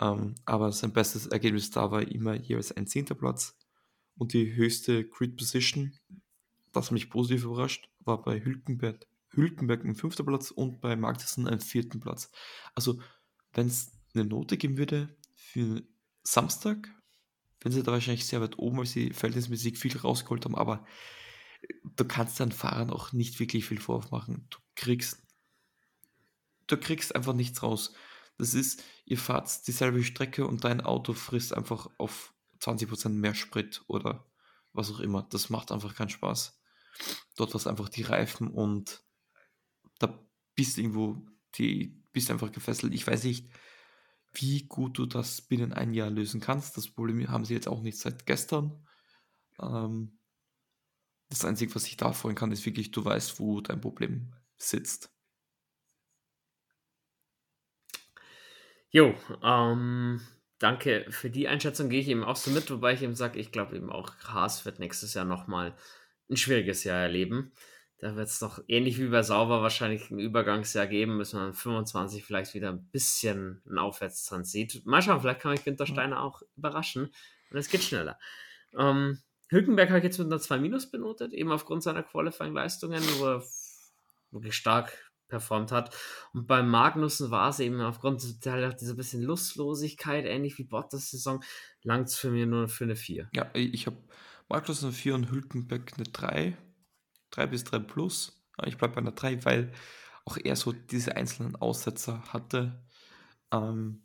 [0.00, 3.56] ähm, aber sein bestes Ergebnis da war immer jeweils ein zehnter Platz.
[4.18, 5.92] Und die höchste Grid Position,
[6.72, 11.60] das mich positiv überrascht, war bei Hülkenberg, Hülkenberg ein fünfter Platz und bei Magnussen ein
[11.60, 12.30] vierten Platz.
[12.74, 12.98] Also,
[13.56, 15.82] wenn es eine Note geben würde für
[16.22, 16.88] Samstag,
[17.60, 20.86] wären sie da wahrscheinlich sehr weit oben, weil sie verhältnismäßig viel rausgeholt haben, aber
[21.82, 24.46] du kannst deinen Fahrern auch nicht wirklich viel Vorwurf machen.
[24.50, 25.26] Du kriegst
[26.66, 27.94] du kriegst einfach nichts raus.
[28.38, 33.82] Das ist, ihr fahrt dieselbe Strecke und dein Auto frisst einfach auf 20% mehr Sprit
[33.86, 34.26] oder
[34.72, 35.26] was auch immer.
[35.30, 36.60] Das macht einfach keinen Spaß.
[37.36, 39.02] Dort war es einfach die Reifen und
[39.98, 41.26] da bist du irgendwo,
[41.58, 42.94] die bist einfach gefesselt.
[42.94, 43.50] Ich weiß nicht,
[44.32, 46.76] wie gut du das binnen ein Jahr lösen kannst.
[46.76, 48.86] Das Problem haben sie jetzt auch nicht seit gestern.
[49.60, 50.18] Ähm,
[51.28, 55.10] das Einzige, was ich da freuen kann, ist wirklich, du weißt, wo dein Problem sitzt.
[58.90, 60.20] Jo, ähm,
[60.58, 63.52] danke für die Einschätzung, gehe ich eben auch so mit, wobei ich eben sage, ich
[63.52, 65.76] glaube eben auch, Haas wird nächstes Jahr nochmal
[66.30, 67.52] ein schwieriges Jahr erleben.
[67.98, 72.24] Da wird es doch ähnlich wie bei Sauber wahrscheinlich ein Übergangsjahr geben, müssen wir 25
[72.24, 74.84] vielleicht wieder ein bisschen einen Aufwärtstrend sieht.
[74.84, 77.10] Mal schauen, vielleicht kann ich Günter Steiner auch überraschen
[77.50, 78.18] und es geht schneller.
[78.76, 83.26] Ähm, Hülkenberg habe ich jetzt mit einer 2 Minus benotet, eben aufgrund seiner Qualifying-Leistungen, wo
[83.26, 83.44] er
[84.30, 84.92] wirklich stark
[85.28, 85.96] performt hat.
[86.32, 91.42] Und bei Magnussen war es eben aufgrund dieser bisschen Lustlosigkeit, ähnlich wie Bottas Saison,
[91.82, 93.30] langt es für mich nur für eine 4.
[93.34, 93.96] Ja, ich habe
[94.48, 96.56] Magnussen 4 und Hülkenberg eine 3.
[97.36, 98.42] 3 bis 3 plus.
[98.64, 99.72] Ich bleibe bei einer 3, weil
[100.24, 102.82] auch er so diese einzelnen Aussetzer hatte.
[103.52, 104.02] Ähm,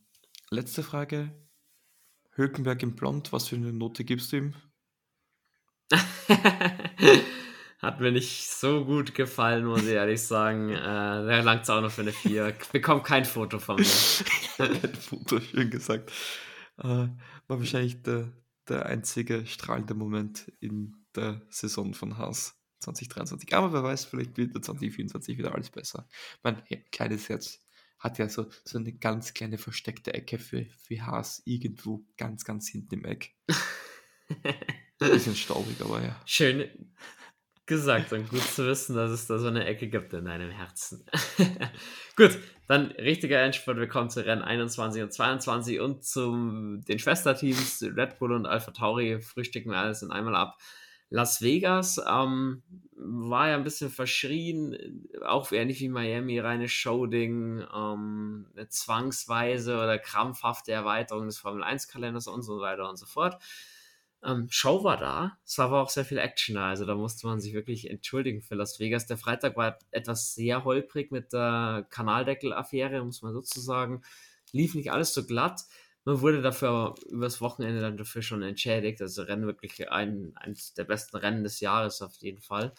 [0.49, 1.31] letzte Frage.
[2.33, 4.53] Hülkenberg im Blond, was für eine Note gibst du ihm?
[7.79, 10.69] Hat mir nicht so gut gefallen, muss ich ehrlich sagen.
[10.69, 12.55] Äh, der langt es auch noch für eine 4.
[12.71, 13.85] Bekommt kein Foto von mir.
[14.57, 16.11] kein Foto, schön gesagt.
[16.77, 18.31] Äh, war wahrscheinlich der,
[18.69, 23.53] der einzige strahlende Moment in der Saison von Haas 2023.
[23.55, 26.07] Aber wer weiß, vielleicht wird 2024 wieder alles besser.
[26.43, 27.59] Mein kleines Herz
[27.99, 32.67] hat ja so, so eine ganz kleine versteckte Ecke für, für Haas irgendwo ganz, ganz
[32.67, 33.35] hinten im Eck.
[34.99, 36.19] Bisschen staubig, aber ja.
[36.25, 36.69] Schön
[37.71, 41.05] gesagt und gut zu wissen, dass es da so eine Ecke gibt in deinem Herzen.
[42.17, 42.37] gut,
[42.67, 43.77] dann richtiger Endspurt.
[43.77, 48.71] Wir kommen zu Rennen 21 und 22 und zu den Schwesterteams Red Bull und Alpha
[48.71, 50.57] Tauri frühstücken wir alles in einmal ab.
[51.13, 52.63] Las Vegas ähm,
[52.95, 59.99] war ja ein bisschen verschrien, auch ähnlich wie Miami, reine Showding, ähm, eine zwangsweise oder
[59.99, 63.43] krampfhafte Erweiterung des Formel 1-Kalenders und so weiter und so fort.
[64.23, 67.27] Ähm, Show war da, es war aber auch sehr viel Action da, also da musste
[67.27, 69.05] man sich wirklich entschuldigen für Las Vegas.
[69.05, 74.01] Der Freitag war etwas sehr holprig mit der Kanaldeckel-Affäre, muss man sozusagen.
[74.53, 75.61] Lief nicht alles so glatt.
[76.03, 79.01] Man wurde dafür übers Wochenende dann dafür schon entschädigt.
[79.01, 82.73] Also Rennen wirklich ein, eines der besten Rennen des Jahres auf jeden Fall.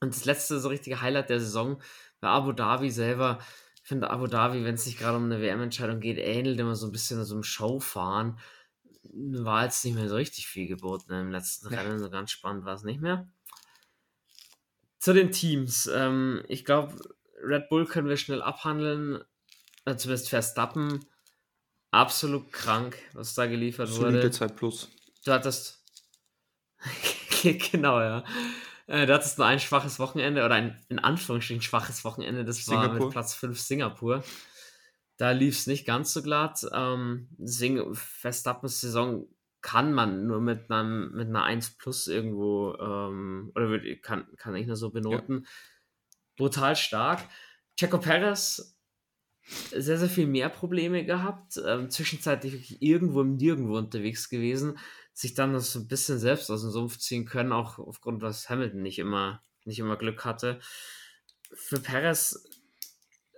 [0.00, 1.80] Und das letzte so richtige Highlight der Saison
[2.20, 3.38] war Abu Dhabi selber.
[3.82, 6.86] Ich finde Abu Dhabi, wenn es sich gerade um eine WM-Entscheidung geht, ähnelt immer so
[6.86, 8.38] ein bisschen so einem Showfahren.
[9.02, 11.80] War jetzt nicht mehr so richtig viel geboten im letzten ja.
[11.80, 11.98] Rennen.
[11.98, 13.28] So ganz spannend war es nicht mehr.
[14.98, 15.86] Zu den Teams.
[15.92, 16.96] Ähm, ich glaube,
[17.42, 19.22] Red Bull können wir schnell abhandeln.
[19.84, 21.04] Also zumindest Verstappen
[21.94, 24.30] absolut krank, was da geliefert Solide wurde.
[24.30, 24.88] 2 Plus.
[25.24, 25.82] Du hattest.
[27.42, 28.24] genau, ja.
[28.86, 32.44] Äh, du hattest nur ein schwaches Wochenende oder ein in Anführungsstrichen schwaches Wochenende.
[32.44, 32.98] Das Singapur.
[32.98, 34.22] war mit Platz 5 Singapur.
[35.16, 36.66] Da lief es nicht ganz so glatt.
[36.72, 39.26] Ähm, deswegen, Verstappens Saison
[39.62, 44.66] kann man nur mit, einem, mit einer 1 Plus irgendwo, ähm, oder kann, kann ich
[44.66, 45.42] nur so benoten.
[45.44, 45.50] Ja.
[46.36, 47.24] Brutal stark.
[47.78, 48.73] Checo Perez
[49.46, 51.60] sehr, sehr viel mehr Probleme gehabt.
[51.64, 54.78] Ähm, zwischenzeitlich irgendwo im Nirgendwo unterwegs gewesen.
[55.12, 58.82] Sich dann so ein bisschen selbst aus dem Sumpf ziehen können, auch aufgrund, dass Hamilton
[58.82, 60.60] nicht immer, nicht immer Glück hatte.
[61.52, 62.48] Für Perez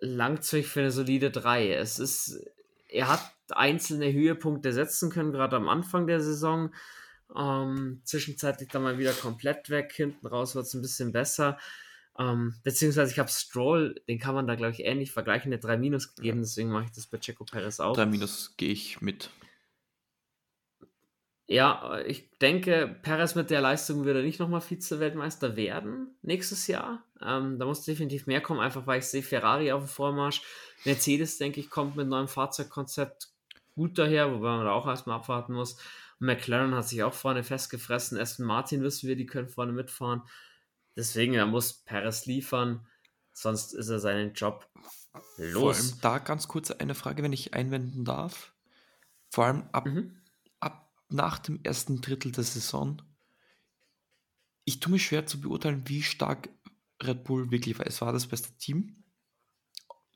[0.00, 1.74] langt es für eine solide 3.
[1.74, 2.40] Es ist,
[2.88, 3.20] er hat
[3.50, 6.74] einzelne Höhepunkte setzen können, gerade am Anfang der Saison.
[7.34, 9.92] Ähm, zwischenzeitlich dann mal wieder komplett weg.
[9.94, 11.58] Hinten raus wird es ein bisschen besser.
[12.18, 15.76] Ähm, beziehungsweise ich habe Stroll, den kann man da, glaube ich, ähnlich vergleichen, eine 3
[15.76, 17.94] Minus gegeben, deswegen mache ich das bei Checo Perez auch.
[17.94, 19.30] 3 Minus gehe ich mit.
[21.48, 27.04] Ja, ich denke, Perez mit der Leistung würde nicht nochmal Vize-Weltmeister werden nächstes Jahr.
[27.22, 30.42] Ähm, da muss definitiv mehr kommen, einfach weil ich sehe Ferrari auf dem Vormarsch.
[30.84, 33.28] Mercedes, denke ich, kommt mit neuem Fahrzeugkonzept
[33.76, 35.74] gut daher, wobei man da auch erstmal abwarten muss.
[36.18, 38.18] Und McLaren hat sich auch vorne festgefressen.
[38.18, 40.22] Aston Martin wissen wir, die können vorne mitfahren.
[40.96, 42.86] Deswegen, er muss Perez liefern,
[43.32, 44.68] sonst ist er seinen Job
[45.36, 45.60] los.
[45.60, 48.54] Vor allem da ganz kurz eine Frage, wenn ich einwenden darf.
[49.30, 50.16] Vor allem ab, mhm.
[50.60, 53.02] ab nach dem ersten Drittel der Saison.
[54.64, 56.48] Ich tue mich schwer zu beurteilen, wie stark
[57.02, 57.86] Red Bull wirklich war.
[57.86, 59.04] Es war das beste Team,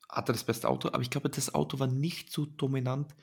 [0.09, 3.15] hatte das beste Auto, aber ich glaube, das Auto war nicht so dominant,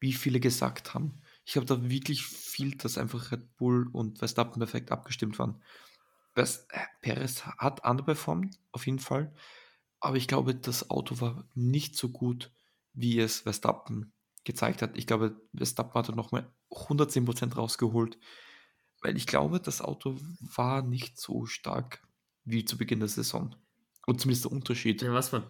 [0.00, 1.22] wie viele gesagt haben.
[1.44, 5.62] Ich habe da wirklich viel, dass einfach Red Bull und Verstappen perfekt abgestimmt waren.
[6.34, 9.32] Best, äh, Perez hat underperformed, auf jeden Fall.
[10.00, 12.52] Aber ich glaube, das Auto war nicht so gut,
[12.92, 14.12] wie es Verstappen
[14.44, 14.96] gezeigt hat.
[14.96, 18.18] Ich glaube, Verstappen hat nochmal 110% rausgeholt.
[19.00, 22.02] Weil ich glaube, das Auto war nicht so stark
[22.44, 23.54] wie zu Beginn der Saison.
[24.06, 25.02] Und zumindest der Unterschied.
[25.02, 25.44] Ja, was man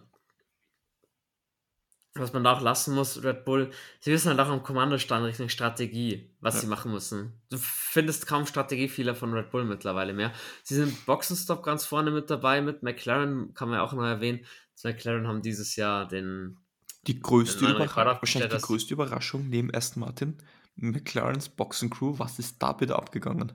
[2.17, 5.49] was man da auch lassen muss, Red Bull, sie wissen halt auch am Kommandostand Richtung
[5.49, 6.61] Strategie, was ja.
[6.61, 7.33] sie machen müssen.
[7.49, 10.31] Du findest kaum Strategiefehler von Red Bull mittlerweile mehr.
[10.63, 14.45] Sie sind Boxenstopp ganz vorne mit dabei, mit McLaren kann man ja auch noch erwähnen.
[14.81, 16.57] Die McLaren haben dieses Jahr den.
[17.05, 20.37] Die größte, den Überraschung, wahrscheinlich die größte Überraschung neben Aston Martin,
[20.75, 23.51] McLarens Boxencrew, was ist da bitte abgegangen?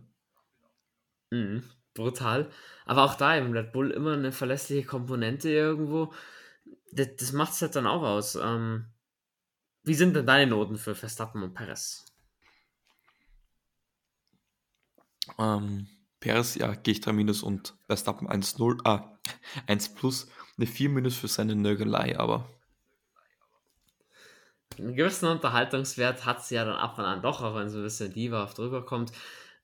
[1.31, 1.65] Mhm,
[1.95, 2.51] brutal.
[2.85, 6.13] Aber auch da im Red Bull immer eine verlässliche Komponente irgendwo
[6.93, 8.37] das, das macht es halt dann auch aus.
[8.37, 8.87] Ähm,
[9.83, 12.05] wie sind denn deine Noten für Verstappen und Perez?
[15.39, 15.89] Ähm,
[16.19, 19.19] Perez, ja, gehe ich 3 minus und Verstappen 1-0, ah,
[19.67, 22.49] 1 plus, eine 4 minus für seine Nörgelei, aber.
[24.79, 27.85] Einen gewissen Unterhaltungswert hat sie ja dann ab und an doch, auch wenn so ein
[27.85, 29.13] bisschen divahaft drüber kommt.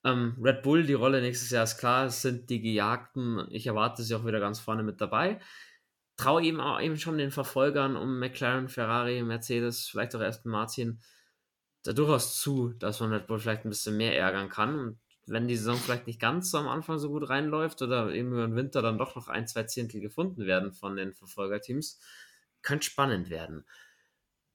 [0.05, 3.47] Ähm, Red Bull, die Rolle nächstes Jahr ist klar, es sind die Gejagten.
[3.51, 5.41] Ich erwarte sie auch wieder ganz vorne mit dabei
[6.17, 11.01] traue eben auch eben schon den Verfolgern um McLaren, Ferrari, Mercedes, vielleicht auch Aston Martin
[11.83, 14.79] da durchaus zu, dass man Red Bull vielleicht ein bisschen mehr ärgern kann.
[14.79, 18.33] Und wenn die Saison vielleicht nicht ganz so am Anfang so gut reinläuft oder eben
[18.33, 22.01] über den Winter dann doch noch ein, zwei Zehntel gefunden werden von den Verfolgerteams,
[22.63, 23.65] könnte spannend werden.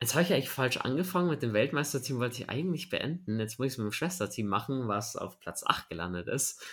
[0.01, 1.29] Jetzt habe ich eigentlich falsch angefangen.
[1.29, 3.39] Mit dem Weltmeisterteam wollte ich eigentlich beenden.
[3.39, 6.65] Jetzt muss ich es mit dem Schwesterteam machen, was auf Platz 8 gelandet ist.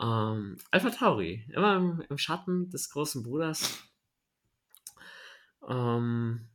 [0.00, 3.78] Ähm, Alpha Tauri, immer im, im, Schatten des großen Bruders.
[5.68, 6.48] Ähm,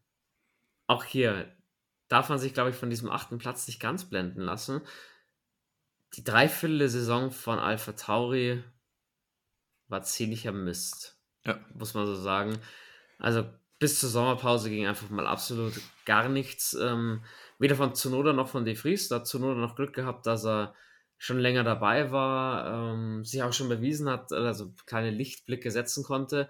[0.88, 1.52] auch hier
[2.07, 4.82] darf man sich, glaube ich, von diesem achten Platz nicht ganz blenden lassen.
[6.14, 8.64] Die dreiviertel Saison von Alpha Tauri
[9.88, 11.19] war ziemlicher Mist.
[11.44, 11.60] Ja.
[11.73, 12.57] Muss man so sagen.
[13.19, 13.45] Also
[13.80, 15.73] bis zur Sommerpause ging einfach mal absolut
[16.06, 16.73] gar nichts.
[16.73, 17.23] Ähm,
[17.60, 19.10] weder von Zunoda noch von De Vries.
[19.10, 20.73] Da hat Zunoda noch Glück gehabt, dass er
[21.18, 26.49] schon länger dabei war, ähm, sich auch schon bewiesen hat, also kleine Lichtblicke setzen konnte.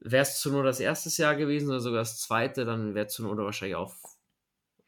[0.00, 3.76] Wäre es Zunoda das erste Jahr gewesen oder sogar das zweite, dann wäre Zunoda wahrscheinlich
[3.76, 3.94] auch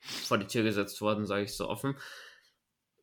[0.00, 1.96] vor die Tür gesetzt worden, sage ich so offen.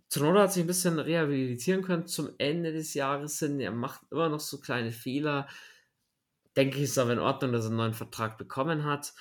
[0.10, 3.60] Zunoda hat sich ein bisschen rehabilitieren können zum Ende des Jahres hin.
[3.60, 5.48] Er macht immer noch so kleine Fehler
[6.60, 9.14] denke ich, ist aber in Ordnung, dass er einen neuen Vertrag bekommen hat.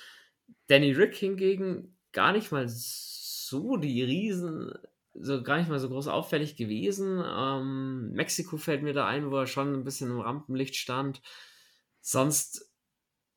[0.67, 4.73] Danny Rick hingegen gar nicht mal so die Riesen,
[5.13, 7.23] so gar nicht mal so groß auffällig gewesen.
[7.25, 11.21] Ähm, Mexiko fällt mir da ein, wo er schon ein bisschen im Rampenlicht stand.
[12.01, 12.68] Sonst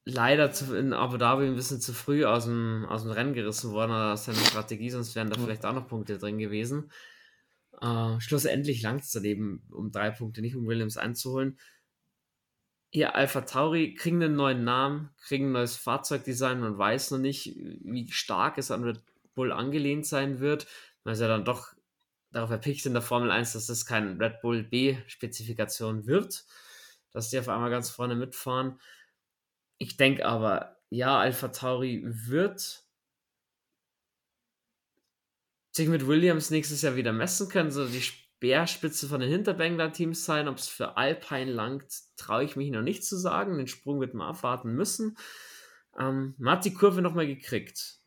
[0.04, 3.72] leider zu, in Abu Dhabi ein bisschen zu früh aus dem, aus dem Rennen gerissen
[3.72, 3.92] worden.
[3.92, 6.90] Aus seiner Strategie, sonst wären da vielleicht auch noch Punkte drin gewesen.
[7.80, 11.58] Äh, schlussendlich langt es daneben, um drei Punkte nicht um Williams einzuholen.
[12.94, 17.56] Ihr Alpha Tauri kriegen einen neuen Namen, kriegen ein neues Fahrzeugdesign, man weiß noch nicht,
[17.56, 19.00] wie stark es an Red
[19.34, 20.66] Bull angelehnt sein wird,
[21.02, 21.72] weil es ja dann doch
[22.32, 26.44] darauf erpicht in der Formel 1, dass das kein Red Bull B-Spezifikation wird,
[27.12, 28.78] dass die auf einmal ganz vorne mitfahren.
[29.82, 32.84] Ich denke aber, ja, Alpha Tauri wird
[35.72, 40.46] sich mit Williams nächstes Jahr wieder messen können, so die Speerspitze von den Hinterbängler-Teams sein.
[40.46, 43.58] Ob es für Alpine langt, traue ich mich noch nicht zu sagen.
[43.58, 45.16] Den Sprung wird man abwarten müssen.
[45.98, 47.98] Ähm, man hat die Kurve nochmal gekriegt.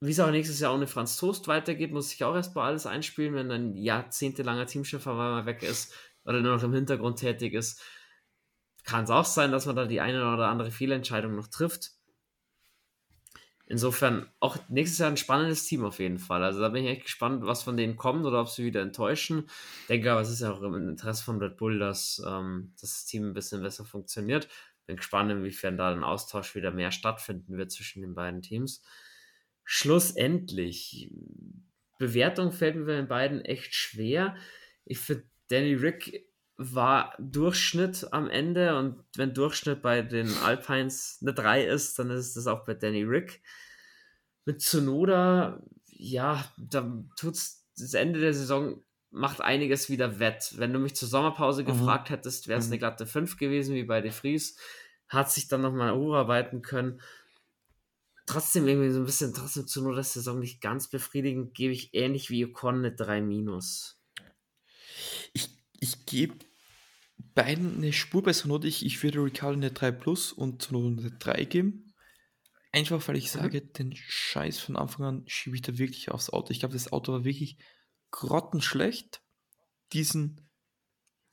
[0.00, 3.34] Wie es auch nächstes Jahr ohne Franz Toast weitergeht, muss ich auch erstmal alles einspielen,
[3.34, 5.92] wenn ein jahrzehntelanger Teamchef mal weg ist
[6.24, 7.82] oder nur noch im Hintergrund tätig ist.
[8.90, 11.92] Kann es auch sein, dass man da die eine oder andere Fehlentscheidung noch trifft.
[13.66, 16.42] Insofern auch nächstes Jahr ein spannendes Team auf jeden Fall.
[16.42, 19.44] Also da bin ich echt gespannt, was von denen kommt oder ob sie wieder enttäuschen.
[19.82, 23.06] Ich denke aber, es ist ja auch im Interesse von Red Bull, dass ähm, das
[23.06, 24.48] Team ein bisschen besser funktioniert.
[24.86, 28.82] Bin gespannt, inwiefern da ein Austausch wieder mehr stattfinden wird zwischen den beiden Teams.
[29.62, 31.12] Schlussendlich,
[31.96, 34.34] Bewertung fällt mir bei den beiden echt schwer.
[34.84, 36.28] Ich finde, Danny Rick
[36.62, 42.36] war Durchschnitt am Ende und wenn Durchschnitt bei den Alpines eine 3 ist, dann ist
[42.36, 43.40] das auch bei Danny Rick.
[44.44, 50.52] Mit Tsunoda, ja, da tut's das Ende der Saison macht einiges wieder wett.
[50.56, 51.68] Wenn du mich zur Sommerpause mhm.
[51.68, 52.72] gefragt hättest, wäre es mhm.
[52.72, 54.58] eine glatte 5 gewesen, wie bei De Vries.
[55.08, 57.00] Hat sich dann nochmal hocharbeiten können.
[58.26, 62.44] Trotzdem irgendwie so ein bisschen, trotzdem Tsunoda Saison nicht ganz befriedigend, gebe ich ähnlich wie
[62.44, 63.98] Ocon eine 3 minus.
[65.32, 65.48] Ich,
[65.80, 66.49] ich gebe
[67.44, 68.68] beiden eine Spur besser Note.
[68.68, 71.94] Ich, ich würde Ricardo eine 3 Plus und zur Not eine 3 geben.
[72.72, 73.38] Einfach weil ich mhm.
[73.38, 73.72] sage, mhm.
[73.72, 76.52] den Scheiß von Anfang an schiebe ich da wirklich aufs Auto.
[76.52, 77.58] Ich glaube, das Auto war wirklich
[78.10, 79.22] grottenschlecht.
[79.92, 80.48] Diesen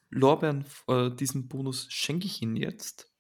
[0.10, 3.12] Lorbeeren, äh, diesen Bonus schenke ich Ihnen jetzt.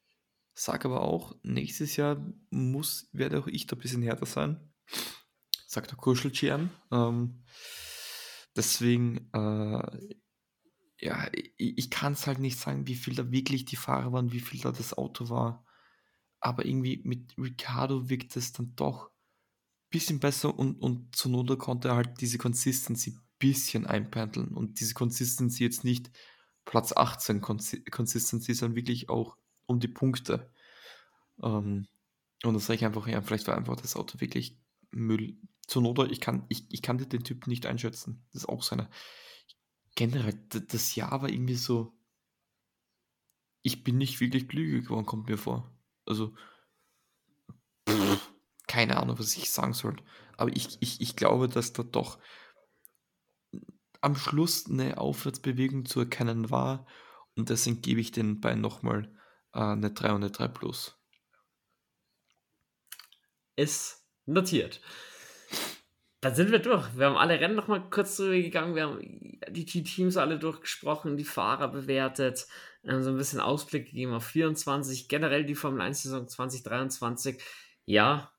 [0.53, 4.73] Sag aber auch, nächstes Jahr muss, werde auch ich da ein bisschen härter sein.
[5.67, 6.51] Sagt der Kuschelchi
[6.91, 7.43] Ähm,
[8.55, 10.15] deswegen, äh,
[10.99, 14.31] ja, ich, ich kann es halt nicht sagen, wie viel da wirklich die Fahrer waren,
[14.31, 15.63] wie viel da das Auto war.
[16.39, 21.95] Aber irgendwie mit Ricardo wirkt es dann doch ein bisschen besser und, und Zunoda konnte
[21.95, 24.49] halt diese Consistency ein bisschen einpendeln.
[24.49, 26.11] Und diese Consistency jetzt nicht
[26.65, 29.37] Platz 18 Consistency, sondern wirklich auch
[29.67, 30.51] um die Punkte.
[31.41, 31.87] Ähm,
[32.43, 34.57] und das sage ich einfach, ja, vielleicht war einfach das Auto wirklich
[34.91, 35.37] Müll.
[35.67, 38.25] Zunoda, ich kann, ich, ich kannte den Typ nicht einschätzen.
[38.31, 38.89] Das ist auch seine
[39.97, 41.91] generell, das Jahr war irgendwie so.
[43.63, 45.75] Ich bin nicht wirklich klüger geworden, kommt mir vor.
[46.05, 46.33] Also,
[47.89, 48.31] pff,
[48.67, 49.97] keine Ahnung, was ich sagen soll.
[50.37, 52.19] Aber ich, ich, ich glaube, dass da doch
[53.99, 56.85] am Schluss eine Aufwärtsbewegung zu erkennen war.
[57.35, 59.11] Und deswegen gebe ich den beiden nochmal
[59.53, 60.95] äh, eine 3 und eine 3 plus.
[63.55, 64.79] Ist notiert.
[66.21, 66.97] Dann sind wir durch.
[66.97, 68.75] Wir haben alle Rennen nochmal kurz drüber gegangen.
[68.75, 72.47] Wir haben die Teams alle durchgesprochen, die Fahrer bewertet,
[72.83, 77.41] ähm, so ein bisschen Ausblick gegeben auf 24, generell die Formel 1 Saison 2023.
[77.85, 78.31] Ja,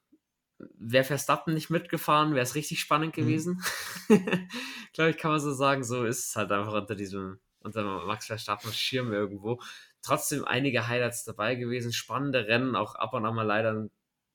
[0.59, 3.21] wäre Verstappen nicht mitgefahren, wäre es richtig spannend mhm.
[3.21, 3.63] gewesen.
[4.09, 4.49] Mhm.
[4.95, 5.85] Glaube ich, kann man so sagen.
[5.85, 9.61] So ist es halt einfach unter diesem, unter Max Verstappen Schirm irgendwo.
[10.01, 13.91] Trotzdem einige Highlights dabei gewesen, spannende Rennen, auch ab und an mal leider ein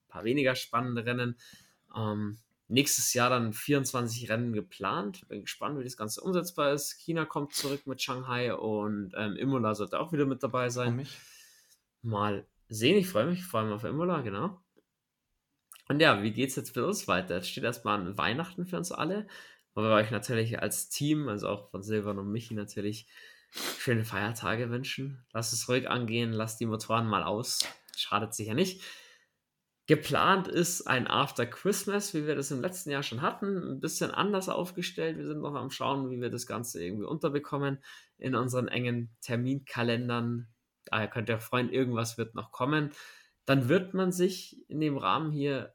[0.10, 1.40] paar weniger spannende Rennen.
[1.96, 2.38] Ähm,
[2.74, 5.28] nächstes Jahr dann 24 Rennen geplant.
[5.28, 6.94] Bin gespannt, wie das Ganze umsetzbar ist.
[7.00, 11.08] China kommt zurück mit Shanghai und ähm, Imola sollte auch wieder mit dabei sein.
[12.02, 14.60] Mal sehen, ich freue mich vor allem auf Imola, genau.
[15.88, 17.36] Und ja, wie geht es jetzt für uns weiter?
[17.36, 19.28] Jetzt steht erstmal an Weihnachten für uns alle,
[19.76, 23.08] wo wir euch natürlich als Team, also auch von Silvan und Michi natürlich,
[23.78, 25.24] schöne Feiertage wünschen.
[25.32, 27.60] Lasst es ruhig angehen, lasst die Motoren mal aus.
[27.96, 28.82] Schadet sicher nicht.
[29.86, 33.74] Geplant ist ein After Christmas, wie wir das im letzten Jahr schon hatten.
[33.74, 35.18] Ein bisschen anders aufgestellt.
[35.18, 37.84] Wir sind noch am Schauen, wie wir das Ganze irgendwie unterbekommen
[38.18, 40.48] in unseren engen Terminkalendern.
[40.86, 42.92] Daher könnt ihr euch freuen, irgendwas wird noch kommen.
[43.46, 45.74] Dann wird man sich in dem Rahmen hier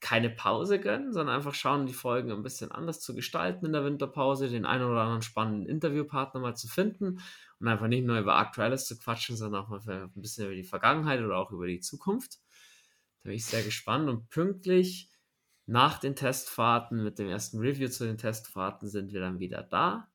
[0.00, 3.84] keine Pause gönnen, sondern einfach schauen, die Folgen ein bisschen anders zu gestalten in der
[3.84, 7.20] Winterpause, den einen oder anderen spannenden Interviewpartner mal zu finden
[7.58, 10.64] und einfach nicht nur über Aktuelles zu quatschen, sondern auch mal ein bisschen über die
[10.64, 12.38] Vergangenheit oder auch über die Zukunft.
[13.24, 15.10] Da bin ich sehr gespannt und pünktlich
[15.64, 20.12] nach den Testfahrten, mit dem ersten Review zu den Testfahrten, sind wir dann wieder da.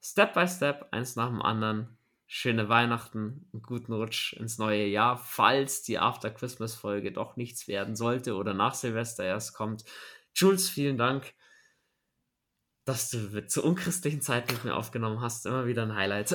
[0.00, 1.98] Step by Step, eins nach dem anderen.
[2.26, 5.18] Schöne Weihnachten, einen guten Rutsch ins neue Jahr.
[5.18, 9.84] Falls die After Christmas Folge doch nichts werden sollte oder nach Silvester erst kommt.
[10.34, 11.34] Jules, vielen Dank,
[12.86, 15.44] dass du zu unchristlichen Zeiten mit mir aufgenommen hast.
[15.44, 16.32] Immer wieder ein Highlight.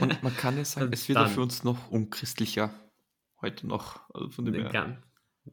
[0.00, 2.74] Und man kann ja sagen, es wird dann, für uns noch unchristlicher
[3.44, 4.00] heute noch.
[4.12, 5.02] Also von dem her.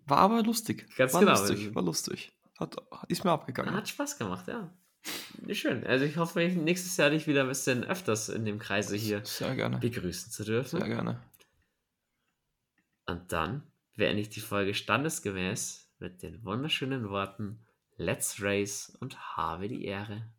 [0.06, 0.88] War aber lustig.
[0.96, 1.32] Ganz war genau.
[1.34, 2.32] Lustig, war lustig.
[2.58, 2.76] Hat,
[3.08, 3.74] ist mir abgegangen.
[3.74, 4.74] Hat Spaß gemacht, ja.
[5.52, 5.86] Schön.
[5.86, 9.24] Also ich hoffe, nächstes Jahr dich wieder ein bisschen öfters in dem Kreise hier
[9.80, 10.80] begrüßen zu dürfen.
[10.80, 11.20] Sehr gerne.
[13.08, 13.64] Und dann
[13.98, 17.66] beende ich die Folge standesgemäß mit den wunderschönen Worten
[17.98, 20.32] Let's Race und habe die Ehre.